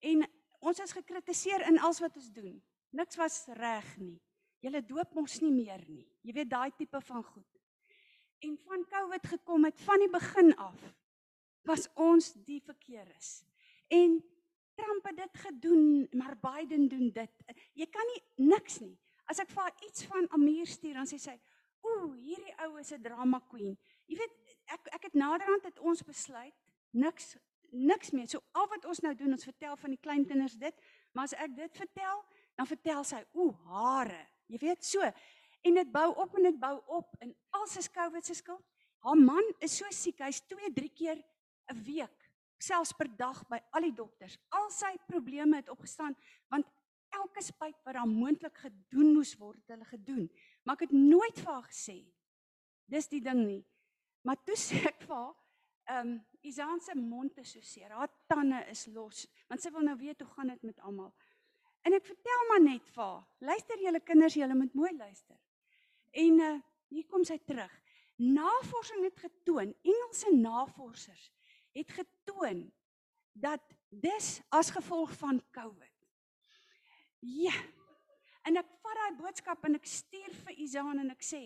En 0.00 0.24
ons 0.60 0.80
is 0.80 0.92
gekritiseer 0.92 1.66
in 1.68 1.78
alles 1.78 2.00
wat 2.00 2.16
ons 2.16 2.30
doen. 2.32 2.62
Niks 2.90 3.16
was 3.16 3.44
reg 3.46 3.96
nie. 3.96 4.20
Julle 4.60 4.80
doop 4.84 5.14
mos 5.14 5.40
nie 5.40 5.52
meer 5.52 5.84
nie. 5.88 6.06
Jy 6.22 6.32
weet 6.32 6.50
daai 6.50 6.70
tipe 6.76 7.00
van 7.00 7.24
goed 7.24 7.55
en 8.38 8.58
van 8.64 8.84
COVID 8.90 9.26
gekom 9.26 9.64
het 9.64 9.80
van 9.80 9.98
die 9.98 10.10
begin 10.10 10.56
af 10.56 10.94
was 11.66 11.88
ons 11.94 12.32
die 12.46 12.60
verkeer 12.62 13.06
is. 13.16 13.42
En 13.88 14.20
Trump 14.76 15.06
het 15.08 15.16
dit 15.16 15.38
gedoen, 15.40 16.08
maar 16.12 16.36
Biden 16.38 16.88
doen 16.88 17.10
dit. 17.12 17.44
Jy 17.74 17.86
kan 17.90 18.06
nie 18.12 18.46
niks 18.52 18.78
nie. 18.84 18.94
As 19.26 19.40
ek 19.42 19.50
vir 19.50 19.72
iets 19.88 20.04
van 20.06 20.28
Amir 20.36 20.68
stuur 20.70 20.94
dan 20.94 21.08
sê 21.08 21.18
sy, 21.18 21.34
"Ooh, 21.82 22.14
hierdie 22.14 22.54
ou 22.62 22.78
is 22.78 22.92
'n 22.92 23.02
drama 23.02 23.40
queen." 23.48 23.78
Jy 24.06 24.16
weet, 24.16 24.34
ek 24.66 24.86
ek 24.94 25.02
het 25.02 25.14
naderhand 25.14 25.64
het 25.64 25.78
ons 25.78 26.02
besluit 26.02 26.54
niks 26.90 27.36
niks 27.70 28.10
meer. 28.10 28.28
So 28.28 28.42
al 28.52 28.68
wat 28.68 28.84
ons 28.84 29.00
nou 29.00 29.14
doen, 29.14 29.32
ons 29.32 29.44
vertel 29.44 29.76
van 29.76 29.90
die 29.90 30.00
kleinkinders 30.00 30.56
dit, 30.56 30.74
maar 31.12 31.24
as 31.24 31.32
ek 31.32 31.56
dit 31.56 31.76
vertel, 31.76 32.24
dan 32.54 32.66
vertel 32.66 33.04
sy, 33.04 33.24
"Ooh, 33.32 33.54
hare." 33.66 34.26
Jy 34.46 34.58
weet 34.58 34.84
so 34.84 35.02
en 35.66 35.80
dit 35.80 35.92
bou 35.92 36.06
op 36.14 36.36
en 36.38 36.48
dit 36.48 36.58
bou 36.60 36.76
op 36.98 37.16
en 37.24 37.34
al 37.58 37.66
sy 37.70 37.82
COVID 37.94 38.26
se 38.26 38.38
skuld. 38.38 38.62
Haar 39.06 39.18
man 39.18 39.52
is 39.62 39.76
so 39.78 39.90
siek, 39.94 40.22
hy's 40.22 40.40
2, 40.50 40.70
3 40.74 40.90
keer 40.94 41.18
'n 41.72 41.82
week, 41.84 42.30
selfs 42.58 42.92
per 42.92 43.08
dag 43.16 43.42
by 43.50 43.58
al 43.72 43.86
die 43.88 43.94
dokters. 43.94 44.38
Al 44.50 44.70
sy 44.70 44.96
probleme 45.06 45.56
het 45.56 45.70
opgestaan 45.70 46.16
want 46.48 46.66
elke 47.10 47.42
spuit 47.42 47.76
wat 47.84 47.94
daar 47.94 48.08
moontlik 48.08 48.56
gedoen 48.58 49.14
moes 49.14 49.34
word, 49.38 49.60
het 49.62 49.76
hulle 49.76 49.84
gedoen. 49.84 50.30
Maar 50.64 50.74
ek 50.74 50.88
het 50.88 50.92
nooit 50.92 51.38
vir 51.38 51.52
haar 51.52 51.68
gesê 51.70 52.04
dis 52.86 53.08
die 53.08 53.20
ding 53.20 53.42
nie. 53.46 53.64
Maar 54.22 54.38
toe 54.44 54.56
sê 54.58 54.82
ek 54.86 55.02
vir 55.06 55.16
haar, 55.16 55.34
ehm 55.86 56.08
um, 56.08 56.16
Isaan 56.46 56.78
se 56.80 56.94
mond 56.94 57.38
is 57.42 57.52
so 57.56 57.60
seer, 57.60 57.90
haar 57.90 58.10
tande 58.30 58.60
is 58.70 58.84
los, 58.94 59.24
want 59.48 59.62
sy 59.62 59.70
wil 59.74 59.82
nou 59.82 59.96
weet 59.98 60.20
hoe 60.22 60.28
gaan 60.30 60.52
dit 60.52 60.62
met 60.62 60.78
almal. 60.78 61.10
En 61.82 61.94
ek 61.96 62.06
vertel 62.06 62.44
maar 62.50 62.62
net 62.62 62.86
vir 62.94 63.02
haar, 63.02 63.24
luister 63.50 63.82
julle 63.82 64.00
kinders, 64.00 64.36
julle 64.38 64.54
moet 64.54 64.74
mooi 64.78 64.92
luister. 64.94 65.40
En 66.16 66.40
uh, 66.40 66.54
hier 66.92 67.06
kom 67.10 67.24
sy 67.28 67.36
terug. 67.44 67.72
Navorsing 68.16 69.04
het 69.04 69.18
getoon, 69.20 69.74
Engelse 69.84 70.32
navorsers 70.32 71.30
het 71.76 71.90
getoon 71.92 72.62
dat 73.36 73.60
dis 73.92 74.38
as 74.48 74.70
gevolg 74.72 75.12
van 75.20 75.42
COVID. 75.52 75.92
Ja. 77.20 77.52
En 78.48 78.56
ek 78.56 78.68
vat 78.80 78.96
daai 79.00 79.18
boodskap 79.18 79.64
en 79.66 79.76
ek 79.76 79.88
stuur 79.90 80.32
vir 80.46 80.60
Izaan 80.64 81.02
en 81.02 81.10
ek 81.12 81.24
sê, 81.26 81.42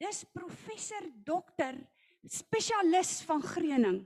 dis 0.00 0.22
professor 0.32 1.04
dokter 1.26 1.76
spesialis 2.24 3.18
van 3.28 3.42
greening. 3.44 4.00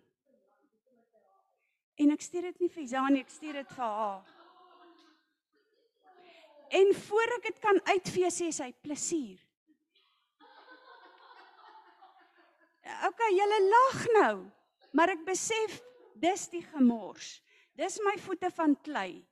En 2.00 2.14
ek 2.14 2.24
stuur 2.24 2.48
dit 2.50 2.64
nie 2.64 2.72
vir 2.72 2.86
Izaan 2.86 3.14
nie, 3.14 3.22
ek 3.22 3.34
stuur 3.34 3.61
dit 3.61 3.74
vir 3.76 3.96
haar. 4.00 4.34
En 6.72 6.94
voor 7.05 7.36
ek 7.36 7.48
dit 7.50 7.59
kan 7.62 7.80
uitvee 7.92 8.30
sê 8.32 8.48
sy 8.57 8.70
plesier. 8.82 9.41
Okay, 12.83 13.30
julle 13.37 13.61
lag 13.68 14.01
nou. 14.18 14.35
Maar 14.93 15.14
ek 15.14 15.24
besef 15.26 15.78
dis 16.20 16.49
die 16.53 16.62
gemors. 16.72 17.39
Dis 17.78 17.99
my 18.05 18.16
voete 18.20 18.51
van 18.53 18.74
klei. 18.85 19.22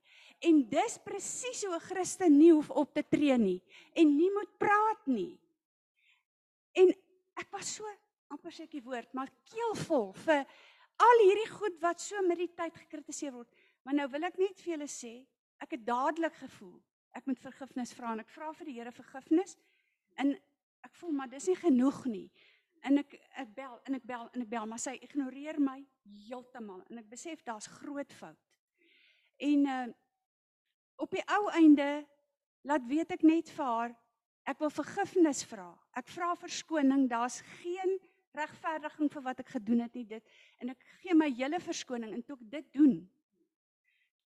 En 0.41 0.63
dis 0.69 0.97
presies 1.05 1.61
hoe 1.67 1.75
'n 1.75 1.87
Christen 1.87 2.37
nie 2.37 2.51
hoef 2.51 2.69
op 2.69 2.93
te 2.93 3.03
tree 3.03 3.37
nie 3.37 3.61
en 3.93 4.15
nie 4.17 4.31
moet 4.31 4.57
praat 4.57 5.05
nie. 5.05 5.37
En 6.73 6.89
ek 7.37 7.51
was 7.51 7.75
so 7.75 7.85
amper 8.29 8.51
sê 8.51 8.63
ek 8.63 8.71
die 8.71 8.83
woord, 8.83 9.13
maar 9.13 9.29
keelvol 9.45 10.13
vir 10.13 10.45
al 10.97 11.17
hierdie 11.21 11.51
goed 11.51 11.77
wat 11.81 11.99
so 11.99 12.21
met 12.21 12.37
die 12.37 12.53
tyd 12.55 12.73
gekritiseer 12.73 13.33
word. 13.33 13.49
Maar 13.83 13.93
nou 13.93 14.07
wil 14.07 14.23
ek 14.23 14.37
net 14.37 14.59
vir 14.59 14.73
julle 14.73 14.87
sê, 14.87 15.27
ek 15.59 15.71
het 15.71 15.85
dadelik 15.85 16.33
gevoel 16.33 16.81
ek 17.17 17.27
moet 17.27 17.41
vergifnis 17.43 17.93
vra 17.95 18.13
en 18.15 18.23
ek 18.23 18.31
vra 18.31 18.51
vir 18.55 18.69
die 18.69 18.77
Here 18.77 18.93
vergifnis 18.95 19.57
en 20.21 20.33
ek 20.85 20.95
voel 20.99 21.13
maar 21.17 21.31
dis 21.31 21.49
nie 21.51 21.57
genoeg 21.59 21.99
nie 22.09 22.27
en 22.81 23.01
ek 23.01 23.15
ek 23.41 23.53
bel 23.55 23.79
en 23.87 23.97
ek 23.97 24.05
bel 24.09 24.27
en 24.33 24.43
ek 24.45 24.49
bel 24.49 24.67
maar 24.69 24.81
sy 24.81 24.95
ignoreer 25.05 25.59
my 25.61 25.79
heeltemal 26.27 26.81
en 26.89 27.01
ek 27.01 27.09
besef 27.11 27.43
daar's 27.47 27.69
groot 27.81 28.13
fout. 28.13 28.39
En 29.41 29.67
uh 29.75 29.89
op 31.01 31.09
die 31.17 31.23
ou 31.33 31.47
einde 31.57 32.05
laat 32.69 32.83
weet 32.85 33.15
ek 33.15 33.23
net 33.25 33.49
vir 33.49 33.65
haar 33.65 33.93
ek 34.45 34.59
wil 34.61 34.69
vergifnis 34.73 35.41
vra. 35.49 35.71
Ek 35.97 36.09
vra 36.13 36.35
verskoning. 36.37 37.07
Daar's 37.09 37.39
geen 37.61 37.95
regverdiging 38.37 39.09
vir 39.09 39.23
wat 39.25 39.41
ek 39.41 39.49
gedoen 39.55 39.81
het 39.85 39.95
nie 39.97 40.05
dit 40.07 40.35
en 40.61 40.71
ek 40.71 40.85
gee 41.01 41.15
my 41.17 41.27
hele 41.35 41.59
verskoning 41.59 42.13
en 42.15 42.21
toe 42.23 42.37
ek 42.37 42.45
dit 42.53 42.69
doen 42.77 42.93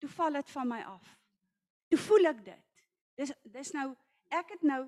toe 0.04 0.10
val 0.12 0.38
dit 0.38 0.52
van 0.54 0.68
my 0.70 0.82
af. 0.86 1.08
Toe 1.90 2.00
voel 2.04 2.30
ek 2.30 2.44
dit. 2.46 2.84
Dis 3.18 3.32
dis 3.56 3.72
nou 3.74 3.88
ek 4.36 4.52
het 4.58 4.66
nou 4.68 4.84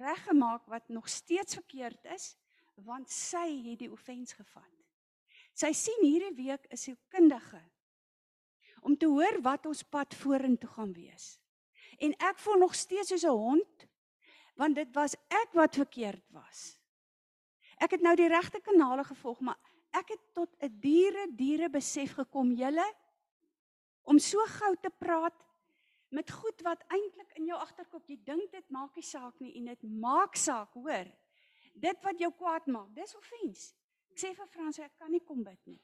reggemaak 0.00 0.66
wat 0.72 0.88
nog 0.88 1.08
steeds 1.08 1.58
verkeerd 1.58 2.08
is 2.16 2.32
want 2.84 3.10
sy 3.10 3.46
het 3.70 3.80
die 3.80 3.90
offens 3.92 4.34
gevat. 4.36 4.72
Sy 5.56 5.72
sien 5.72 6.02
hierdie 6.04 6.34
week 6.36 6.66
is 6.70 6.84
sy 6.88 6.94
kundige 7.12 7.62
om 8.86 8.94
te 8.94 9.08
hoor 9.10 9.40
wat 9.42 9.66
ons 9.66 9.82
pad 9.82 10.14
vorentoe 10.14 10.68
gaan 10.70 10.92
wees. 10.94 11.36
En 11.98 12.12
ek 12.22 12.38
voel 12.38 12.60
nog 12.60 12.74
steeds 12.76 13.08
soos 13.08 13.24
'n 13.24 13.38
hond 13.38 13.86
want 14.56 14.74
dit 14.76 14.94
was 14.94 15.14
ek 15.28 15.52
wat 15.52 15.74
verkeerd 15.74 16.24
was. 16.32 16.78
Ek 17.76 17.90
het 17.90 18.00
nou 18.00 18.14
die 18.16 18.28
regte 18.28 18.60
kanale 18.60 19.04
gevolg, 19.04 19.40
maar 19.40 19.58
ek 19.92 20.08
het 20.08 20.22
tot 20.34 20.50
'n 20.62 20.80
diere 20.80 21.26
diere 21.32 21.68
besef 21.68 22.14
gekom 22.14 22.52
julle 22.52 22.86
om 24.04 24.18
so 24.18 24.38
gou 24.46 24.76
te 24.76 24.90
praat 24.90 25.44
met 26.08 26.30
goed 26.30 26.62
wat 26.62 26.84
eintlik 26.88 27.32
in 27.36 27.46
jou 27.46 27.58
agterkop 27.58 28.08
jy 28.08 28.18
dink 28.24 28.50
dit 28.52 28.70
maak 28.70 28.94
nie 28.96 29.02
saak 29.02 29.40
nie 29.40 29.56
en 29.56 29.64
dit 29.64 29.82
maak 29.82 30.36
saak, 30.36 30.72
hoor 30.74 31.06
dit 31.76 32.02
wat 32.04 32.20
jou 32.20 32.30
kwaad 32.38 32.68
maak, 32.72 32.88
dis 32.96 33.14
offens. 33.18 33.68
Ek 34.12 34.22
sê 34.22 34.32
vir 34.36 34.48
Frans 34.48 34.80
ek 34.80 34.96
kan 34.98 35.12
nie 35.12 35.22
kom 35.24 35.42
bid 35.44 35.60
nie. 35.68 35.78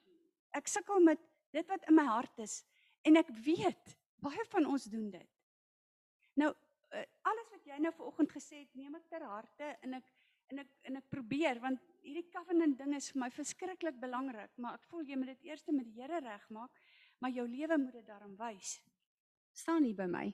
Ek 0.57 0.69
sukkel 0.69 1.03
met 1.05 1.21
dit 1.53 1.69
wat 1.69 1.85
in 1.89 1.97
my 1.99 2.07
hart 2.09 2.43
is 2.45 2.63
en 3.05 3.21
ek 3.21 3.33
weet 3.45 3.97
baie 4.23 4.45
van 4.53 4.69
ons 4.71 4.87
doen 4.93 5.11
dit. 5.13 5.31
Nou 6.41 6.51
uh, 6.53 7.07
alles 7.29 7.51
wat 7.53 7.67
jy 7.69 7.79
nou 7.83 7.93
vanoggend 7.97 8.33
gesê 8.33 8.63
het, 8.63 8.71
neem 8.79 8.95
ek 8.97 9.09
ter 9.11 9.25
harte 9.27 9.75
en 9.83 9.99
ek 10.01 10.09
en 10.53 10.61
ek 10.63 10.73
en 10.89 10.99
ek 11.01 11.09
probeer 11.13 11.61
want 11.63 11.81
hierdie 12.03 12.27
covenant 12.33 12.77
ding 12.79 12.97
is 12.97 13.11
vir 13.13 13.23
my 13.25 13.29
verskriklik 13.33 14.01
belangrik, 14.01 14.53
maar 14.61 14.77
ek 14.81 14.89
voel 14.91 15.07
jy 15.09 15.17
moet 15.17 15.33
dit 15.35 15.51
eers 15.51 15.65
met 15.71 15.87
die 15.87 16.01
Here 16.01 16.21
regmaak, 16.21 16.83
maar 17.23 17.33
jou 17.33 17.47
lewe 17.49 17.79
moet 17.79 18.01
dit 18.01 18.09
daarom 18.09 18.37
wys. 18.41 18.81
staan 19.53 19.85
hier 19.85 19.97
by 19.97 20.09
my. 20.09 20.27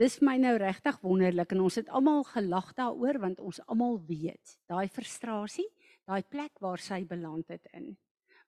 Dis 0.00 0.16
vir 0.18 0.26
my 0.26 0.36
nou 0.40 0.54
regtig 0.58 0.98
wonderlik 1.04 1.52
en 1.52 1.60
ons 1.66 1.76
het 1.76 1.90
almal 1.92 2.24
gelag 2.24 2.72
daaroor 2.78 3.18
want 3.20 3.40
ons 3.40 3.60
almal 3.68 3.98
weet 4.08 4.56
daai 4.70 4.88
frustrasie, 4.88 5.68
daai 6.08 6.22
plek 6.22 6.62
waar 6.64 6.80
sy 6.80 7.02
beland 7.04 7.48
het 7.52 7.68
in. 7.76 7.92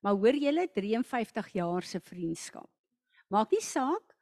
Maar 0.02 0.16
hoor 0.20 0.36
julle 0.36 0.66
53 0.72 1.52
jaar 1.56 1.82
se 1.82 2.00
vriendskap. 2.00 2.70
Maak 3.28 3.52
nie 3.52 3.62
saak 3.64 4.14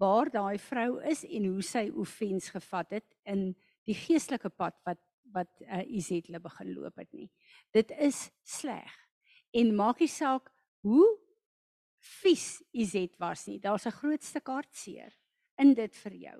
waar 0.00 0.30
daai 0.32 0.58
vrou 0.58 1.00
is 1.10 1.24
en 1.24 1.48
hoe 1.52 1.62
sy 1.62 1.88
offens 1.90 2.48
gevat 2.52 2.96
het 2.98 3.06
in 3.28 3.52
die 3.88 3.96
geestelike 3.96 4.50
pad 4.50 4.80
wat 4.88 5.00
wat 5.34 5.50
uh, 5.66 5.80
Isetle 5.90 6.38
begin 6.38 6.68
loop 6.76 7.00
het 7.00 7.08
nie. 7.10 7.26
Dit 7.74 7.90
is 7.98 8.28
sleg. 8.46 8.92
En 9.50 9.72
maak 9.74 9.98
nie 9.98 10.10
saak 10.10 10.46
hoe 10.86 11.08
vies 12.20 12.60
Iset 12.70 13.16
was 13.18 13.46
nie. 13.48 13.58
Daar's 13.58 13.86
'n 13.86 13.98
groot 13.98 14.22
stuk 14.22 14.46
hartseer 14.46 15.12
in 15.58 15.74
dit 15.74 15.96
vir 15.96 16.12
jou. 16.12 16.38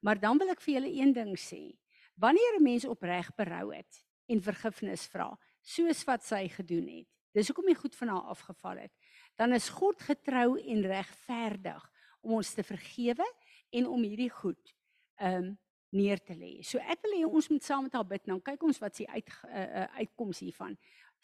Maar 0.00 0.20
dan 0.20 0.38
wil 0.38 0.50
ek 0.52 0.60
vir 0.60 0.74
julle 0.74 0.92
een 0.92 1.12
ding 1.12 1.34
sê. 1.38 1.76
Wanneer 2.16 2.58
'n 2.58 2.62
mens 2.62 2.84
opreg 2.84 3.34
berou 3.34 3.74
het 3.74 4.04
en 4.26 4.42
vergifnis 4.42 5.06
vra, 5.06 5.38
soos 5.60 6.04
wat 6.04 6.24
sy 6.24 6.48
gedoen 6.48 6.88
het. 6.88 7.08
Dis 7.32 7.48
hoekom 7.48 7.66
die 7.66 7.76
goed 7.76 7.96
van 7.96 8.08
haar 8.08 8.32
afgeval 8.32 8.76
het. 8.76 8.92
Dan 9.36 9.52
is 9.52 9.68
God 9.68 10.00
getrou 10.02 10.56
en 10.60 10.82
regverdig 10.82 11.92
om 12.20 12.32
ons 12.32 12.54
te 12.54 12.62
vergewe 12.62 13.26
en 13.70 13.86
om 13.86 14.02
hierdie 14.02 14.30
goed 14.30 14.74
ehm 15.16 15.44
um, 15.44 15.58
neer 15.96 16.18
te 16.20 16.34
lê. 16.34 16.62
So 16.66 16.78
ek 16.82 17.00
wil 17.04 17.14
hê 17.16 17.24
ons 17.24 17.48
moet 17.48 17.64
saam 17.64 17.86
met 17.86 17.94
haar 17.96 18.06
bid 18.08 18.26
nou. 18.28 18.40
Kyk 18.44 18.64
ons 18.68 18.80
wat 18.82 18.98
sy 18.98 19.06
uit 19.08 19.28
uh, 19.46 19.62
uh, 19.62 19.84
uitkoms 20.02 20.42
hiervan. 20.44 20.74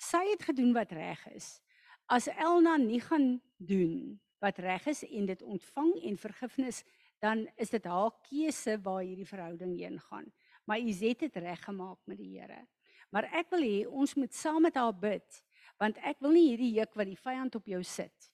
Sy 0.00 0.22
het 0.30 0.44
gedoen 0.48 0.72
wat 0.72 0.94
reg 0.96 1.20
is. 1.34 1.60
As 2.06 2.28
Elna 2.30 2.76
nie 2.80 3.00
gaan 3.02 3.40
doen 3.58 4.20
wat 4.42 4.58
reg 4.62 4.86
is 4.90 5.02
en 5.06 5.26
dit 5.28 5.42
ontvang 5.42 5.92
en 6.08 6.16
vergifnis, 6.18 6.82
dan 7.22 7.46
is 7.56 7.70
dit 7.70 7.84
haar 7.86 8.10
keuse 8.26 8.76
waar 8.82 9.04
hierdie 9.04 9.28
verhouding 9.28 9.76
heen 9.78 10.00
gaan. 10.08 10.26
Maar 10.66 10.82
Izet 10.82 11.28
het 11.28 11.38
reg 11.42 11.62
gemaak 11.64 11.98
met 12.10 12.18
die 12.18 12.34
Here. 12.34 12.66
Maar 13.10 13.28
ek 13.38 13.50
wil 13.54 13.62
hê 13.62 13.78
ons 13.86 14.14
moet 14.18 14.34
saam 14.34 14.62
met 14.66 14.78
haar 14.78 14.94
bid, 14.94 15.42
want 15.78 15.98
ek 16.02 16.18
wil 16.24 16.34
nie 16.34 16.48
hierdie 16.50 16.74
juk 16.80 16.94
wat 16.98 17.10
die 17.10 17.18
vyand 17.18 17.58
op 17.58 17.66
jou 17.70 17.82
sit 17.86 18.32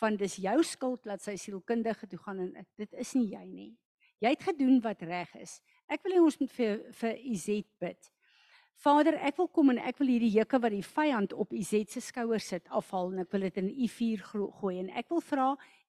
van 0.00 0.16
dis 0.20 0.36
jou 0.44 0.56
skuld 0.64 1.06
dat 1.08 1.22
sy 1.24 1.36
sielkundige 1.40 2.08
toe 2.10 2.18
gaan 2.20 2.42
en 2.44 2.66
dit 2.76 2.96
is 3.00 3.14
nie 3.16 3.30
jy 3.32 3.44
nie. 3.48 3.70
Jy 4.20 4.32
het 4.32 4.44
gedoen 4.48 4.78
wat 4.84 5.02
reg 5.08 5.32
is. 5.40 5.58
Ek 5.88 6.02
wil 6.04 6.16
hê 6.16 6.20
ons 6.24 6.38
moet 6.40 6.52
vir 6.52 6.82
vir 7.00 7.18
Izet 7.32 7.68
bid. 7.80 8.10
Vader, 8.84 9.16
ek 9.24 9.38
wil 9.40 9.48
kom 9.48 9.72
en 9.72 9.78
ek 9.80 9.96
wil 10.02 10.10
hierdie 10.12 10.34
jukke 10.34 10.58
wat 10.60 10.74
die 10.74 10.84
vyand 10.84 11.32
op 11.32 11.54
Izet 11.56 11.94
se 11.94 12.02
skouers 12.04 12.50
sit 12.52 12.66
afhaal 12.68 13.14
en 13.14 13.22
ek 13.22 13.32
wil 13.32 13.46
dit 13.46 13.60
in 13.62 13.70
u 13.72 13.88
vuur 13.88 14.24
gooi 14.60 14.74
en 14.82 14.90
ek 15.00 15.08
wil 15.12 15.22
vra 15.24 15.46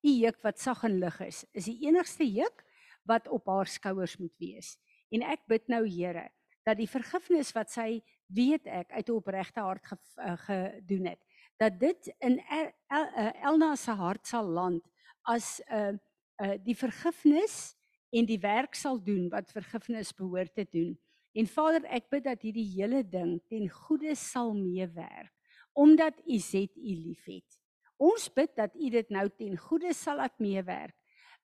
u 0.08 0.14
juk 0.14 0.40
wat 0.46 0.62
sag 0.62 0.86
en 0.88 0.96
lig 1.02 1.18
is, 1.26 1.44
is 1.52 1.68
die 1.68 1.90
enigste 1.90 2.24
juk 2.24 2.64
wat 3.08 3.28
op 3.28 3.48
haar 3.52 3.68
skouers 3.68 4.16
moet 4.22 4.34
wees. 4.40 4.78
En 5.12 5.24
ek 5.24 5.44
bid 5.52 5.68
nou 5.72 5.84
Here 5.88 6.30
dat 6.68 6.80
die 6.80 6.88
vergifnis 6.88 7.54
wat 7.56 7.72
sy 7.72 8.02
weet 8.36 8.68
ek 8.68 8.92
uit 8.92 9.10
'n 9.10 9.16
opregte 9.16 9.62
hart 9.64 9.86
ge, 9.88 9.98
uh, 10.20 10.36
gedoen 10.48 11.06
het, 11.08 11.22
dat 11.60 11.80
dit 11.80 12.12
in 12.20 12.40
El, 12.40 12.72
El, 12.92 13.08
El, 13.16 13.32
Elna 13.52 13.76
se 13.76 13.92
hart 13.92 14.28
sal 14.28 14.48
land 14.48 14.84
as 15.24 15.62
'n 15.68 15.76
uh, 15.76 15.98
uh, 16.44 16.58
die 16.64 16.76
vergifnis 16.76 17.76
en 18.12 18.26
die 18.26 18.40
werk 18.40 18.76
sal 18.76 19.00
doen 19.04 19.30
wat 19.30 19.52
vergifnis 19.52 20.14
behoort 20.14 20.54
te 20.56 20.68
doen. 20.72 20.98
En 21.38 21.46
Vader, 21.46 21.84
ek 21.94 22.08
bid 22.10 22.24
dat 22.26 22.42
hierdie 22.42 22.66
hele 22.74 23.04
ding 23.06 23.36
ten 23.52 23.68
goeie 23.70 24.16
sal 24.18 24.56
meewerk 24.58 25.34
omdat 25.78 26.18
U 26.26 26.40
set 26.42 26.72
U 26.74 26.94
liefhet. 26.98 27.60
Ons 28.02 28.32
bid 28.34 28.56
dat 28.58 28.74
U 28.74 28.88
dit 28.90 29.12
nou 29.14 29.28
ten 29.38 29.54
goeie 29.62 29.94
sal 29.94 30.18
laat 30.18 30.40
meewerk 30.42 30.96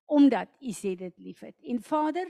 omdat 0.09 0.49
U 0.61 0.73
set 0.73 0.97
dit 1.03 1.19
liefhet. 1.21 1.53
En 1.69 1.77
Vader, 1.85 2.25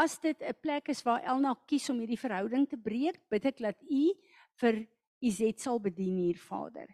as 0.00 0.16
dit 0.20 0.40
'n 0.40 0.56
plek 0.60 0.88
is 0.88 1.02
waar 1.04 1.22
Elna 1.22 1.54
kies 1.66 1.90
om 1.90 1.98
hierdie 1.98 2.18
verhouding 2.18 2.68
te 2.68 2.76
breek, 2.76 3.20
bid 3.28 3.44
ek 3.44 3.58
dat 3.58 3.76
U 3.82 4.14
vir 4.60 4.86
Izet 5.20 5.60
sal 5.60 5.78
bedien 5.78 6.16
hier, 6.16 6.38
Vader, 6.38 6.88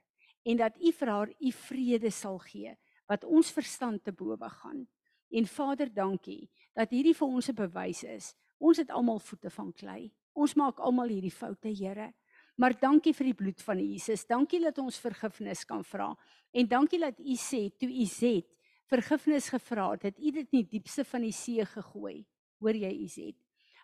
en 0.44 0.56
dat 0.56 0.76
U 0.76 0.92
vir 0.92 1.08
haar 1.08 1.30
U 1.40 1.50
vrede 1.52 2.10
sal 2.10 2.38
gee 2.38 2.76
wat 3.06 3.24
ons 3.24 3.50
verstand 3.50 4.04
te 4.04 4.12
bowe 4.12 4.48
gaan. 4.48 4.86
En 5.30 5.46
Vader, 5.46 5.94
dankie 5.94 6.50
dat 6.74 6.90
hierdie 6.90 7.14
vir 7.14 7.28
ons 7.28 7.48
'n 7.48 7.54
bewys 7.54 8.04
is. 8.04 8.34
Ons 8.58 8.80
het 8.82 8.90
almal 8.90 9.20
voete 9.22 9.50
van 9.50 9.72
klei. 9.72 10.08
Ons 10.34 10.54
maak 10.58 10.78
almal 10.78 11.10
hierdie 11.10 11.34
foute, 11.34 11.70
Here. 11.70 12.12
Maar 12.58 12.74
dankie 12.80 13.14
vir 13.14 13.30
die 13.30 13.38
bloed 13.38 13.62
van 13.62 13.78
Jesus. 13.78 14.24
Dankie 14.26 14.60
dat 14.60 14.78
ons 14.82 14.98
vergifnis 14.98 15.64
kan 15.66 15.84
vra. 15.86 16.10
En 16.50 16.66
dankie 16.66 16.98
dat 16.98 17.18
U 17.18 17.36
sê 17.38 17.68
toe 17.78 17.88
U 17.88 18.06
sê 18.10 18.40
vergifnis 18.88 19.50
gevra 19.52 19.92
het, 19.92 20.08
het 20.08 20.18
U 20.18 20.32
dit 20.32 20.52
nie 20.56 20.64
diepste 20.66 21.04
van 21.04 21.26
die 21.26 21.34
see 21.34 21.64
gegooi. 21.64 22.24
Hoor 22.58 22.74
jy 22.74 22.90
U 23.04 23.06
sê? 23.12 23.28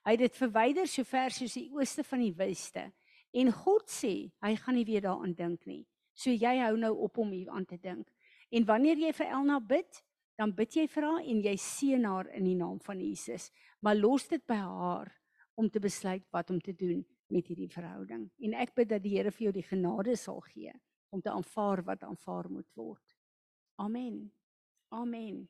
Hy 0.05 0.17
het 0.17 0.25
dit 0.25 0.37
verwyder 0.37 0.89
so 0.91 1.07
ver 1.07 1.33
soos 1.33 1.55
die 1.57 1.69
ooste 1.73 2.05
van 2.05 2.25
die 2.25 2.33
weste. 2.37 2.89
En 3.35 3.51
God 3.53 3.91
sê, 3.91 4.31
hy 4.45 4.55
gaan 4.59 4.77
nie 4.79 4.87
weer 4.89 5.05
daaraan 5.05 5.35
dink 5.37 5.69
nie. 5.71 5.85
So 6.15 6.31
jy 6.31 6.59
hou 6.61 6.75
nou 6.79 6.93
op 7.07 7.19
om 7.19 7.31
hier 7.35 7.51
aan 7.51 7.67
te 7.67 7.79
dink. 7.83 8.11
En 8.55 8.67
wanneer 8.67 9.01
jy 9.01 9.13
vir 9.17 9.33
Elna 9.35 9.61
bid, 9.61 10.03
dan 10.39 10.53
bid 10.55 10.77
jy 10.77 10.85
vir 10.91 11.07
haar 11.07 11.23
en 11.23 11.41
jy 11.43 11.55
seën 11.63 12.05
haar 12.07 12.29
in 12.35 12.47
die 12.47 12.57
naam 12.59 12.81
van 12.83 13.01
Jesus. 13.03 13.51
Maar 13.85 13.99
los 14.01 14.25
dit 14.31 14.43
by 14.49 14.57
haar 14.57 15.11
om 15.61 15.69
te 15.71 15.81
besluit 15.81 16.25
wat 16.33 16.51
om 16.51 16.61
te 16.61 16.73
doen 16.75 17.03
met 17.29 17.47
hierdie 17.47 17.69
verhouding. 17.69 18.31
En 18.41 18.57
ek 18.57 18.73
bid 18.75 18.89
dat 18.89 19.03
die 19.05 19.17
Here 19.19 19.33
vir 19.35 19.49
jou 19.49 19.53
die 19.59 19.67
genade 19.67 20.17
sal 20.17 20.41
gee 20.49 20.73
om 21.15 21.21
te 21.23 21.31
aanvaar 21.31 21.85
wat 21.87 22.03
aanvaar 22.03 22.49
moet 22.51 22.71
word. 22.75 23.15
Amen. 23.79 24.25
Amen. 24.89 25.45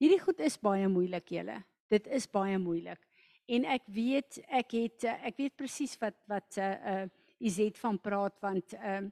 Hierdie 0.00 0.20
goed 0.22 0.40
is 0.44 0.56
baie 0.60 0.86
moeilik, 0.88 1.28
julle. 1.34 1.58
Dit 1.92 2.06
is 2.06 2.28
baie 2.30 2.56
moeilik. 2.58 3.02
En 3.50 3.66
ek 3.68 3.84
weet 3.92 4.38
ek 4.48 4.72
het 4.78 5.04
ek 5.12 5.36
weet 5.42 5.56
presies 5.58 5.98
wat 6.00 6.16
wat 6.30 6.62
uh 6.62 6.72
uh 6.94 7.04
Izet 7.44 7.76
van 7.76 7.98
praat 8.00 8.38
want 8.40 8.72
uh, 8.78 9.02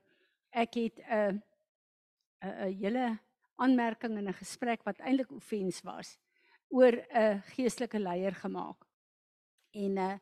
ek 0.55 0.77
het 0.79 1.01
'n 1.03 1.11
uh, 1.13 1.33
'n 1.33 1.41
uh, 2.47 2.69
uh, 2.69 2.71
hele 2.81 3.19
aanmerking 3.57 4.17
in 4.17 4.29
'n 4.29 4.41
gesprek 4.41 4.87
wat 4.87 5.01
eintlik 5.01 5.33
offens 5.33 5.83
was 5.83 6.17
oor 6.73 6.97
'n 6.97 7.43
geestelike 7.55 7.99
leier 8.01 8.35
gemaak. 8.35 8.85
En 9.70 9.93
'n 9.93 9.99
uh, 9.99 10.18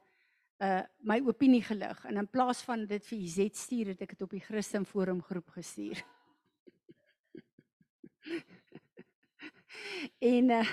uh 0.61 0.82
my 0.98 1.20
opinie 1.24 1.62
gelig 1.62 2.05
en 2.05 2.16
in 2.16 2.28
plaas 2.28 2.62
van 2.62 2.86
dit 2.86 3.07
vir 3.07 3.26
Z 3.26 3.48
stuur 3.57 3.86
het 3.86 4.01
ek 4.01 4.09
dit 4.09 4.22
op 4.22 4.30
die 4.30 4.44
Christen 4.44 4.84
Forum 4.86 5.22
groep 5.22 5.48
gestuur. 5.48 6.03
en 10.34 10.51
uh 10.51 10.66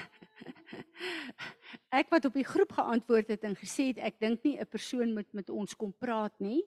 ek 1.89 2.09
wat 2.09 2.25
op 2.25 2.34
die 2.34 2.47
groep 2.47 2.71
geantwoord 2.71 3.28
het 3.28 3.43
en 3.47 3.55
gesê 3.55 3.88
het 3.93 3.97
ek 3.97 4.19
dink 4.19 4.43
nie 4.43 4.59
'n 4.59 4.65
persoon 4.67 5.13
moet 5.13 5.34
met 5.34 5.49
ons 5.49 5.75
kom 5.75 5.93
praat 5.93 6.39
nie 6.39 6.63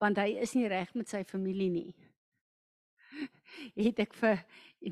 want 0.00 0.16
hy 0.16 0.40
is 0.40 0.54
nie 0.54 0.68
reg 0.68 0.94
met 0.94 1.08
sy 1.08 1.24
familie 1.24 1.70
nie. 1.70 1.94
het 3.86 3.98
ek 4.00 4.14
vir 4.14 4.44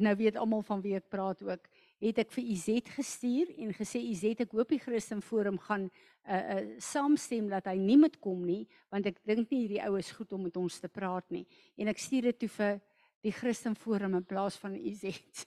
nou 0.05 0.15
weet 0.17 0.37
almal 0.37 0.63
van 0.63 0.83
wie 0.85 0.97
ek 0.99 1.09
praat 1.09 1.43
ook, 1.43 1.69
het 2.03 2.21
ek 2.23 2.31
vir 2.37 2.51
Izet 2.55 2.91
gestuur 2.95 3.51
en 3.59 3.73
gesê 3.75 4.03
Izet 4.11 4.45
ek 4.45 4.55
hoop 4.55 4.71
die 4.71 4.81
Christen 4.83 5.23
Forum 5.25 5.59
gaan 5.63 5.89
uh, 5.89 6.39
uh, 6.39 6.61
saamstem 6.83 7.49
dat 7.51 7.67
hy 7.71 7.77
nie 7.81 7.99
moet 7.99 8.19
kom 8.23 8.45
nie 8.47 8.65
want 8.93 9.09
ek 9.11 9.19
dink 9.27 9.51
nie 9.51 9.65
hierdie 9.65 9.83
ou 9.87 9.97
is 9.99 10.13
goed 10.15 10.33
om 10.37 10.47
met 10.47 10.57
ons 10.61 10.81
te 10.81 10.91
praat 10.93 11.27
nie 11.35 11.45
en 11.77 11.91
ek 11.91 12.03
stuur 12.03 12.31
dit 12.31 12.41
toe 12.45 12.51
vir 12.59 12.79
die 13.27 13.35
Christen 13.35 13.75
Forum 13.75 14.15
in 14.15 14.27
plaas 14.27 14.57
van 14.63 14.77
Izet. 14.79 15.47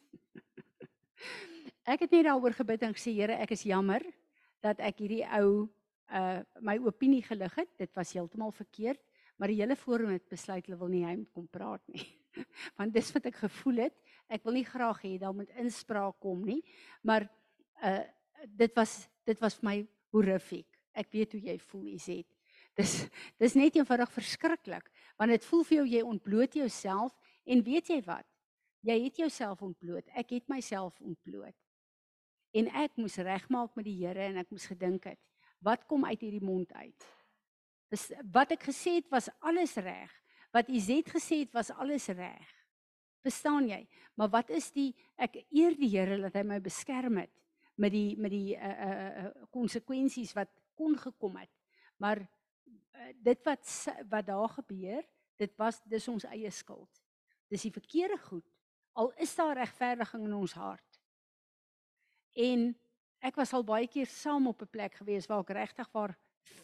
ek 1.93 2.04
het 2.04 2.12
net 2.12 2.28
daaroor 2.28 2.56
gebid 2.58 2.84
en 2.84 2.95
gesê 2.97 3.14
Here 3.16 3.38
ek 3.39 3.56
is 3.56 3.64
jammer 3.68 4.04
dat 4.62 4.82
ek 4.84 4.99
hierdie 5.04 5.24
ou 5.39 5.70
uh 6.12 6.41
my 6.60 6.76
opinie 6.84 7.22
gelig 7.24 7.54
het. 7.56 7.70
Dit 7.80 7.95
was 7.95 8.12
heeltemal 8.12 8.52
verkeerd, 8.52 8.99
maar 9.39 9.47
die 9.47 9.62
hele 9.62 9.78
forum 9.80 10.12
het 10.12 10.28
besluit 10.30 10.66
hulle 10.68 10.80
wil 10.80 10.91
nie 10.91 11.06
hy 11.08 11.16
moet 11.22 11.32
kom 11.32 11.47
praat 11.47 11.84
nie. 11.88 12.04
want 12.78 12.93
dis 12.93 13.12
wat 13.16 13.30
ek 13.32 13.39
gevoel 13.45 13.86
het. 13.88 13.95
Ek 14.32 14.43
wil 14.47 14.59
nie 14.59 14.67
graag 14.67 15.01
hê 15.03 15.17
daar 15.19 15.36
moet 15.36 15.51
inspraak 15.59 16.19
kom 16.23 16.43
nie, 16.47 16.61
maar 17.03 17.27
uh 17.84 18.01
dit 18.57 18.73
was 18.73 19.05
dit 19.29 19.38
was 19.38 19.59
vir 19.59 19.67
my 19.67 19.75
horrifiek. 20.15 20.67
Ek 20.97 21.11
weet 21.13 21.36
hoe 21.36 21.41
jy 21.51 21.57
voel, 21.61 21.91
Iset. 21.93 22.25
Dis 22.79 23.03
dis 23.38 23.57
net 23.59 23.75
eenvoudig 23.77 24.09
verskriklik 24.15 24.88
want 25.19 25.29
dit 25.36 25.45
voel 25.45 25.65
vir 25.67 25.77
jou 25.77 25.88
jy 25.91 26.01
ontbloot 26.07 26.55
jouself 26.57 27.13
en 27.45 27.61
weet 27.61 27.91
jy 27.93 27.99
wat? 28.07 28.25
Jy 28.82 28.95
het 29.03 29.19
jouself 29.21 29.61
ontbloot. 29.61 30.07
Ek 30.17 30.34
het 30.34 30.47
myself 30.49 30.97
ontbloot. 31.05 31.57
En 32.57 32.71
ek 32.82 32.97
moes 32.97 33.19
regmaak 33.21 33.75
met 33.77 33.86
die 33.86 33.99
Here 33.99 34.25
en 34.32 34.41
ek 34.41 34.49
moes 34.49 34.65
gedink 34.67 35.05
het, 35.05 35.19
wat 35.61 35.86
kom 35.88 36.07
uit 36.09 36.19
hierdie 36.19 36.43
mond 36.43 36.73
uit? 36.73 37.05
Dis 37.93 38.09
wat 38.34 38.51
ek 38.55 38.65
gesê 38.71 38.97
het 38.97 39.13
was 39.13 39.29
alles 39.45 39.77
reg, 39.77 40.09
Wat 40.51 40.67
Izet 40.67 41.07
gesê 41.09 41.45
het 41.45 41.53
was 41.55 41.71
alles 41.71 42.07
reg. 42.07 42.47
Verstaan 43.22 43.67
jy? 43.69 43.88
Maar 44.17 44.30
wat 44.30 44.49
is 44.49 44.72
die 44.74 44.91
ek 45.22 45.43
eer 45.49 45.76
die 45.78 45.91
Here 45.91 46.17
dat 46.22 46.36
hy 46.38 46.43
my 46.47 46.59
beskerm 46.63 47.19
het 47.22 47.34
met 47.82 47.93
die 47.93 48.17
met 48.17 48.34
die 48.34 48.55
uh 48.55 48.72
uh 48.89 49.30
konsekwensies 49.53 50.34
wat 50.38 50.49
kon 50.76 50.97
gekom 50.97 51.38
het. 51.38 51.51
Maar 52.01 52.22
uh, 52.22 53.11
dit 53.15 53.43
wat 53.45 53.67
wat 54.09 54.26
daar 54.26 54.49
gebeur, 54.49 55.05
dit 55.38 55.53
was 55.57 55.82
dis 55.86 56.07
ons 56.07 56.26
eie 56.30 56.51
skuld. 56.51 57.01
Dis 57.49 57.67
die 57.67 57.74
verkeerde 57.74 58.17
goed. 58.17 58.45
Al 58.93 59.11
is 59.22 59.36
daar 59.36 59.57
regverdiging 59.57 60.26
in 60.28 60.34
ons 60.34 60.53
hart. 60.53 60.99
En 62.34 62.72
ek 63.22 63.38
was 63.38 63.53
al 63.53 63.63
baie 63.63 63.88
keer 63.88 64.09
saam 64.09 64.47
op 64.47 64.61
'n 64.61 64.72
plek 64.72 64.95
gewees 64.95 65.28
waar 65.28 65.45
ek 65.45 65.55
regtig 65.55 65.91
waar 65.91 66.17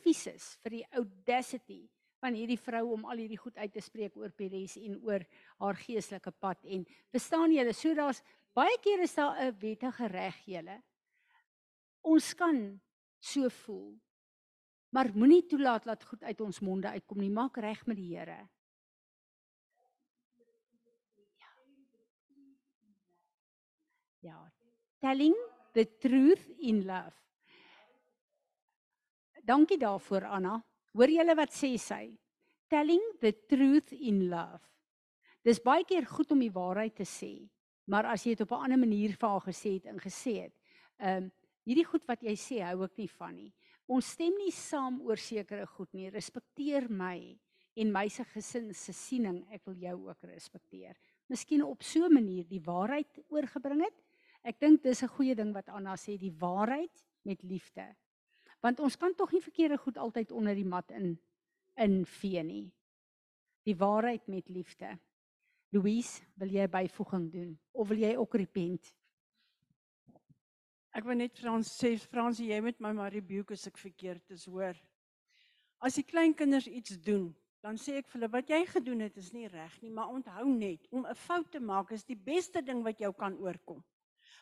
vies 0.04 0.28
is 0.28 0.58
vir 0.64 0.72
die 0.72 0.86
audacity 0.92 1.88
van 2.20 2.34
hierdie 2.34 2.60
vrou 2.60 2.94
om 2.94 3.06
al 3.06 3.18
hierdie 3.18 3.38
goed 3.38 3.58
uit 3.58 3.74
te 3.74 3.82
spreek 3.82 4.18
oor 4.18 4.32
Peres 4.32 4.78
en 4.78 4.98
oor 5.06 5.26
haar 5.60 5.76
geestelike 5.76 6.32
pad. 6.32 6.66
En 6.66 6.86
verstaan 7.14 7.54
julle 7.54 7.74
so 7.74 7.94
daar's 7.94 8.24
baie 8.58 8.78
keer 8.82 9.02
is 9.02 9.16
daar 9.16 9.38
'n 9.40 9.58
wettige 9.60 10.08
reg 10.08 10.38
julle. 10.46 10.82
Ons 12.02 12.34
kan 12.34 12.80
so 13.20 13.50
voel 13.50 13.98
maar 14.90 15.12
moenie 15.14 15.46
toelaat 15.46 15.84
dat 15.84 16.04
goed 16.04 16.24
uit 16.24 16.42
ons 16.42 16.60
monde 16.60 16.90
uitkom 16.90 17.20
nie. 17.22 17.30
Maak 17.30 17.58
reg 17.62 17.84
met 17.86 18.00
die 18.00 18.16
Here. 18.16 18.48
Ja. 24.26 24.40
Telling 25.00 25.36
the 25.74 25.86
truth 26.02 26.48
in 26.58 26.86
love. 26.86 27.14
Dankie 29.44 29.78
daarvoor 29.78 30.26
Anna 30.26 30.58
Hoor 30.98 31.12
julle 31.14 31.36
wat 31.38 31.54
sê 31.54 31.76
sy? 31.78 32.08
Telling 32.74 33.04
the 33.22 33.30
truth 33.46 33.92
in 33.94 34.24
love. 34.32 34.64
Dis 35.46 35.60
baie 35.62 35.86
keer 35.86 36.08
goed 36.10 36.32
om 36.34 36.40
die 36.42 36.50
waarheid 36.52 36.96
te 36.98 37.06
sê, 37.06 37.46
maar 37.86 38.10
as 38.10 38.26
jy 38.26 38.34
dit 38.34 38.42
op 38.42 38.52
'n 38.58 38.66
ander 38.66 38.80
manier 38.82 39.14
vir 39.14 39.30
haar 39.30 39.46
gesê 39.46 39.78
het 39.78 39.86
en 39.86 40.00
gesê 40.00 40.34
het, 40.42 40.56
ehm 40.98 41.24
um, 41.24 41.32
hierdie 41.68 41.86
goed 41.86 42.08
wat 42.08 42.24
jy 42.24 42.34
sê 42.34 42.64
hou 42.66 42.84
ek 42.84 42.98
nie 42.98 43.08
van 43.08 43.36
nie. 43.36 43.54
Ons 43.88 44.10
stem 44.16 44.34
nie 44.40 44.52
saam 44.52 45.02
oor 45.02 45.18
sekere 45.18 45.68
goed 45.68 45.94
nie. 45.94 46.10
Respekteer 46.10 46.90
my 46.90 47.38
en 47.76 47.92
my 47.92 48.08
se 48.10 48.24
gesin 48.24 48.74
se 48.74 48.94
siening. 48.94 49.46
Ek 49.52 49.66
wil 49.66 49.76
jou 49.76 50.08
ook 50.08 50.24
respekteer. 50.24 50.98
Miskien 51.30 51.64
op 51.64 51.84
so 51.84 52.06
'n 52.06 52.14
manier 52.14 52.48
die 52.48 52.64
waarheid 52.66 53.20
oorgebring 53.30 53.84
het. 53.84 54.04
Ek 54.44 54.60
dink 54.60 54.82
dis 54.82 55.04
'n 55.04 55.08
goeie 55.08 55.36
ding 55.36 55.54
wat 55.54 55.70
Anna 55.70 55.96
sê, 55.96 56.18
die 56.18 56.34
waarheid 56.40 57.06
met 57.24 57.44
liefde 57.44 57.96
want 58.60 58.80
ons 58.80 58.98
kan 58.98 59.14
tog 59.16 59.32
nie 59.32 59.42
verkeerde 59.42 59.78
goed 59.78 59.98
altyd 59.98 60.32
onder 60.32 60.56
die 60.56 60.66
mat 60.66 60.92
in 60.92 61.18
in 61.78 62.06
vee 62.06 62.42
nie. 62.44 62.66
Die 63.70 63.76
waarheid 63.78 64.28
met 64.28 64.50
liefde. 64.50 64.96
Louise, 65.70 66.24
wil 66.34 66.50
jy 66.50 66.66
byvoeging 66.68 67.28
doen 67.32 67.52
of 67.72 67.88
wil 67.92 68.00
jy 68.02 68.16
ook 68.18 68.38
repent? 68.40 68.94
Ek 70.98 71.06
wil 71.06 71.20
net 71.20 71.38
Frans 71.38 71.70
sê 71.78 71.92
Frans 72.02 72.40
jy 72.42 72.58
met 72.66 72.80
my 72.82 72.94
maar 72.98 73.14
rebuke 73.14 73.54
as 73.54 73.68
ek 73.70 73.78
verkeerd 73.78 74.32
is, 74.34 74.48
hoor. 74.50 74.78
As 75.78 76.00
die 76.00 76.06
klein 76.08 76.34
kinders 76.34 76.66
iets 76.66 76.96
doen, 77.06 77.28
dan 77.62 77.78
sê 77.78 78.00
ek 78.00 78.08
vir 78.10 78.22
hulle 78.22 78.32
wat 78.34 78.50
jy 78.50 78.64
gedoen 78.72 79.04
het 79.06 79.18
is 79.22 79.30
nie 79.36 79.50
reg 79.52 79.76
nie, 79.84 79.92
maar 79.94 80.10
onthou 80.14 80.48
net 80.50 80.88
om 80.90 81.06
'n 81.06 81.20
fout 81.28 81.52
te 81.52 81.60
maak 81.60 81.92
is 81.92 82.08
die 82.08 82.18
beste 82.18 82.62
ding 82.62 82.82
wat 82.84 82.98
jou 83.00 83.14
kan 83.14 83.38
oorkom. 83.38 83.84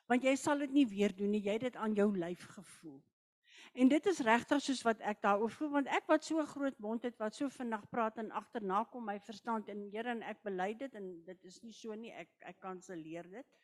Want 0.08 0.24
jy 0.24 0.36
sal 0.36 0.60
dit 0.60 0.72
nie 0.72 0.86
weer 0.86 1.16
doen 1.16 1.32
nie, 1.32 1.42
jy 1.42 1.54
het 1.58 1.68
dit 1.68 1.76
aan 1.76 1.96
jou 1.96 2.16
lyf 2.16 2.46
gevoel. 2.56 3.02
En 3.76 3.90
dit 3.92 4.06
is 4.08 4.20
regtig 4.24 4.62
soos 4.64 4.82
wat 4.88 5.02
ek 5.04 5.18
daaroor 5.26 5.52
voel 5.52 5.72
want 5.74 5.90
ek 5.92 6.06
wat 6.08 6.24
so 6.24 6.44
groot 6.48 6.78
mond 6.80 7.04
het 7.04 7.18
wat 7.20 7.36
so 7.36 7.52
vinnig 7.52 7.82
praat 7.92 8.22
en 8.22 8.30
agterna 8.40 8.86
kom 8.92 9.04
my 9.04 9.18
verstand 9.20 9.68
en 9.72 9.82
Here 9.92 10.14
en 10.14 10.22
ek 10.24 10.40
bely 10.48 10.70
dit 10.80 10.94
en 10.96 11.10
dit 11.26 11.50
is 11.50 11.58
nie 11.64 11.74
so 11.76 11.98
nie 12.00 12.14
ek 12.16 12.30
ek 12.52 12.62
kanselleer 12.64 13.28
dit. 13.34 13.58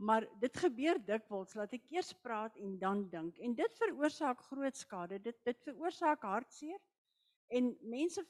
Maar 0.00 0.24
dit 0.40 0.60
gebeur 0.62 0.96
dikwels 1.04 1.52
dat 1.58 1.74
ek 1.76 1.90
eers 1.92 2.14
praat 2.24 2.56
en 2.56 2.78
dan 2.80 3.02
dink 3.12 3.36
en 3.44 3.56
dit 3.58 3.76
veroorsaak 3.82 4.40
groot 4.46 4.80
skade. 4.80 5.18
Dit 5.28 5.36
dit 5.44 5.60
veroorsaak 5.68 6.24
hartseer. 6.24 6.80
En 7.52 7.68
mense 7.92 8.24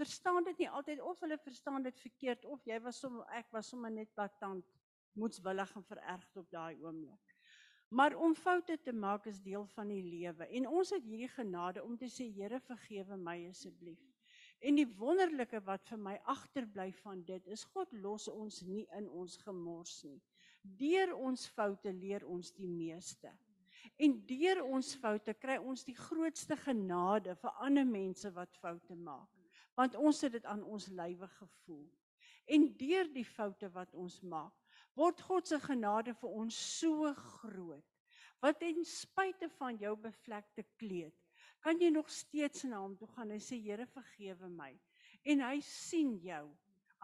verstaan 0.00 0.42
dit 0.50 0.64
nie 0.64 0.70
altyd 0.80 1.04
of 1.12 1.22
hulle 1.22 1.38
verstaan 1.44 1.86
dit 1.86 2.02
verkeerd 2.08 2.48
of 2.56 2.66
jy 2.66 2.80
was 2.82 2.98
som 3.04 3.20
ek 3.38 3.54
was 3.54 3.70
sommer 3.70 3.92
net 3.92 4.10
patant 4.18 4.66
moetswillig 5.14 5.76
en 5.78 5.86
verergd 5.92 6.42
op 6.42 6.50
daai 6.50 6.74
oomblik. 6.82 7.31
Maar 7.92 8.14
om 8.16 8.34
foute 8.34 8.78
te 8.80 8.92
maak 8.92 9.26
is 9.28 9.42
deel 9.44 9.66
van 9.74 9.90
die 9.92 10.00
lewe 10.00 10.46
en 10.56 10.66
ons 10.68 10.94
het 10.94 11.04
hierdie 11.04 11.28
genade 11.28 11.82
om 11.84 11.96
te 12.00 12.08
sê 12.08 12.24
Here 12.32 12.56
vergewe 12.64 13.18
my 13.20 13.34
asseblief. 13.50 14.00
En 14.64 14.78
die 14.78 14.86
wonderlike 14.96 15.60
wat 15.66 15.84
vir 15.90 16.00
my 16.00 16.14
agterbly 16.32 16.86
van 17.02 17.20
dit 17.28 17.50
is 17.52 17.66
God 17.74 17.92
los 17.92 18.30
ons 18.32 18.62
nie 18.64 18.86
in 18.96 19.10
ons 19.10 19.36
gemors 19.44 19.98
nie. 20.08 20.22
Deur 20.62 21.12
ons 21.18 21.44
foute 21.52 21.92
leer 21.92 22.24
ons 22.24 22.54
die 22.56 22.70
meeste. 22.70 23.28
En 24.00 24.16
deur 24.30 24.62
ons 24.64 24.94
foute 25.02 25.36
kry 25.44 25.58
ons 25.60 25.84
die 25.84 25.98
grootste 25.98 26.56
genade 26.64 27.36
vir 27.44 27.60
ander 27.66 27.84
mense 27.84 28.32
wat 28.32 28.56
foute 28.62 28.96
maak. 28.96 29.28
Want 29.76 30.00
ons 30.00 30.24
het 30.24 30.32
dit 30.38 30.48
aan 30.48 30.64
ons 30.64 30.88
lywe 30.88 31.28
gevoel. 31.36 31.84
En 32.48 32.70
deur 32.80 33.12
die 33.12 33.28
foute 33.28 33.68
wat 33.76 33.92
ons 33.92 34.22
maak, 34.24 34.56
word 34.98 35.20
God 35.24 35.48
se 35.48 35.58
genade 35.62 36.14
vir 36.20 36.36
ons 36.42 36.56
so 36.78 37.12
groot. 37.14 37.88
Wat 38.42 38.58
ten 38.58 38.82
spyte 38.84 39.48
van 39.58 39.78
jou 39.78 39.94
bevlekte 39.96 40.64
kleed, 40.80 41.14
kan 41.62 41.78
jy 41.78 41.92
nog 41.94 42.10
steeds 42.10 42.64
na 42.66 42.80
hom 42.82 42.96
toe 42.98 43.08
gaan 43.14 43.30
en 43.30 43.42
sê 43.42 43.58
Here 43.62 43.86
vergewe 43.86 44.48
my. 44.50 44.72
En 45.22 45.44
hy 45.46 45.60
sien 45.62 46.16
jou 46.24 46.48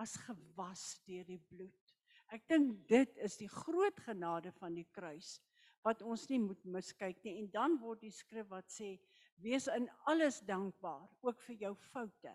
as 0.03 0.17
gewas 0.27 0.99
deur 1.07 1.27
die 1.29 1.41
bloed. 1.51 1.95
Ek 2.35 2.43
dink 2.51 2.83
dit 2.91 3.21
is 3.25 3.39
die 3.41 3.49
groot 3.49 4.03
genade 4.05 4.53
van 4.59 4.75
die 4.77 4.87
kruis 4.93 5.39
wat 5.87 6.03
ons 6.03 6.27
nie 6.29 6.41
moet 6.43 6.65
miskyk 6.67 7.23
nie. 7.25 7.39
En 7.41 7.49
dan 7.55 7.79
word 7.81 8.03
die 8.05 8.13
skrif 8.13 8.51
wat 8.51 8.69
sê 8.73 8.97
wees 9.43 9.69
in 9.71 9.87
alles 10.11 10.41
dankbaar, 10.47 11.07
ook 11.23 11.41
vir 11.47 11.63
jou 11.63 11.75
foute, 11.93 12.35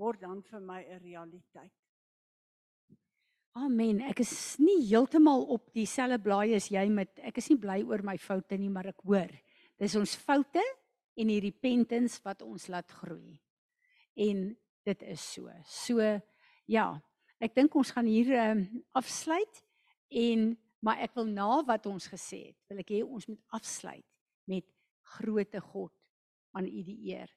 word 0.00 0.22
dan 0.24 0.40
vir 0.48 0.64
my 0.64 0.80
'n 0.82 1.02
realiteit. 1.04 1.79
Amen. 3.58 3.98
Ek 4.06 4.20
is 4.22 4.32
nie 4.62 4.78
heeltemal 4.86 5.42
op 5.50 5.72
dieselfde 5.74 6.20
blaai 6.22 6.54
as 6.54 6.68
jy 6.70 6.84
met 6.92 7.18
ek 7.26 7.40
is 7.42 7.48
nie 7.50 7.58
bly 7.58 7.80
oor 7.82 8.04
my 8.06 8.14
foute 8.22 8.54
nie, 8.54 8.70
maar 8.70 8.92
ek 8.92 9.02
hoor. 9.02 9.32
Dis 9.80 9.96
ons 9.98 10.12
foute 10.22 10.62
en 11.18 11.32
die 11.32 11.40
repentance 11.42 12.20
wat 12.22 12.44
ons 12.46 12.68
laat 12.70 12.90
groei. 13.00 13.34
En 14.14 14.44
dit 14.86 15.02
is 15.02 15.24
so. 15.34 15.50
So 15.66 15.98
ja, 16.70 16.86
ek 17.42 17.56
dink 17.58 17.74
ons 17.74 17.90
gaan 17.96 18.06
hier 18.06 18.30
um, 18.38 18.62
afsluit 18.94 19.64
en 20.14 20.52
maar 20.80 21.02
ek 21.02 21.18
wil 21.18 21.26
na 21.28 21.58
wat 21.66 21.90
ons 21.90 22.06
gesê 22.08 22.52
het, 22.52 22.56
wil 22.70 22.80
ek 22.80 22.94
hê 22.94 23.02
ons 23.02 23.26
moet 23.28 23.58
afsluit 23.58 24.06
met 24.48 24.64
groote 25.18 25.60
God 25.72 25.92
aan 26.56 26.70
U 26.70 26.86
die 26.86 26.96
eer. 27.10 27.28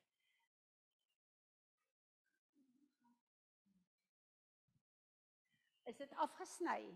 Dit 6.13 6.21
afgesny? 6.21 6.93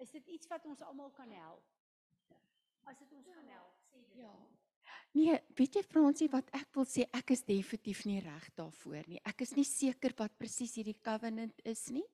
Is 0.00 0.10
dit 0.16 0.26
iets 0.26 0.48
wat 0.48 0.64
ons 0.64 0.80
almal 0.82 1.12
kan 1.12 1.30
help? 1.30 1.64
As 2.88 2.96
dit 2.98 3.12
ons 3.12 3.28
kan 3.28 3.48
help, 3.52 3.76
sê 3.90 4.00
dit. 4.00 4.22
Ja. 4.22 4.32
Nee, 5.12 5.36
weet 5.58 5.76
jy 5.76 5.82
Fransie 5.84 6.30
wat 6.32 6.48
ek 6.56 6.70
wil 6.78 6.86
sê, 6.88 7.04
ek 7.12 7.34
is 7.34 7.44
definitief 7.44 8.04
nie 8.08 8.22
reg 8.24 8.46
daarvoor 8.56 9.10
nie. 9.10 9.20
Ek 9.28 9.44
is 9.44 9.52
nie 9.58 9.66
seker 9.68 10.14
wat 10.18 10.38
presies 10.40 10.78
hierdie 10.78 10.96
covenant 11.04 11.60
is 11.68 11.88
nie. 11.92 12.06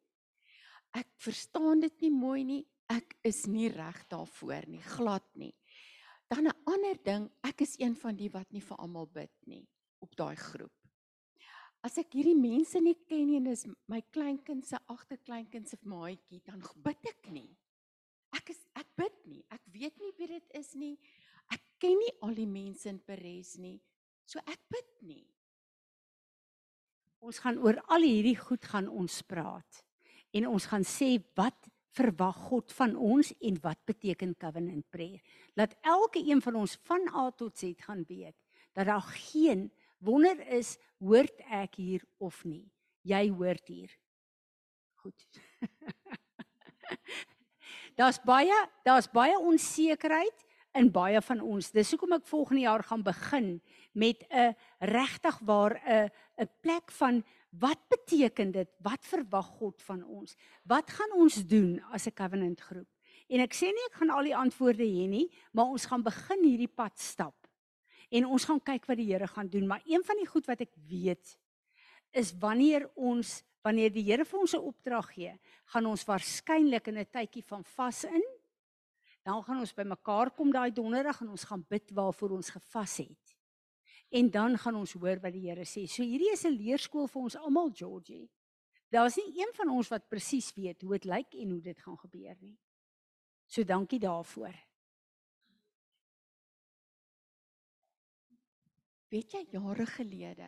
Ek 0.96 1.08
verstaan 1.22 1.84
dit 1.84 2.06
nie 2.06 2.12
mooi 2.12 2.42
nie. 2.48 2.62
Ek 2.90 3.16
is 3.26 3.44
nie 3.50 3.68
reg 3.70 4.00
daarvoor 4.10 4.66
nie, 4.70 4.82
glad 4.96 5.26
nie. 5.38 5.54
Dan 6.30 6.48
'n 6.48 6.58
ander 6.66 6.98
ding, 7.04 7.30
ek 7.44 7.62
is 7.62 7.78
een 7.78 7.94
van 7.94 8.16
die 8.16 8.30
wat 8.30 8.50
nie 8.52 8.62
vir 8.62 8.76
almal 8.78 9.06
bid 9.06 9.34
nie 9.46 9.66
op 10.00 10.16
daai 10.16 10.34
groep 10.34 10.85
as 11.86 11.98
ek 12.02 12.16
hierdie 12.18 12.36
mense 12.38 12.80
nie 12.82 12.96
ken 13.06 13.28
nie 13.28 13.38
en 13.38 13.52
is 13.52 13.64
my 13.90 14.00
kleinkind 14.14 14.66
se 14.66 14.78
agterkleinkind 14.90 15.70
se 15.70 15.78
maatjie, 15.86 16.42
dan 16.46 16.64
bid 16.84 17.10
ek 17.12 17.30
nie. 17.34 17.48
Ek 18.34 18.50
is 18.52 18.60
ek 18.76 18.88
bid 18.98 19.14
nie. 19.30 19.44
Ek 19.54 19.62
weet 19.72 19.94
nie 20.02 20.12
wie 20.18 20.28
dit 20.34 20.58
is 20.58 20.74
nie. 20.74 20.96
Ek 21.54 21.62
ken 21.80 21.94
nie 22.00 22.12
al 22.26 22.34
die 22.36 22.48
mense 22.50 22.90
in 22.90 22.98
Peres 23.06 23.54
nie. 23.62 23.78
So 24.26 24.42
ek 24.42 24.60
bid 24.72 24.90
nie. 25.06 25.24
Ons 27.22 27.38
gaan 27.42 27.58
oor 27.62 27.78
al 27.94 28.04
hierdie 28.06 28.36
goed 28.38 28.66
gaan 28.66 28.90
ons 28.90 29.22
praat. 29.26 29.82
En 30.36 30.50
ons 30.50 30.66
gaan 30.68 30.84
sê 30.84 31.16
wat 31.38 31.70
verwag 31.96 32.36
God 32.50 32.74
van 32.76 32.92
ons 32.98 33.30
en 33.40 33.56
wat 33.62 33.80
beteken 33.88 34.34
covenant 34.36 34.84
prayer. 34.92 35.22
Laat 35.56 35.78
elke 35.86 36.20
een 36.20 36.42
van 36.44 36.58
ons 36.60 36.76
van 36.84 37.06
A 37.14 37.30
tot 37.30 37.56
Z 37.56 37.86
gaan 37.86 38.04
weet 38.08 38.36
dat 38.76 38.90
daar 38.90 39.06
geen 39.30 39.70
wonder 40.04 40.36
is 40.52 40.74
hoort 40.98 41.44
ek 41.50 41.78
hier 41.80 42.04
of 42.18 42.42
nie. 42.44 42.66
Jy 43.06 43.28
hoort 43.30 43.68
hier. 43.68 43.92
Goed. 45.02 45.26
daar's 48.00 48.18
baie 48.24 48.56
daar's 48.84 49.08
baie 49.10 49.38
onsekerheid 49.38 50.44
in 50.76 50.90
baie 50.92 51.20
van 51.22 51.40
ons. 51.40 51.70
Dis 51.72 51.90
hoekom 51.94 52.18
ek 52.18 52.28
volgende 52.28 52.66
jaar 52.66 52.84
gaan 52.84 53.04
begin 53.06 53.60
met 53.92 54.26
'n 54.28 54.54
regtig 54.80 55.38
waar 55.40 55.80
'n 55.84 56.10
'n 56.42 56.50
plek 56.60 56.90
van 56.90 57.24
wat 57.50 57.80
beteken 57.88 58.52
dit? 58.52 58.68
Wat 58.78 59.00
verwag 59.00 59.46
God 59.46 59.82
van 59.82 60.04
ons? 60.04 60.36
Wat 60.64 60.90
gaan 60.90 61.12
ons 61.12 61.46
doen 61.46 61.80
as 61.92 62.06
'n 62.06 62.12
covenant 62.12 62.60
groep? 62.60 62.88
En 63.28 63.40
ek 63.40 63.54
sê 63.54 63.72
nie 63.72 63.86
ek 63.90 63.98
gaan 63.98 64.10
al 64.10 64.22
die 64.22 64.36
antwoorde 64.36 64.84
hê 64.84 65.08
nie, 65.08 65.30
maar 65.52 65.66
ons 65.66 65.86
gaan 65.86 66.02
begin 66.02 66.44
hierdie 66.44 66.70
pad 66.70 66.98
stap. 66.98 67.45
En 68.16 68.28
ons 68.32 68.46
gaan 68.48 68.62
kyk 68.62 68.86
wat 68.88 69.00
die 69.00 69.10
Here 69.10 69.26
gaan 69.28 69.48
doen, 69.52 69.66
maar 69.66 69.82
een 69.84 70.04
van 70.06 70.16
die 70.20 70.28
goed 70.28 70.46
wat 70.48 70.62
ek 70.64 70.72
weet 70.88 71.34
is 72.16 72.32
wanneer 72.40 72.88
ons 72.94 73.42
wanneer 73.66 73.90
die 73.90 74.04
Here 74.06 74.24
vir 74.24 74.40
ons 74.40 74.54
'n 74.54 74.62
opdrag 74.62 75.08
gee, 75.12 75.32
gaan 75.72 75.86
ons 75.86 76.04
waarskynlik 76.06 76.86
in 76.88 76.98
'n 76.98 77.10
tydjie 77.10 77.42
van 77.44 77.64
vas 77.64 78.04
in. 78.04 78.22
Dan 79.24 79.42
gaan 79.42 79.58
ons 79.58 79.74
bymekaar 79.74 80.30
kom 80.30 80.52
daai 80.52 80.70
donderdag 80.70 81.20
en 81.20 81.28
ons 81.28 81.44
gaan 81.44 81.66
bid 81.68 81.90
waarvoor 81.90 82.30
ons 82.30 82.50
gevas 82.50 82.96
het. 82.96 83.36
En 84.10 84.30
dan 84.30 84.58
gaan 84.58 84.74
ons 84.74 84.92
hoor 84.92 85.18
wat 85.20 85.32
die 85.32 85.48
Here 85.50 85.64
sê. 85.64 85.86
So 85.88 86.02
hierdie 86.02 86.32
is 86.32 86.44
'n 86.44 86.54
leerskool 86.54 87.08
vir 87.08 87.22
ons 87.22 87.36
almal, 87.36 87.70
Georgie. 87.74 88.30
Daar's 88.88 89.16
nie 89.16 89.40
een 89.40 89.52
van 89.52 89.68
ons 89.68 89.88
wat 89.88 90.08
presies 90.08 90.54
weet 90.54 90.82
hoe 90.82 90.92
dit 90.92 91.04
lyk 91.04 91.34
en 91.34 91.50
hoe 91.50 91.60
dit 91.60 91.78
gaan 91.78 91.98
gebeur 91.98 92.36
nie. 92.40 92.56
So 93.46 93.64
dankie 93.64 93.98
daarvoor. 93.98 94.54
Weet 99.16 99.32
jy 99.32 99.46
jare 99.48 99.86
gelede 99.88 100.46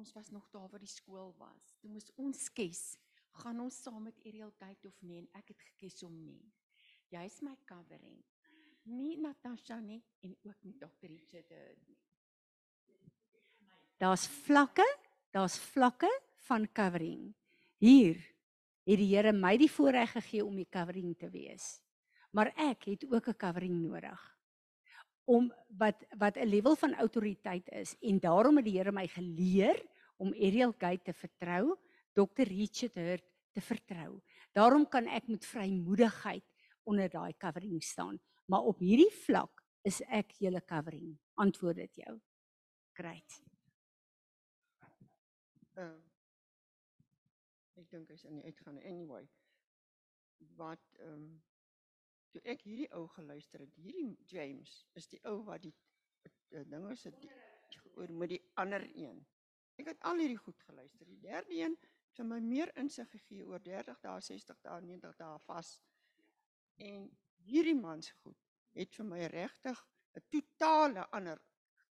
ons 0.00 0.12
was 0.16 0.30
nog 0.32 0.46
daar 0.50 0.70
waar 0.72 0.80
die 0.80 0.88
skool 0.88 1.34
was. 1.36 1.74
Toe 1.78 1.90
moes 1.92 2.06
ons 2.16 2.46
kies, 2.56 2.96
gaan 3.42 3.60
ons 3.60 3.76
saam 3.84 4.06
met 4.08 4.16
Ariel 4.24 4.54
kyk 4.56 4.86
of 4.88 4.96
nie 5.04 5.18
en 5.20 5.26
ek 5.36 5.52
het 5.52 5.60
gekies 5.68 6.00
om 6.06 6.14
nie. 6.16 6.40
Jy's 7.12 7.36
my 7.44 7.52
covering. 7.68 8.16
Nie 8.88 9.18
Natasha 9.20 9.76
nie 9.84 10.00
en 10.24 10.32
ook 10.48 10.64
nie 10.64 10.74
Dr. 10.80 11.12
Richard 11.12 11.52
nie. 11.84 11.98
Daar's 14.00 14.24
vlakke, 14.46 14.86
daar's 15.36 15.60
vlakke 15.76 16.10
van 16.48 16.64
covering. 16.72 17.34
Hier 17.84 18.16
het 18.88 18.96
die 18.96 19.12
Here 19.12 19.36
my 19.36 19.58
die 19.60 19.70
voorreg 19.70 20.16
gegee 20.16 20.44
om 20.44 20.56
die 20.56 20.70
covering 20.72 21.12
te 21.20 21.28
wees. 21.28 21.82
Maar 22.32 22.54
ek 22.56 22.88
het 22.94 23.04
ook 23.12 23.28
'n 23.28 23.36
covering 23.36 23.76
nodig 23.84 24.33
om 25.24 25.52
wat 25.78 26.04
wat 26.18 26.36
'n 26.36 26.48
level 26.48 26.76
van 26.76 26.94
autoriteit 26.94 27.68
is 27.68 27.96
en 28.00 28.18
daarom 28.20 28.56
het 28.56 28.64
die 28.64 28.78
Here 28.78 28.92
my 28.92 29.06
geleer 29.08 29.80
om 30.16 30.32
Ariel 30.32 30.72
Gate 30.78 31.02
te 31.02 31.12
vertrou, 31.12 31.76
Dr. 32.12 32.46
Richard 32.46 32.94
Hurt 32.94 33.24
te 33.52 33.60
vertrou. 33.60 34.20
Daarom 34.52 34.88
kan 34.88 35.06
ek 35.06 35.28
met 35.28 35.46
vrymoedigheid 35.46 36.44
onder 36.82 37.08
daai 37.08 37.34
covering 37.36 37.82
staan, 37.82 38.20
maar 38.46 38.60
op 38.60 38.78
hierdie 38.78 39.10
vlak 39.24 39.62
is 39.82 40.00
ek 40.08 40.32
julle 40.38 40.60
covering. 40.64 41.18
Antwoord 41.34 41.76
dit 41.76 41.94
jou. 41.94 42.20
Great. 42.92 43.42
Uh, 45.74 45.98
ek 47.74 47.88
dink 47.90 48.08
hy's 48.08 48.24
in 48.24 48.38
die 48.38 48.44
uitgaan 48.44 48.78
anyway. 48.82 49.26
Wat 50.56 50.84
ehm 51.00 51.12
um, 51.12 51.42
toe 52.34 52.42
ek 52.50 52.64
hierdie 52.66 52.90
ou 52.98 53.06
geluister 53.14 53.62
het, 53.62 53.74
hierdie 53.78 54.16
James 54.30 54.80
is 54.98 55.06
die 55.10 55.20
ou 55.30 55.38
wat 55.46 55.62
die 55.62 55.74
uh, 55.74 56.64
dinge 56.66 56.96
se 56.98 57.12
oor 57.94 58.10
met 58.10 58.32
die 58.34 58.40
ander 58.60 58.82
een. 58.90 59.20
Ek 59.78 59.90
het 59.92 60.02
al 60.08 60.22
hierdie 60.22 60.40
goed 60.40 60.60
geluister. 60.66 61.06
Die 61.06 61.20
derde 61.22 61.54
een 61.54 61.76
het 61.78 62.18
vir 62.18 62.28
my 62.30 62.38
meer 62.42 62.70
insig 62.78 63.08
gegee 63.10 63.46
oor 63.46 63.62
30 63.62 64.00
dae, 64.02 64.20
60 64.22 64.60
dae, 64.62 64.80
90 64.82 65.16
dae 65.18 65.38
vas. 65.46 65.72
En 66.82 67.08
hierdie 67.46 67.76
man 67.78 68.02
se 68.02 68.14
goed 68.22 68.38
het 68.74 68.94
vir 68.98 69.06
my 69.06 69.26
regtig 69.30 69.82
'n 70.18 70.26
totale 70.30 71.06
ander 71.18 71.40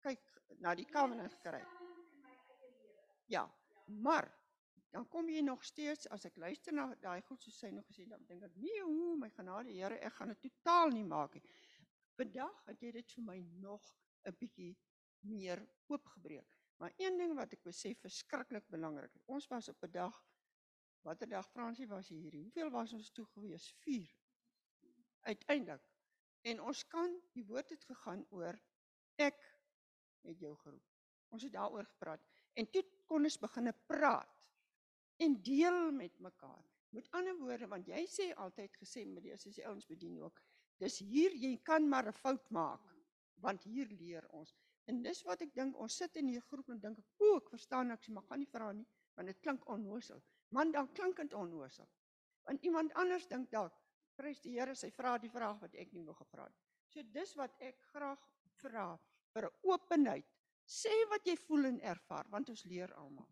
kyk 0.02 0.22
na 0.58 0.74
die 0.74 0.86
covenant 0.86 1.32
gekry. 1.38 1.62
Ja, 3.30 3.46
maar 3.86 4.30
dan 4.92 5.08
kom 5.08 5.28
jy 5.32 5.40
nog 5.40 5.62
steeds 5.64 6.08
as 6.12 6.26
ek 6.28 6.36
luister 6.36 6.74
na 6.76 6.90
daai 7.00 7.22
goed 7.24 7.40
soos 7.42 7.58
sy 7.62 7.70
nog 7.72 7.86
gesê 7.88 8.04
dan 8.08 8.24
dink 8.28 8.44
ek 8.44 8.56
nee 8.60 8.80
hoe 8.84 9.14
my 9.16 9.30
genade 9.32 9.72
Here 9.72 9.96
ek 9.96 10.18
gaan 10.18 10.32
dit 10.34 10.42
totaal 10.48 10.92
nie 10.92 11.04
maak 11.08 11.38
nie. 11.38 11.44
Vandag 12.18 12.58
het 12.66 12.82
jy 12.84 12.90
dit 12.98 13.14
vir 13.16 13.24
my 13.28 13.38
nog 13.62 13.86
'n 14.28 14.36
bietjie 14.40 14.74
meer 15.24 15.62
oopgebreek. 15.88 16.58
Maar 16.76 16.92
een 16.98 17.16
ding 17.18 17.32
wat 17.38 17.52
ek 17.52 17.62
besef 17.62 18.00
verskriklik 18.04 18.68
belangrik. 18.68 19.16
Ons 19.26 19.48
was 19.48 19.68
op 19.68 19.82
'n 19.82 19.90
dag 19.90 20.20
watter 21.02 21.28
dag 21.28 21.48
Fransie 21.50 21.88
was 21.88 22.08
hier. 22.08 22.36
Hoeveel 22.36 22.70
was 22.70 22.92
ons 22.92 23.10
toe 23.10 23.24
gewees? 23.26 23.72
4. 23.72 24.14
Uiteindelik. 25.20 25.88
En 26.42 26.60
ons 26.60 26.86
kan 26.86 27.20
die 27.32 27.46
woord 27.46 27.68
het 27.68 27.84
gegaan 27.84 28.26
oor 28.30 28.60
ek 29.16 29.40
het 30.20 30.38
jou 30.38 30.56
geroep. 30.56 30.86
Ons 31.28 31.42
het 31.42 31.52
daaroor 31.52 31.84
gepraat 31.84 32.20
en 32.52 32.70
toe 32.70 32.84
kon 33.06 33.24
ons 33.24 33.38
begine 33.38 33.72
praat 33.86 34.41
en 35.24 35.38
deel 35.42 35.92
met 35.92 36.18
mekaar. 36.18 36.64
Met 36.92 37.08
ander 37.16 37.36
woorde, 37.40 37.68
want 37.68 37.86
jy 37.88 38.02
sê 38.10 38.32
altyd 38.44 38.74
gesê 38.80 39.04
met 39.08 39.24
die 39.24 39.32
as 39.32 39.46
die 39.48 39.66
ouens 39.66 39.86
bedien 39.88 40.18
ook, 40.20 40.42
dis 40.82 40.98
hier 41.06 41.32
jy 41.44 41.54
kan 41.64 41.88
maar 41.88 42.08
'n 42.08 42.20
fout 42.22 42.50
maak 42.50 42.92
want 43.42 43.64
hier 43.66 43.88
leer 43.98 44.26
ons. 44.38 44.54
En 44.90 45.02
dis 45.02 45.22
wat 45.26 45.42
ek 45.44 45.54
dink, 45.54 45.78
ons 45.78 45.96
sit 45.96 46.16
in 46.20 46.30
hierdie 46.30 46.48
groep 46.48 46.70
en 46.70 46.80
dink 46.82 46.98
ek, 47.02 47.08
o, 47.22 47.36
ek 47.40 47.50
verstaan 47.54 47.90
niks, 47.92 48.10
maar 48.14 48.26
gaan 48.28 48.42
nie 48.42 48.50
vra 48.50 48.70
nie, 48.72 48.86
want 49.18 49.30
dit 49.30 49.40
klink 49.44 49.66
onnoosel. 49.70 50.22
Man, 50.54 50.72
dan 50.74 50.90
klink 50.96 51.20
dit 51.22 51.34
onnoosel. 51.38 51.88
Want 52.46 52.62
iemand 52.66 52.94
anders 52.98 53.26
dink 53.30 53.50
dalk, 53.50 53.74
prys 54.18 54.42
die 54.44 54.56
Here, 54.58 54.74
sy 54.78 54.90
vra 54.94 55.16
die 55.22 55.30
vraag 55.32 55.60
wat 55.62 55.74
ek 55.74 55.92
nie 55.96 56.04
wou 56.06 56.14
gevra 56.18 56.46
het. 56.48 56.58
So 56.92 57.02
dis 57.14 57.34
wat 57.38 57.54
ek 57.64 57.78
graag 57.92 58.22
vra 58.62 58.88
vir 59.34 59.46
'n 59.48 59.54
openheid. 59.62 60.26
Sê 60.66 60.92
wat 61.10 61.26
jy 61.26 61.36
voel 61.36 61.64
en 61.64 61.80
ervaar, 61.80 62.28
want 62.30 62.50
ons 62.50 62.64
leer 62.64 62.92
almal. 62.94 63.28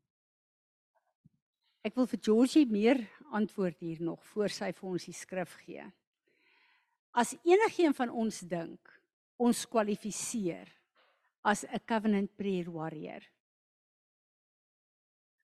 Ek 1.81 1.97
wil 1.97 2.09
vir 2.11 2.21
Georgie 2.21 2.67
meer 2.69 2.99
antwoord 3.33 3.79
hier 3.81 4.01
nog 4.05 4.21
voor 4.35 4.53
sy 4.53 4.69
vir 4.77 4.89
ons 4.91 5.07
die 5.09 5.17
skrif 5.17 5.55
gee. 5.65 5.87
As 7.17 7.33
enigiemand 7.41 7.97
van 7.97 8.13
ons 8.13 8.43
dink 8.45 8.91
ons 9.41 9.65
kwalifiseer 9.65 10.69
as 11.43 11.65
'n 11.65 11.81
covenant 11.89 12.37
prayer 12.37 12.69
warrior. 12.71 13.25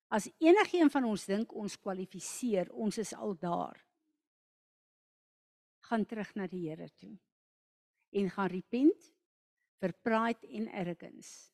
As 0.09 0.29
enigiemand 0.39 0.91
van 0.91 1.03
ons 1.05 1.25
dink 1.25 1.53
ons 1.53 1.75
kwalifiseer, 1.75 2.71
ons 2.71 2.97
is 2.97 3.13
al 3.13 3.33
daar. 3.33 3.81
Gaan 5.89 6.05
terug 6.05 6.35
na 6.35 6.47
die 6.47 6.69
Here 6.69 6.89
toe 6.89 7.17
en 8.11 8.29
gaan 8.29 8.49
repent 8.49 9.11
vir 9.81 9.93
pride 10.03 10.47
en 10.47 10.69
arrogance. 10.69 11.51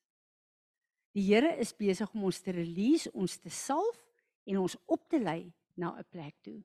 Die 1.14 1.24
Here 1.24 1.58
is 1.58 1.74
besig 1.74 2.14
om 2.14 2.24
ons 2.24 2.42
te 2.42 2.52
release, 2.52 3.10
ons 3.14 3.38
te 3.38 3.50
salf 3.50 4.03
en 4.46 4.58
ons 4.58 4.78
op 4.86 5.08
te 5.10 5.20
lei 5.20 5.54
na 5.76 5.98
'n 5.98 6.06
plek 6.10 6.36
toe. 6.42 6.64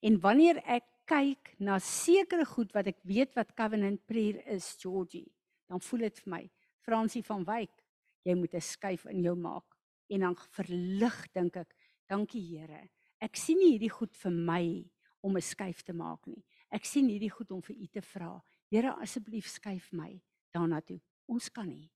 En 0.00 0.20
wanneer 0.20 0.56
ek 0.64 0.84
kyk 1.04 1.54
na 1.58 1.78
sekere 1.78 2.44
goed 2.44 2.72
wat 2.72 2.86
ek 2.86 2.98
weet 3.02 3.34
wat 3.34 3.54
covenant 3.54 4.06
prayer 4.06 4.42
is, 4.46 4.76
Georgie, 4.78 5.32
dan 5.66 5.80
voel 5.80 6.00
dit 6.00 6.18
vir 6.18 6.30
my 6.30 6.50
Fransie 6.80 7.22
van 7.22 7.44
Wyk, 7.44 7.82
jy 8.22 8.34
moet 8.34 8.54
'n 8.54 8.60
skuif 8.60 9.06
in 9.06 9.22
jou 9.22 9.34
maak 9.34 9.76
en 10.08 10.20
dan 10.20 10.36
verlig 10.36 11.32
dink 11.32 11.56
ek, 11.56 11.74
dankie 12.08 12.42
Here. 12.42 12.88
Ek 13.20 13.36
sien 13.36 13.56
nie 13.58 13.72
hierdie 13.72 13.90
goed 13.90 14.14
vir 14.14 14.30
my 14.30 14.84
om 15.22 15.36
'n 15.36 15.42
skuif 15.42 15.82
te 15.82 15.92
maak 15.92 16.26
nie. 16.26 16.44
Ek 16.70 16.84
sien 16.84 17.08
hierdie 17.08 17.30
goed 17.30 17.50
om 17.50 17.62
vir 17.62 17.76
u 17.76 17.86
te 17.86 18.02
vra. 18.02 18.42
Here 18.70 18.94
asseblief 19.00 19.46
skuif 19.46 19.92
my 19.92 20.20
daarna 20.52 20.80
toe. 20.80 21.00
Ons 21.28 21.48
kan 21.48 21.68
nie. 21.68 21.90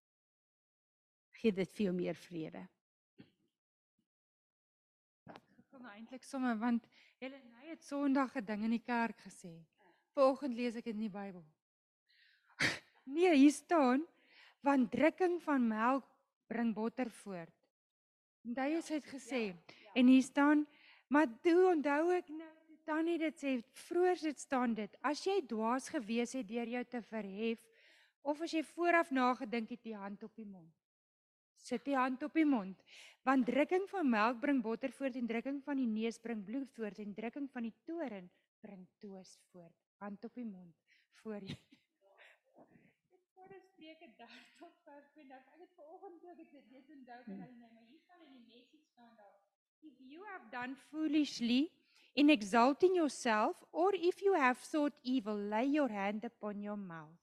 Gee 1.33 1.53
dit 1.53 1.73
vir 1.73 1.85
jou 1.85 1.95
meer 1.95 2.15
vrede. 2.15 2.69
Kom 5.81 5.89
eintlik 5.97 6.25
sommer 6.29 6.59
want 6.61 6.85
Helen 7.23 7.55
hy 7.57 7.71
het 7.71 7.85
Sondag 7.85 8.35
'n 8.37 8.45
ding 8.45 8.65
in 8.65 8.75
die 8.77 8.85
kerk 8.85 9.17
gesê. 9.25 9.53
Vanoggend 10.13 10.55
lees 10.55 10.77
ek 10.77 10.85
dit 10.85 10.95
in 10.95 11.07
die 11.07 11.09
Bybel. 11.09 11.45
nee, 13.17 13.33
hier 13.33 13.53
staan 13.53 14.05
want 14.61 14.91
drukking 14.93 15.41
van 15.41 15.69
melk 15.69 16.05
bring 16.53 16.75
botter 16.75 17.09
voort. 17.23 17.57
En 18.45 18.57
hy 18.61 18.77
het 18.77 19.07
gesê 19.09 19.57
en 19.95 20.07
hier 20.07 20.23
staan 20.23 20.67
maar 21.09 21.29
toe 21.41 21.73
onthou 21.73 22.13
ek 22.13 22.29
nou 22.29 22.53
tannie 22.85 23.19
dit 23.19 23.41
sê 23.41 23.57
vroeër 23.89 24.21
dit 24.21 24.39
staan 24.39 24.75
dit 24.75 24.97
as 25.01 25.25
jy 25.25 25.41
dwaas 25.47 25.89
gewees 25.89 26.37
het 26.37 26.49
deur 26.49 26.69
jou 26.69 26.85
te 26.85 27.01
verhef 27.03 27.65
of 28.23 28.41
as 28.41 28.53
jy 28.53 28.63
vooraf 28.63 29.11
nagedink 29.11 29.71
het 29.71 29.83
die 29.83 29.97
hand 29.97 30.23
op 30.23 30.35
die 30.37 30.47
mond 30.47 30.80
sit 31.63 31.85
die 31.85 31.97
hand 31.97 32.23
op 32.23 32.35
die 32.35 32.45
mond 32.49 32.83
want 33.25 33.47
drukking 33.47 33.89
van 33.91 34.11
melk 34.11 34.41
bring 34.41 34.63
botter 34.63 34.93
voort 34.93 35.17
en 35.17 35.27
drukking 35.27 35.63
van 35.65 35.77
die 35.77 35.87
neus 35.87 36.19
bring 36.19 36.45
bloed 36.45 36.71
voort 36.77 36.99
en 36.99 37.15
drukking 37.15 37.51
van 37.53 37.69
die 37.69 37.75
toren 37.85 38.31
bring 38.61 38.87
toos 38.99 39.37
voort 39.53 39.77
hand 40.01 40.25
op 40.25 40.35
die 40.35 40.47
mond 40.47 40.75
voor 41.23 41.41
jy 41.45 41.59
Spreuke 43.81 44.07
30 44.17 44.33
tot 44.59 44.75
vers 44.85 45.07
20. 45.15 45.37
Ek 45.55 45.61
het 45.65 45.71
vanoggend 45.75 46.21
toe 46.21 46.31
ek 46.31 46.41
dit 46.41 46.67
net 46.73 46.91
onthou 46.95 47.17
kan 47.25 47.39
hulle 47.41 47.57
net 47.57 47.71
maar 47.73 47.87
hier 47.89 48.01
staan 48.03 48.21
in 48.27 48.35
die 48.37 48.43
message 48.53 48.85
staan 48.91 49.15
daar. 49.17 49.39
If 49.81 49.97
you 50.05 50.21
have 50.29 50.51
done 50.53 50.77
foolishly 50.91 51.71
in 52.15 52.29
exalting 52.31 52.95
yourself 52.95 53.65
or 53.73 53.95
if 53.97 54.21
you 54.21 54.35
have 54.37 54.61
thought 54.69 54.95
evil, 55.03 55.35
lay 55.55 55.65
your 55.65 55.89
hand 55.89 56.25
upon 56.29 56.61
your 56.63 56.77
mouth. 56.77 57.17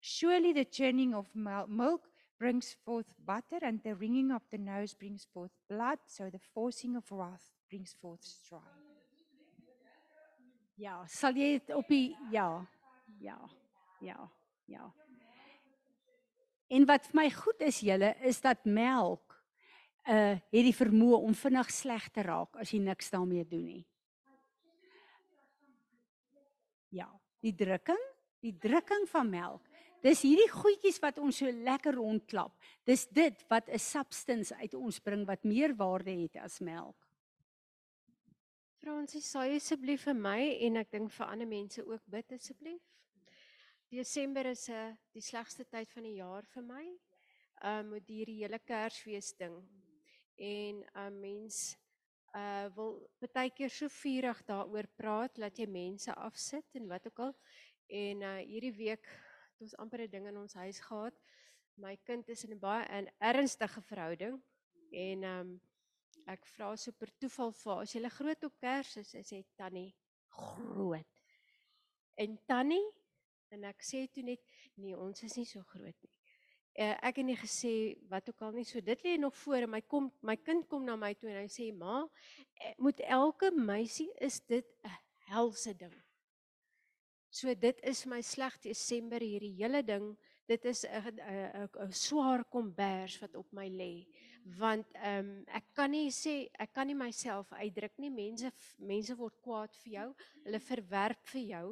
Surely 0.00 0.52
the 0.56 0.64
churning 0.64 1.14
of 1.14 1.28
mil- 1.34 1.68
milk 1.68 2.09
brings 2.40 2.72
forth 2.84 3.12
butter, 3.18 3.60
and 3.60 3.82
the 3.82 3.94
wringing 3.94 4.32
of 4.32 4.42
the 4.50 4.58
nose 4.58 4.94
brings 4.94 5.26
forth 5.32 5.52
blood, 5.68 5.98
so 6.06 6.30
the 6.30 6.40
forcing 6.54 6.96
of 6.96 7.04
wrath 7.12 7.52
brings 7.68 7.92
forth 8.00 8.24
strife. 8.24 8.64
Ja, 10.80 11.02
sal 11.12 11.36
jy 11.36 11.58
dit 11.58 11.74
op 11.76 11.88
die 11.92 12.14
ja. 12.32 12.48
Ja. 13.20 13.36
Ja. 14.00 14.16
Ja. 14.64 14.86
En 16.72 16.86
wat 16.88 17.10
vir 17.10 17.18
my 17.18 17.26
goed 17.34 17.60
is 17.66 17.82
julle 17.84 18.14
is 18.24 18.40
dat 18.40 18.64
melk 18.64 19.36
uh 20.08 20.38
het 20.38 20.64
die 20.64 20.72
vermoë 20.72 21.18
om 21.26 21.36
vinnig 21.36 21.68
sleg 21.74 22.06
te 22.08 22.24
raak 22.24 22.56
as 22.62 22.72
jy 22.72 22.80
niks 22.80 23.12
daarmee 23.12 23.44
doen 23.44 23.66
nie. 23.66 23.82
Ja, 26.96 27.10
die 27.44 27.52
drukking, 27.54 28.00
die 28.40 28.56
drukking 28.56 29.04
van 29.12 29.28
melk. 29.30 29.69
Dis 30.00 30.22
hierdie 30.24 30.48
goedjies 30.48 30.96
wat 31.02 31.18
ons 31.20 31.42
so 31.42 31.50
lekker 31.50 31.98
rondklap. 32.00 32.54
Dis 32.88 33.06
dit 33.06 33.44
wat 33.50 33.68
'n 33.68 33.78
substance 33.78 34.54
uit 34.54 34.74
ons 34.74 34.98
bring 34.98 35.26
wat 35.26 35.44
meer 35.44 35.76
waarde 35.76 36.10
het 36.10 36.36
as 36.36 36.60
melk. 36.60 36.96
Fransie, 38.80 39.20
sal 39.20 39.44
jy 39.44 39.56
asseblief 39.56 40.04
vir 40.04 40.14
my 40.14 40.56
en 40.66 40.76
ek 40.76 40.90
dink 40.90 41.10
vir 41.12 41.26
ander 41.26 41.46
mense 41.46 41.84
ook 41.84 42.00
bid 42.06 42.32
asseblief? 42.32 42.80
Desember 43.90 44.46
is 44.46 44.68
'n 44.68 44.72
uh, 44.72 44.96
die 45.12 45.20
slegste 45.20 45.64
tyd 45.64 45.90
van 45.92 46.02
die 46.02 46.14
jaar 46.14 46.46
vir 46.54 46.62
my. 46.62 46.86
Um 47.62 47.88
met 47.90 48.08
hierdie 48.08 48.40
hele 48.40 48.58
Kersfees 48.58 49.34
ding. 49.36 49.56
En 50.36 50.84
um 50.96 51.20
mens 51.20 51.76
uh 52.34 52.68
wil 52.76 53.10
baie 53.34 53.50
keer 53.50 53.70
so 53.70 53.88
vurig 53.88 54.44
daaroor 54.46 54.86
praat 54.96 55.34
dat 55.34 55.58
jy 55.58 55.66
mense 55.66 56.14
afsit 56.14 56.64
en 56.74 56.88
wat 56.88 57.06
ook 57.06 57.18
al. 57.18 57.34
En 57.88 58.22
uh 58.22 58.38
hierdie 58.38 58.72
week 58.72 59.04
het 59.60 59.68
ons 59.68 59.76
amper 59.76 60.00
'n 60.00 60.10
ding 60.10 60.26
in 60.26 60.36
ons 60.36 60.54
huis 60.54 60.80
gehad. 60.80 61.14
My 61.76 61.96
kind 62.04 62.28
is 62.28 62.44
in 62.44 62.52
'n 62.52 62.58
baie 62.58 62.84
'n 62.88 63.08
ernstige 63.18 63.82
verhouding 63.82 64.42
en 64.90 65.24
um 65.24 65.60
ek 66.26 66.46
vra 66.46 66.76
so 66.76 66.92
per 66.92 67.10
toeval 67.18 67.52
vir 67.52 67.72
haar, 67.72 67.82
as 67.82 67.94
jy 67.94 68.08
groot 68.08 68.44
op 68.44 68.58
Kersfees 68.60 69.14
is, 69.14 69.22
sy 69.22 69.22
sê 69.22 69.44
tannie 69.56 69.94
groot. 70.28 71.06
En 72.16 72.38
tannie 72.46 72.90
en 73.50 73.64
ek 73.64 73.82
sê 73.82 74.06
toe 74.12 74.22
net 74.22 74.40
nee, 74.76 74.96
ons 74.96 75.22
is 75.22 75.36
nie 75.36 75.44
so 75.44 75.62
groot 75.62 75.96
nie. 76.02 76.12
Uh, 76.78 76.96
ek 77.02 77.16
het 77.16 77.26
nie 77.26 77.36
gesê 77.36 77.98
wat 78.08 78.28
ook 78.28 78.42
al 78.42 78.52
nie. 78.52 78.64
So 78.64 78.80
dit 78.80 79.02
lê 79.02 79.16
nog 79.18 79.36
voor 79.36 79.66
en 79.66 79.70
my 79.70 79.80
kom 79.80 80.12
my 80.22 80.36
kind 80.36 80.68
kom 80.68 80.84
na 80.84 80.96
my 80.96 81.14
toe 81.14 81.30
en 81.30 81.42
hy 81.42 81.48
sê 81.48 81.72
ma, 81.72 82.08
eh, 82.60 82.74
moet 82.78 83.00
elke 83.00 83.50
meisie 83.50 84.12
is 84.20 84.40
dit 84.40 84.66
'n 84.84 84.90
helse 85.26 85.74
ding. 85.74 86.09
So 87.30 87.54
dit 87.54 87.78
is 87.86 88.04
my 88.06 88.20
sleg 88.26 88.56
Desember 88.62 89.22
hierdie 89.22 89.54
hele 89.60 89.84
ding. 89.86 90.16
Dit 90.46 90.64
is 90.64 90.84
'n 90.84 91.20
'n 91.86 91.92
swaar 91.92 92.44
kombers 92.44 93.20
wat 93.20 93.34
op 93.36 93.52
my 93.52 93.68
lê 93.68 94.06
want 94.58 94.86
ehm 94.94 95.18
um, 95.18 95.44
ek 95.46 95.64
kan 95.74 95.90
nie 95.90 96.10
sê 96.10 96.48
ek 96.58 96.72
kan 96.72 96.86
nie 96.86 96.96
myself 96.96 97.52
uitdruk 97.52 97.98
nie. 97.98 98.10
Mense 98.10 98.50
mense 98.78 99.16
word 99.16 99.36
kwaad 99.44 99.74
vir 99.82 99.92
jou. 99.92 100.08
Hulle 100.44 100.60
verwerp 100.60 101.26
vir 101.32 101.42
jou 101.42 101.66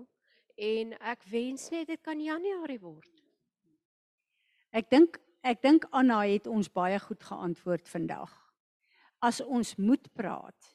en 0.57 0.93
ek 1.01 1.25
wens 1.31 1.71
net 1.71 1.89
dit 1.89 2.03
kan 2.03 2.21
Januarie 2.21 2.81
word. 2.81 3.25
Ek 4.73 4.91
dink 4.91 5.19
ek 5.43 5.63
dink 5.63 5.87
Anna 5.93 6.25
het 6.27 6.47
ons 6.47 6.69
baie 6.69 6.99
goed 6.99 7.23
geantwoord 7.23 7.89
vandag. 7.89 8.33
As 9.23 9.41
ons 9.41 9.77
moet 9.79 10.13
praat, 10.15 10.75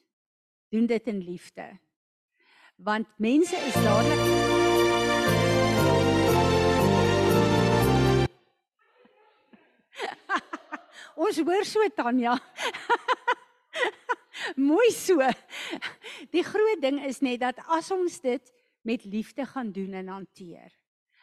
doen 0.72 0.86
dit 0.86 1.08
in 1.08 1.20
liefde. 1.22 1.78
Want 2.76 3.06
mense 3.16 3.56
is 3.56 3.74
dadelik 3.74 4.18
Ons 11.24 11.38
hoor 11.38 11.64
so 11.64 11.78
Tanya. 11.94 12.34
Mooi 14.68 14.90
so. 14.90 15.22
Die 16.34 16.42
groot 16.42 16.82
ding 16.82 16.98
is 17.06 17.22
net 17.22 17.40
dat 17.44 17.62
as 17.70 17.90
ons 17.94 18.18
dit 18.20 18.52
met 18.82 19.04
liefde 19.06 19.46
gaan 19.46 19.70
doen 19.72 19.94
en 19.94 20.08
hanteer, 20.08 20.74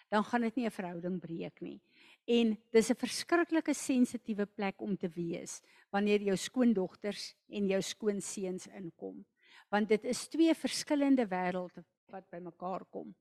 dan 0.10 0.24
gaan 0.24 0.42
dit 0.48 0.56
nie 0.56 0.66
'n 0.66 0.72
verhouding 0.72 1.20
breek 1.20 1.62
nie. 1.62 1.82
En 2.28 2.58
dis 2.72 2.90
'n 2.90 2.96
verskriklike 2.96 3.74
sensitiewe 3.74 4.46
plek 4.46 4.82
om 4.82 4.98
te 4.98 5.10
wees 5.10 5.62
wanneer 5.92 6.22
jou 6.22 6.38
skoondogters 6.38 7.36
en 7.50 7.68
jou 7.68 7.82
skoonseuns 7.82 8.68
inkom. 8.68 9.26
Want 9.72 9.90
dit 9.90 10.04
is 10.12 10.26
twee 10.28 10.54
verskillende 10.56 11.26
wêrelde 11.32 11.84
wat 12.12 12.28
bymekaar 12.30 12.84
kom. 12.92 13.14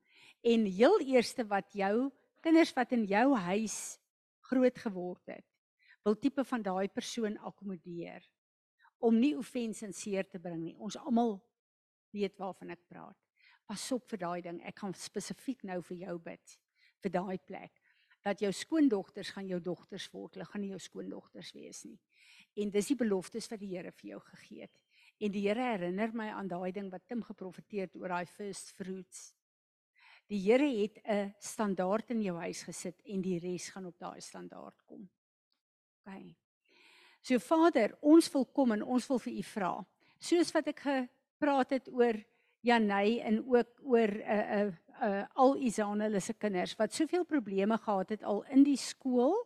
En 0.43 0.67
heel 0.67 0.99
eerste 1.01 1.47
wat 1.47 1.73
jou 1.79 2.11
kinders 2.43 2.73
wat 2.75 2.93
in 2.97 3.05
jou 3.07 3.37
huis 3.37 3.79
groot 4.51 4.79
geword 4.83 5.31
het, 5.31 5.47
wil 6.03 6.17
tipe 6.19 6.45
van 6.45 6.63
daai 6.65 6.89
persoon 6.89 7.37
akkommodeer 7.39 8.25
om 9.01 9.17
nie 9.17 9.37
offense 9.39 9.85
en 9.87 9.95
seer 9.97 10.27
te 10.29 10.41
bring 10.41 10.63
nie. 10.65 10.77
Ons 10.77 10.99
almal 11.01 11.39
weet 12.17 12.37
waarvan 12.41 12.75
ek 12.75 12.83
praat. 12.89 13.17
Pas 13.69 13.85
op 13.95 14.09
vir 14.11 14.21
daai 14.25 14.41
ding. 14.45 14.59
Ek 14.67 14.83
gaan 14.83 14.97
spesifiek 14.97 15.63
nou 15.69 15.79
vir 15.87 16.03
jou 16.07 16.17
bid 16.25 16.59
vir 17.01 17.15
daai 17.15 17.39
plek 17.39 17.73
dat 18.21 18.43
jou 18.45 18.51
skoondogters 18.53 19.31
gaan 19.33 19.49
jou 19.49 19.61
dogters 19.65 20.11
word. 20.13 20.35
Hulle 20.37 20.49
gaan 20.49 20.65
nie 20.65 20.75
jou 20.75 20.81
skoondogters 20.83 21.55
wees 21.57 21.85
nie. 21.87 21.97
En 22.61 22.73
dis 22.75 22.91
die 22.93 22.99
beloftes 23.01 23.49
wat 23.49 23.63
die 23.63 23.71
Here 23.73 23.93
vir 23.97 24.11
jou 24.11 24.21
gegee 24.27 24.67
het. 24.67 24.75
En 25.21 25.33
die 25.33 25.43
Here 25.45 25.67
herinner 25.75 26.15
my 26.17 26.31
aan 26.33 26.49
daai 26.49 26.73
ding 26.73 26.89
wat 26.93 27.05
Tim 27.07 27.23
geprofeteer 27.23 27.89
het 27.89 27.97
oor 28.01 28.09
daai 28.09 28.27
first 28.27 28.73
fruits. 28.77 29.35
Die 30.31 30.41
Here 30.41 30.69
het 30.81 31.01
'n 31.05 31.35
standaard 31.39 32.11
in 32.11 32.23
jou 32.23 32.37
huis 32.39 32.63
gesit 32.63 33.01
en 33.05 33.21
die 33.21 33.39
res 33.39 33.69
gaan 33.69 33.87
op 33.87 33.99
daai 33.99 34.21
standaard 34.21 34.83
kom. 34.87 35.09
OK. 36.07 36.35
So 37.21 37.39
Vader, 37.39 37.97
ons 38.01 38.31
wil 38.33 38.47
kom 38.47 38.73
en 38.73 38.83
ons 38.83 39.07
wil 39.07 39.19
vir 39.19 39.33
U 39.33 39.43
vra. 39.43 39.87
Soos 40.19 40.53
wat 40.53 40.69
ek 40.69 40.81
gepraat 40.81 41.71
het 41.71 41.89
oor 41.89 42.17
Janey 42.63 43.21
en 43.21 43.45
ook 43.45 43.81
oor 43.83 44.09
'n 44.09 44.21
uh, 44.21 44.65
'n 44.65 44.67
uh, 44.69 44.73
uh, 45.03 45.25
al 45.35 45.57
Isane 45.57 46.05
hulle 46.05 46.21
se 46.21 46.33
kinders 46.33 46.77
wat 46.77 46.93
soveel 46.93 47.25
probleme 47.25 47.79
gehad 47.79 48.11
het 48.11 48.23
al 48.23 48.43
in 48.53 48.63
die 48.63 48.77
skool 48.77 49.37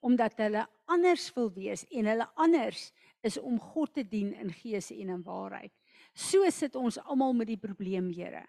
omdat 0.00 0.36
hulle 0.36 0.66
anders 0.84 1.30
wil 1.36 1.52
wees 1.52 1.84
en 1.90 2.06
hulle 2.06 2.28
anders 2.34 2.92
is 3.22 3.38
om 3.38 3.58
God 3.60 3.94
te 3.94 4.04
dien 4.04 4.32
in 4.34 4.50
gees 4.52 4.90
en 4.90 5.14
in 5.16 5.22
waarheid. 5.22 5.72
So 6.14 6.48
sit 6.50 6.76
ons 6.76 6.98
almal 7.06 7.32
met 7.36 7.48
die 7.48 7.60
probleem, 7.60 8.10
Here. 8.12 8.44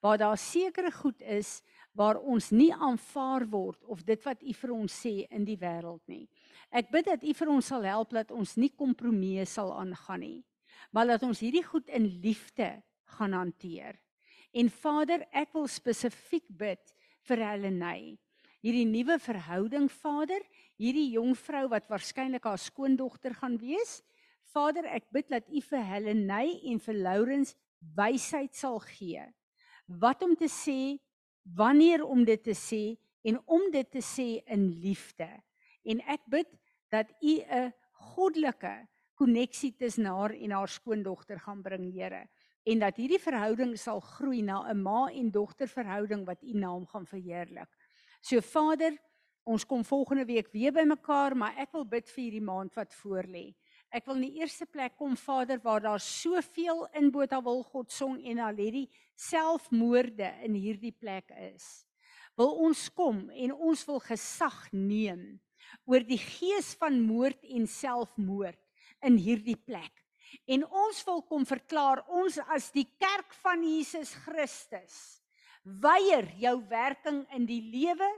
Waar 0.00 0.18
daar 0.20 0.38
sekere 0.38 0.92
goed 0.94 1.22
is 1.22 1.62
waar 1.98 2.20
ons 2.20 2.52
nie 2.54 2.70
aanvaar 2.70 3.48
word 3.50 3.82
of 3.90 4.04
dit 4.06 4.20
wat 4.22 4.42
U 4.42 4.52
vir 4.54 4.72
ons 4.74 4.98
sê 5.02 5.14
in 5.34 5.46
die 5.48 5.56
wêreld 5.58 6.04
nie. 6.06 6.28
Ek 6.70 6.92
bid 6.92 7.08
dat 7.08 7.24
U 7.24 7.34
vir 7.34 7.50
ons 7.50 7.70
sal 7.72 7.86
help 7.88 8.12
dat 8.14 8.30
ons 8.30 8.54
nie 8.60 8.70
kompromieë 8.70 9.46
sal 9.48 9.72
aangaan 9.74 10.22
nie, 10.22 10.44
maar 10.94 11.08
dat 11.10 11.24
ons 11.26 11.40
hierdie 11.42 11.64
goed 11.66 11.88
in 11.90 12.06
liefde 12.22 12.76
gaan 13.16 13.34
hanteer. 13.34 13.98
En 14.54 14.70
Vader, 14.70 15.24
ek 15.32 15.50
wil 15.56 15.66
spesifiek 15.68 16.46
bid 16.48 16.94
vir 17.28 17.42
Helenay. 17.44 18.16
Hierdie 18.64 18.86
nuwe 18.88 19.18
verhouding, 19.22 19.86
Vader, 19.90 20.42
hierdie 20.80 21.12
jong 21.14 21.34
vrou 21.38 21.66
wat 21.72 21.86
waarskynlik 21.90 22.46
haar 22.48 22.58
skoondogter 22.58 23.36
gaan 23.38 23.58
wees. 23.60 24.00
Vader, 24.52 24.86
ek 24.86 25.10
bid 25.12 25.28
dat 25.28 25.48
U 25.48 25.60
vir 25.60 25.84
Helenay 25.84 26.54
en 26.70 26.80
vir 26.80 26.96
Lourens 26.96 27.54
wysheid 27.96 28.54
sal 28.56 28.78
gee. 28.84 29.22
Wat 29.86 30.22
om 30.22 30.34
te 30.36 30.48
sê, 30.50 30.98
wanneer 31.56 32.04
om 32.04 32.24
dit 32.24 32.42
te 32.44 32.54
sê 32.56 32.96
en 33.28 33.38
om 33.46 33.68
dit 33.72 33.90
te 33.90 34.02
sê 34.04 34.28
in 34.46 34.68
liefde. 34.82 35.28
En 35.88 36.00
ek 36.08 36.24
bid 36.30 36.48
dat 36.92 37.10
U 37.20 37.34
'n 37.40 37.72
goddelike 38.14 38.88
koneksie 39.14 39.74
tussen 39.76 40.06
haar 40.06 40.30
en 40.30 40.50
haar 40.50 40.68
skoondogter 40.68 41.40
gaan 41.40 41.62
bring, 41.62 41.92
Here, 41.92 42.28
en 42.64 42.78
dat 42.78 42.96
hierdie 42.96 43.20
verhouding 43.20 43.76
sal 43.78 44.00
groei 44.00 44.42
na 44.42 44.62
'n 44.70 44.82
ma 44.82 45.08
en 45.10 45.30
dogter 45.30 45.68
verhouding 45.68 46.26
wat 46.26 46.42
U 46.42 46.52
naam 46.52 46.86
gaan 46.86 47.06
verheerlik. 47.06 47.68
So 48.20 48.40
Vader, 48.40 48.96
ons 49.44 49.64
kom 49.64 49.84
volgende 49.84 50.24
week 50.24 50.52
weer 50.52 50.72
bymekaar, 50.72 51.36
maar 51.36 51.54
ek 51.56 51.72
wil 51.72 51.84
bid 51.84 52.10
vir 52.10 52.22
hierdie 52.24 52.44
maand 52.44 52.74
wat 52.74 52.94
voorlê. 52.94 53.54
Ek 53.88 54.04
wil 54.04 54.18
in 54.20 54.26
die 54.26 54.40
eerste 54.42 54.66
plek 54.68 54.98
kom 55.00 55.14
Vader 55.16 55.60
waar 55.64 55.80
daar 55.80 56.02
soveel 56.02 56.84
in 56.98 57.08
Botawil 57.12 57.62
God 57.70 57.92
song 57.92 58.18
en 58.20 58.40
al 58.44 58.58
hierdie 58.60 58.88
selfmoorde 59.16 60.28
in 60.44 60.56
hierdie 60.60 60.92
plek 60.92 61.32
is. 61.54 61.86
Wil 62.36 62.52
ons 62.68 62.84
kom 62.94 63.24
en 63.32 63.54
ons 63.56 63.86
wil 63.88 64.02
gesag 64.04 64.58
neem 64.76 65.38
oor 65.88 66.04
die 66.04 66.20
gees 66.20 66.74
van 66.80 67.00
moord 67.00 67.40
en 67.48 67.64
selfmoord 67.68 68.60
in 69.08 69.16
hierdie 69.20 69.56
plek. 69.56 69.92
En 70.44 70.66
ons 70.68 71.00
wil 71.08 71.24
kom 71.24 71.48
verklaar 71.48 72.04
ons 72.12 72.36
as 72.52 72.68
die 72.74 72.86
kerk 73.00 73.32
van 73.40 73.64
Jesus 73.64 74.12
Christus 74.26 74.98
weier 75.64 76.28
jou 76.40 76.58
werking 76.68 77.24
in 77.36 77.48
die 77.48 77.62
lewe 77.72 78.08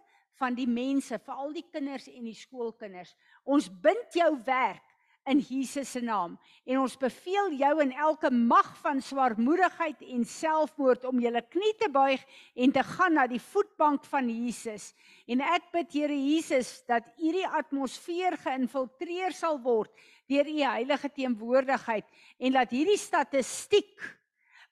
van 0.40 0.56
die 0.56 0.68
mense, 0.68 1.18
veral 1.22 1.52
die 1.54 1.66
kinders 1.70 2.08
en 2.10 2.26
die 2.26 2.36
skoolkinders. 2.36 3.12
Ons 3.44 3.68
bind 3.70 4.18
jou 4.18 4.30
werk 4.46 4.89
in 5.28 5.40
Jesus 5.44 5.90
se 5.90 6.00
naam. 6.00 6.38
En 6.64 6.80
ons 6.80 6.96
beveel 6.98 7.52
jou 7.60 7.72
in 7.82 7.92
elke 7.92 8.30
mag 8.30 8.70
van 8.80 9.02
swaarmoedigheid 9.04 10.02
en 10.06 10.24
selfmoord 10.24 11.04
om 11.08 11.20
julle 11.20 11.42
knie 11.52 11.72
te 11.80 11.90
buig 11.92 12.22
en 12.54 12.72
te 12.72 12.84
gaan 12.94 13.18
na 13.18 13.26
die 13.30 13.42
voetbank 13.50 14.06
van 14.08 14.30
Jesus. 14.30 14.90
En 15.28 15.42
ek 15.44 15.68
bid 15.74 15.92
Here 15.92 16.16
Jesus 16.16 16.80
dat 16.88 17.06
U 17.18 17.34
die 17.34 17.46
atmosfeer 17.46 18.38
geïnfiltreer 18.40 19.36
sal 19.36 19.60
word 19.62 19.92
deur 20.30 20.46
U 20.46 20.56
heilige 20.62 21.10
teenwoordigheid 21.12 22.06
en 22.38 22.56
dat 22.56 22.72
hierdie 22.72 22.98
statistiek 23.00 24.08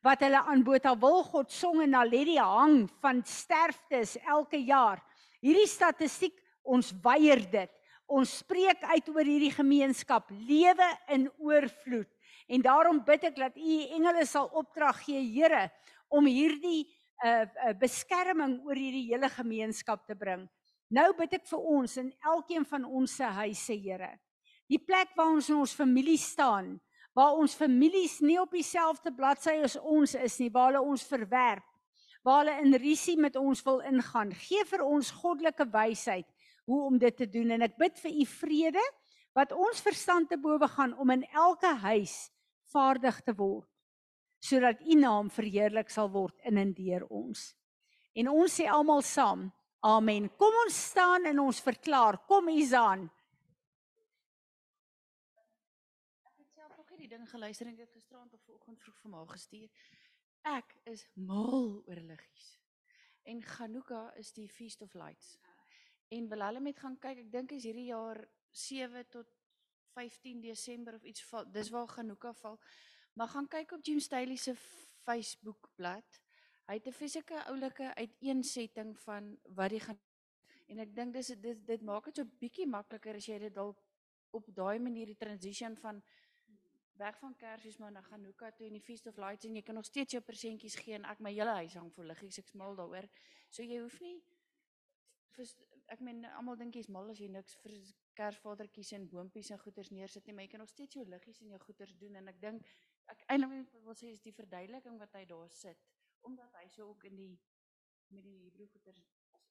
wat 0.07 0.23
hulle 0.23 0.41
aan 0.47 0.62
Botawilgod 0.62 1.51
song 1.53 1.83
en 1.83 1.97
Naledi 1.97 2.39
hang 2.39 2.85
van 3.03 3.25
sterftes 3.27 4.16
elke 4.23 4.61
jaar. 4.62 5.03
Hierdie 5.43 5.69
statistiek 5.70 6.37
ons 6.62 6.93
weier 7.03 7.43
dit. 7.51 7.73
Ons 8.09 8.39
spreek 8.40 8.80
uit 8.89 9.09
oor 9.12 9.26
hierdie 9.28 9.52
gemeenskap 9.52 10.30
lewe 10.48 10.86
in 11.12 11.26
oorvloed. 11.44 12.09
En 12.48 12.62
daarom 12.64 13.02
bid 13.05 13.26
ek 13.28 13.36
dat 13.36 13.59
U 13.60 13.74
engele 13.98 14.24
sal 14.24 14.48
opdrag 14.56 15.02
gee, 15.05 15.20
Here, 15.28 15.66
om 16.09 16.24
hierdie 16.24 16.86
uh, 17.20 17.44
uh 17.44 17.74
beskerming 17.76 18.62
oor 18.64 18.78
hierdie 18.78 19.10
hele 19.10 19.28
gemeenskap 19.28 20.06
te 20.09 20.16
bring. 20.16 20.47
Nou 20.89 21.10
bid 21.18 21.36
ek 21.36 21.44
vir 21.51 21.66
ons 21.76 21.98
in 22.01 22.09
elkeen 22.24 22.64
van 22.64 22.86
ons 22.89 23.18
se 23.20 23.28
huise, 23.43 23.76
Here. 23.76 24.14
Die 24.72 24.80
plek 24.80 25.12
waar 25.16 25.35
ons 25.35 25.51
in 25.52 25.60
ons 25.60 25.76
familie 25.76 26.16
staan, 26.20 26.78
waar 27.12 27.36
ons 27.36 27.56
families 27.56 28.22
nie 28.24 28.39
op 28.40 28.56
dieselfde 28.56 29.12
bladsy 29.12 29.59
as 29.64 29.76
ons 29.76 30.16
is 30.16 30.40
nie, 30.40 30.48
waar 30.55 30.72
hulle 30.72 30.85
ons 30.94 31.05
verwerp, 31.09 31.66
waar 32.24 32.40
hulle 32.40 32.56
in 32.64 32.80
risie 32.80 33.18
met 33.20 33.36
ons 33.36 33.60
wil 33.68 33.82
ingaan. 33.85 34.32
Gee 34.32 34.64
vir 34.72 34.85
ons 34.86 35.12
goddelike 35.20 35.68
wysheid 35.76 36.28
hoe 36.69 36.85
om 36.85 36.99
dit 37.01 37.16
te 37.16 37.27
doen 37.27 37.57
en 37.57 37.65
ek 37.65 37.78
bid 37.81 37.97
vir 38.05 38.12
u 38.12 38.24
vrede 38.28 38.85
wat 39.36 39.55
ons 39.57 39.81
verstand 39.81 40.28
te 40.28 40.36
bowe 40.40 40.69
gaan 40.69 40.93
om 41.01 41.11
in 41.15 41.24
elke 41.32 41.70
huis 41.85 42.16
vaardig 42.73 43.20
te 43.24 43.35
word 43.36 43.69
sodat 44.45 44.82
u 44.86 44.95
naam 44.95 45.31
verheerlik 45.35 45.89
sal 45.90 46.11
word 46.15 46.36
in 46.47 46.61
en 46.62 46.70
deur 46.70 47.03
ons. 47.11 47.40
En 48.15 48.28
ons 48.31 48.53
sê 48.55 48.69
almal 48.70 49.03
saam, 49.03 49.49
amen. 49.82 50.28
Kom 50.39 50.55
ons 50.62 50.77
staan 50.90 51.27
en 51.27 51.40
ons 51.43 51.62
verklaar, 51.65 52.20
kom 52.31 52.47
Izaan. 52.53 53.09
Ek 56.23 56.36
het 56.36 56.53
self 56.55 56.77
nog 56.77 56.95
hierdie 56.95 57.11
ding 57.11 57.27
geluister 57.27 57.66
en 57.66 57.74
dit 57.81 57.90
gisterand 57.97 58.31
of 58.31 58.45
vanoggend 58.47 58.78
vroeg 58.85 59.03
vir 59.03 59.15
my 59.16 59.27
gestuur. 59.35 59.90
Ek 60.55 60.78
is 60.95 61.03
mal 61.19 61.82
oor 61.82 61.99
liggies. 62.12 62.55
En 63.27 63.43
Hanukkah 63.59 64.15
is 64.23 64.31
die 64.39 64.47
Feast 64.47 64.86
of 64.86 64.95
Lights 64.95 65.35
en 66.09 66.28
wil 66.28 66.44
hulle 66.47 66.60
met 66.60 66.78
gaan 66.78 66.98
kyk. 66.98 67.24
Ek 67.24 67.32
dink 67.32 67.52
is 67.56 67.66
hierdie 67.68 67.90
jaar 67.90 68.22
7 68.51 69.05
tot 69.12 69.32
15 69.97 70.40
Desember 70.40 70.94
of 70.94 71.05
iets 71.05 71.24
val. 71.30 71.48
Dis 71.52 71.70
waar 71.74 71.90
Hanukkah 71.97 72.35
val. 72.43 72.59
Maar 73.18 73.28
gaan 73.28 73.48
kyk 73.48 73.72
op 73.72 73.85
Jim 73.85 74.01
Staley 74.01 74.36
se 74.36 74.55
Facebook 75.05 75.70
bladsy. 75.76 76.20
Hy 76.68 76.74
het 76.76 76.86
'n 76.86 76.93
fisieke 76.93 77.44
oulike 77.48 77.94
uiteensetting 77.94 78.98
van 79.01 79.39
wat 79.56 79.70
die 79.70 79.80
gaan 79.80 79.98
en 80.68 80.78
ek 80.85 80.94
dink 80.94 81.14
dis 81.16 81.30
dit 81.44 81.66
dit 81.66 81.82
maak 81.82 82.05
dit 82.05 82.20
so 82.20 82.24
bietjie 82.40 82.66
makliker 82.66 83.16
as 83.16 83.28
jy 83.30 83.39
dit 83.39 83.55
dalk 83.55 83.80
op 84.36 84.51
daai 84.60 84.78
manier 84.78 85.06
die 85.06 85.16
transition 85.16 85.76
van 85.76 86.02
weg 87.01 87.18
van 87.22 87.36
Kersfees 87.40 87.78
maar 87.78 87.93
na 87.94 88.02
Hanukkah 88.10 88.52
toe 88.56 88.66
en 88.66 88.76
die 88.76 88.85
Feast 88.85 89.06
of 89.06 89.16
Lights 89.16 89.47
en 89.48 89.56
jy 89.56 89.62
kan 89.62 89.78
nog 89.78 89.89
steeds 89.89 90.12
jou 90.16 90.22
persentjies 90.22 90.76
gee 90.82 90.98
en 90.98 91.06
ek 91.09 91.22
my 91.24 91.32
hele 91.32 91.55
huis 91.62 91.78
hang 91.78 91.90
vol 91.94 92.10
liggies 92.12 92.40
ek 92.43 92.52
smal 92.52 92.76
daaroor. 92.76 93.09
So 93.48 93.62
jy 93.62 93.80
hoef 93.85 94.01
nie 94.05 94.16
vir 95.36 95.77
ek 95.89 96.01
meen 96.05 96.24
almal 96.36 96.56
dink 96.60 96.74
jy's 96.77 96.89
mal 96.93 97.09
as 97.10 97.20
jy 97.20 97.28
niks 97.32 97.56
vir 97.62 97.77
Kersvadertjies 98.19 98.93
en 98.97 99.06
boontjies 99.09 99.52
en 99.55 99.60
goeders 99.62 99.90
neersit 99.94 100.27
nie, 100.27 100.35
maar 100.35 100.44
jy 100.44 100.52
kan 100.52 100.60
nog 100.60 100.73
steeds 100.73 100.98
jou 100.98 101.05
liggies 101.09 101.40
en 101.40 101.52
jou 101.55 101.60
goeders 101.62 101.94
doen 102.01 102.19
en 102.20 102.28
ek 102.28 102.40
dink 102.43 102.66
ek 103.09 103.23
eintlik 103.32 103.70
wil 103.86 103.97
sê 103.97 104.10
is 104.12 104.20
die 104.24 104.35
verduideliking 104.36 104.98
wat 105.01 105.15
hy 105.16 105.24
daar 105.28 105.48
sit 105.55 105.78
omdat 106.27 106.52
hy 106.60 106.66
so 106.74 106.90
ook 106.90 107.06
in 107.09 107.16
die 107.16 107.31
met 108.12 108.24
die 108.24 108.36
Hebreë 108.48 108.69
goeders 108.73 109.01
is 109.01 109.09
baie 109.32 109.48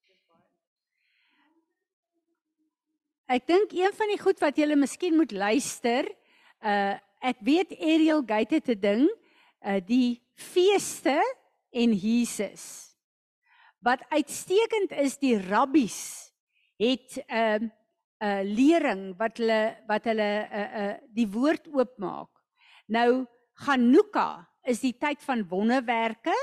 Ek 3.28 3.44
dink 3.44 3.74
een 3.76 3.92
van 3.92 4.08
die 4.14 4.22
goed 4.22 4.40
wat 4.40 4.56
jy 4.56 4.76
miskien 4.80 5.18
moet 5.20 5.34
luister, 5.36 6.08
uh 6.64 6.96
ek 7.26 7.40
weet 7.42 7.74
Ariel 7.82 8.22
Gate 8.24 8.56
het 8.56 8.70
'n 8.70 8.80
ding, 8.80 9.04
uh 9.66 9.82
die 9.82 10.22
feeste 10.34 11.18
en 11.74 11.92
Jesus. 11.94 12.96
Wat 13.82 14.00
uitstekend 14.10 14.92
is 14.92 15.18
die 15.18 15.36
rabbies 15.36 16.27
het 16.78 17.18
'n 17.28 17.34
uh, 17.34 17.60
'n 17.60 17.72
uh, 18.26 18.42
lering 18.44 19.18
wat 19.18 19.38
hulle 19.38 19.78
wat 19.88 20.06
hulle 20.06 20.30
'n 20.50 20.60
uh, 20.60 20.82
uh, 20.82 20.96
die 21.14 21.28
woord 21.28 21.68
oopmaak. 21.68 22.30
Nou 22.88 23.26
Hanukkah 23.54 24.46
is 24.64 24.80
die 24.80 24.98
tyd 24.98 25.22
van 25.24 25.48
wonderwerke. 25.48 26.36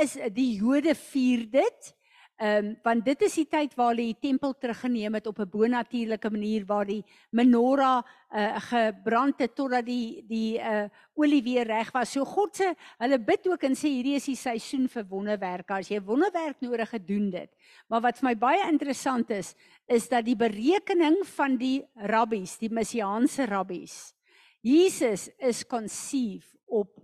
Is 0.00 0.16
die 0.32 0.54
Jode 0.56 0.94
vier 0.94 1.50
dit? 1.50 1.94
Ehm 2.38 2.66
um, 2.66 2.76
want 2.84 3.02
dit 3.02 3.22
is 3.26 3.34
die 3.34 3.48
tyd 3.50 3.72
waar 3.74 3.88
hulle 3.90 4.12
die 4.12 4.20
tempel 4.30 4.52
teruggeneem 4.54 5.16
het 5.18 5.26
op 5.26 5.40
'n 5.42 5.50
bonatuurlike 5.50 6.30
manier 6.30 6.64
waar 6.66 6.86
die 6.86 7.04
menorah 7.30 8.04
uh, 8.30 8.60
gebrand 8.62 9.40
het 9.40 9.54
totdat 9.54 9.84
die 9.86 10.22
die 10.22 10.58
uh, 10.58 10.86
olie 11.14 11.42
weer 11.42 11.66
reg 11.66 11.90
was. 11.90 12.12
So 12.12 12.24
God 12.24 12.56
se 12.56 12.74
hulle 12.98 13.18
bid 13.18 13.48
ook 13.48 13.62
en 13.62 13.74
sê 13.74 13.88
hierdie 13.88 14.14
is 14.14 14.24
die 14.30 14.36
seisoen 14.36 14.86
vir 14.88 15.04
wonderwerke. 15.08 15.74
As 15.74 15.90
jy 15.90 16.00
wonderwerk 16.00 16.60
nodig 16.60 16.90
het, 16.90 17.06
doen 17.08 17.30
dit. 17.30 17.50
Maar 17.88 18.00
wat 18.00 18.18
vir 18.18 18.28
my 18.28 18.36
baie 18.36 18.70
interessant 18.70 19.30
is, 19.30 19.54
is 19.88 20.08
dat 20.08 20.24
die 20.24 20.36
berekening 20.36 21.26
van 21.26 21.56
die 21.56 21.82
rabbies, 21.94 22.58
die 22.58 22.70
messiaanse 22.70 23.46
rabbies, 23.46 24.14
Jesus 24.62 25.28
is 25.38 25.66
conceive 25.66 26.46
op 26.66 26.94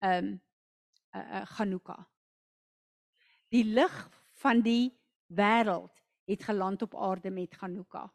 ehm 0.00 0.24
um, 0.24 0.40
uh, 1.14 1.20
uh, 1.20 1.46
Hanukkah. 1.58 2.04
Die 3.48 3.64
lig 3.64 4.17
van 4.42 4.62
die 4.62 4.92
wêreld 5.26 6.02
het 6.28 6.44
geland 6.44 6.82
op 6.82 6.96
aarde 6.96 7.30
met 7.30 7.54
Hanukkah. 7.60 8.08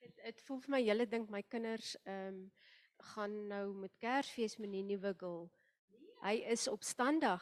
Dit 0.00 0.16
dit 0.24 0.42
voel 0.46 0.60
vir 0.64 0.74
my 0.76 0.82
julle 0.84 1.06
dink 1.08 1.30
my 1.30 1.42
kinders 1.42 1.94
ehm 2.04 2.34
um, 2.34 2.42
gaan 3.00 3.46
nou 3.48 3.72
met 3.72 3.94
Kersfees 3.96 4.58
met 4.60 4.68
die 4.72 4.82
nuwe 4.84 5.14
girl. 5.16 5.46
Hy 6.20 6.34
is 6.52 6.68
opstandig. 6.68 7.40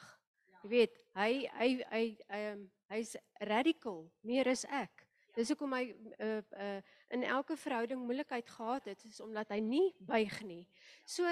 Jy 0.62 0.68
weet, 0.70 1.00
hy 1.18 1.48
hy 1.58 1.70
hy 1.90 2.04
ehm 2.28 2.68
hy's 2.88 3.16
radical, 3.44 4.06
meer 4.24 4.48
as 4.48 4.64
ek. 4.64 5.04
Dis 5.36 5.50
hoekom 5.52 5.74
hy 5.76 5.82
uh, 6.24 6.38
uh, 6.58 6.78
in 7.14 7.22
elke 7.22 7.56
verhouding 7.56 8.00
moeilikheid 8.02 8.48
gehad 8.50 8.88
het, 8.90 9.04
is 9.04 9.20
omdat 9.20 9.52
hy 9.54 9.60
nie 9.62 9.86
buig 9.98 10.40
nie. 10.46 10.64
So 11.06 11.26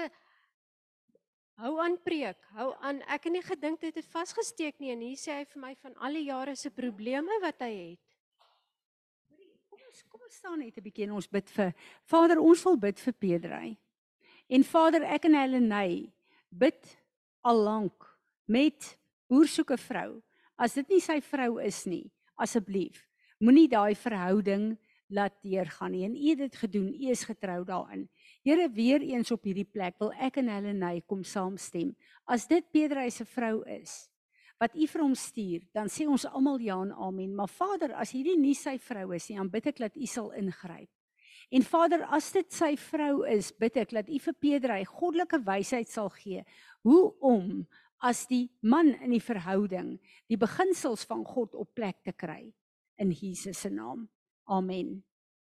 Hou 1.57 1.79
aan 1.81 1.95
preek. 2.05 2.37
Hou 2.53 2.67
aan. 2.85 2.99
Ek 3.09 3.23
het 3.25 3.33
nie 3.33 3.41
gedink 3.41 3.79
dit 3.81 3.95
het 3.97 4.05
vasgesteek 4.13 4.75
nie 4.77 4.91
en 4.93 4.99
hier 5.01 5.17
sê 5.17 5.39
hy 5.39 5.45
vir 5.49 5.61
my 5.63 5.71
van 5.81 5.95
al 6.05 6.19
die 6.19 6.27
jare 6.27 6.53
se 6.53 6.69
probleme 6.69 7.39
wat 7.41 7.63
hy 7.65 7.71
het. 7.71 8.03
Kom 9.65 9.81
ons 9.81 10.03
kom 10.05 10.27
ons 10.27 10.37
staan 10.37 10.59
net 10.61 10.77
'n 10.77 10.85
bietjie 10.85 11.07
en 11.07 11.15
ons 11.17 11.27
bid 11.27 11.49
vir 11.49 11.73
Vader, 12.05 12.37
ons 12.37 12.63
wil 12.63 12.77
bid 12.77 12.99
vir 12.99 13.13
Pedrey. 13.13 13.77
En 14.49 14.63
Vader, 14.63 15.01
ek 15.01 15.25
en 15.25 15.33
Helleny 15.33 16.13
bid 16.51 16.97
al 17.41 17.63
lank 17.63 18.05
met 18.45 18.97
boer 19.27 19.47
soek 19.47 19.71
'n 19.71 19.77
vrou. 19.77 20.21
As 20.59 20.75
dit 20.75 20.87
nie 20.89 21.01
sy 21.01 21.19
vrou 21.21 21.57
is 21.57 21.85
nie, 21.85 22.11
asseblief, 22.37 23.09
moenie 23.39 23.67
daai 23.67 23.95
verhouding 23.95 24.77
laat 25.09 25.33
deurgaan 25.41 25.91
nie. 25.91 26.05
En 26.05 26.15
u 26.15 26.29
het 26.29 26.37
dit 26.37 26.55
gedoen. 26.55 26.87
U 26.93 27.09
is 27.09 27.23
getrou 27.23 27.63
daarin. 27.65 28.09
Here 28.47 28.69
weer 28.71 29.01
eens 29.01 29.31
op 29.35 29.43
hierdie 29.43 29.67
plek 29.67 29.97
wil 29.99 30.13
ek 30.23 30.37
en 30.39 30.47
Helleny 30.47 31.01
kom 31.03 31.19
saamstem. 31.27 31.89
As 32.31 32.45
dit 32.47 32.63
Pedro 32.71 33.01
se 33.11 33.25
vrou 33.27 33.65
is 33.67 34.05
wat 34.57 34.73
u 34.73 34.85
vir 34.89 35.01
hom 35.03 35.11
stuur, 35.13 35.65
dan 35.75 35.91
sê 35.91 36.07
ons 36.09 36.23
almal 36.25 36.61
ja 36.63 36.77
en 36.81 36.93
amen. 36.95 37.33
Maar 37.35 37.51
Vader, 37.51 37.91
as 37.99 38.13
hierdie 38.15 38.37
nie 38.39 38.55
sy 38.57 38.77
vrou 38.81 39.11
is 39.13 39.27
nie, 39.27 39.35
dan 39.37 39.51
bid 39.51 39.67
ek 39.69 39.81
dat 39.83 39.99
u 39.99 40.07
sal 40.09 40.31
ingryp. 40.39 40.87
En 41.51 41.67
Vader, 41.67 42.05
as 42.15 42.31
dit 42.33 42.47
sy 42.55 42.71
vrou 42.87 43.25
is, 43.27 43.51
bid 43.51 43.81
ek 43.83 43.91
dat 43.99 44.07
u 44.07 44.21
vir 44.23 44.37
Pedro 44.39 44.79
goddelike 44.93 45.41
wysheid 45.43 45.91
sal 45.91 46.07
gee 46.15 46.45
hoe 46.87 47.03
om 47.19 47.67
as 47.99 48.23
die 48.31 48.47
man 48.63 48.93
in 48.95 49.11
die 49.11 49.23
verhouding 49.27 49.97
die 50.31 50.39
beginsels 50.39 51.03
van 51.11 51.27
God 51.27 51.51
op 51.59 51.75
plek 51.75 51.99
te 52.07 52.15
kry 52.15 52.45
in 52.95 53.11
Jesus 53.11 53.59
se 53.59 53.75
naam. 53.75 54.07
Amen. 54.47 55.03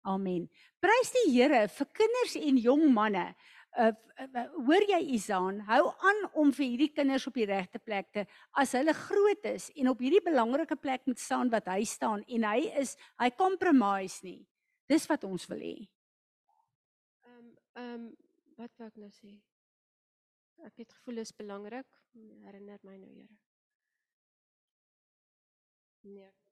Amen. 0.05 0.49
Prys 0.85 1.13
die 1.15 1.29
Here 1.33 1.65
vir 1.73 1.89
kinders 1.97 2.37
en 2.37 2.59
jong 2.61 2.89
manne. 2.93 3.31
Uh, 3.75 3.91
uh, 4.23 4.43
hoor 4.69 4.85
jy 4.87 5.01
Isaan, 5.17 5.63
hou 5.67 5.89
aan 6.07 6.21
om 6.39 6.53
vir 6.55 6.69
hierdie 6.69 6.93
kinders 6.95 7.25
op 7.27 7.35
die 7.35 7.47
regte 7.49 7.81
plek 7.83 8.13
te 8.15 8.23
as 8.61 8.75
hulle 8.79 8.95
groot 8.95 9.49
is 9.51 9.67
en 9.75 9.91
op 9.91 10.05
hierdie 10.05 10.23
belangrike 10.23 10.77
plek 10.79 11.03
moet 11.11 11.19
staan 11.19 11.51
wat 11.51 11.67
hy 11.73 11.81
staan 11.89 12.23
en 12.29 12.47
hy 12.47 12.69
is 12.79 12.95
hy 13.19 13.33
compromise 13.35 14.23
nie. 14.23 14.45
Dis 14.87 15.09
wat 15.11 15.27
ons 15.27 15.49
wil 15.51 15.65
hê. 15.65 15.75
Ehm 17.25 17.41
um, 17.41 17.51
ehm 17.81 17.91
um, 17.97 18.07
wat 18.61 18.79
wou 18.79 18.87
ek 18.87 19.03
nou 19.03 19.11
sê? 19.11 19.35
Ek 20.63 20.85
het 20.85 20.95
gevoel 21.01 21.25
is 21.25 21.35
belangrik. 21.35 21.89
Herinner 22.45 22.79
my 22.87 22.95
nou, 23.01 23.11
Here. 23.11 23.29
Nee. 26.05 26.44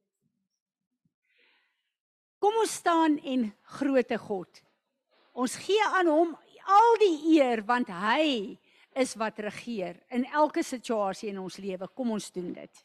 Kom 2.42 2.56
ons 2.58 2.72
staan 2.74 3.20
en 3.22 3.44
groote 3.78 4.16
God. 4.18 4.62
Ons 5.38 5.54
gee 5.62 5.82
aan 5.94 6.08
hom 6.10 6.32
al 6.66 6.96
die 6.98 7.36
eer 7.36 7.62
want 7.66 7.90
hy 7.94 8.58
is 8.98 9.14
wat 9.20 9.38
regeer 9.46 10.00
in 10.10 10.26
elke 10.26 10.64
situasie 10.66 11.30
in 11.30 11.38
ons 11.38 11.60
lewe. 11.62 11.86
Kom 11.94 12.10
ons 12.16 12.26
doen 12.34 12.50
dit. 12.56 12.82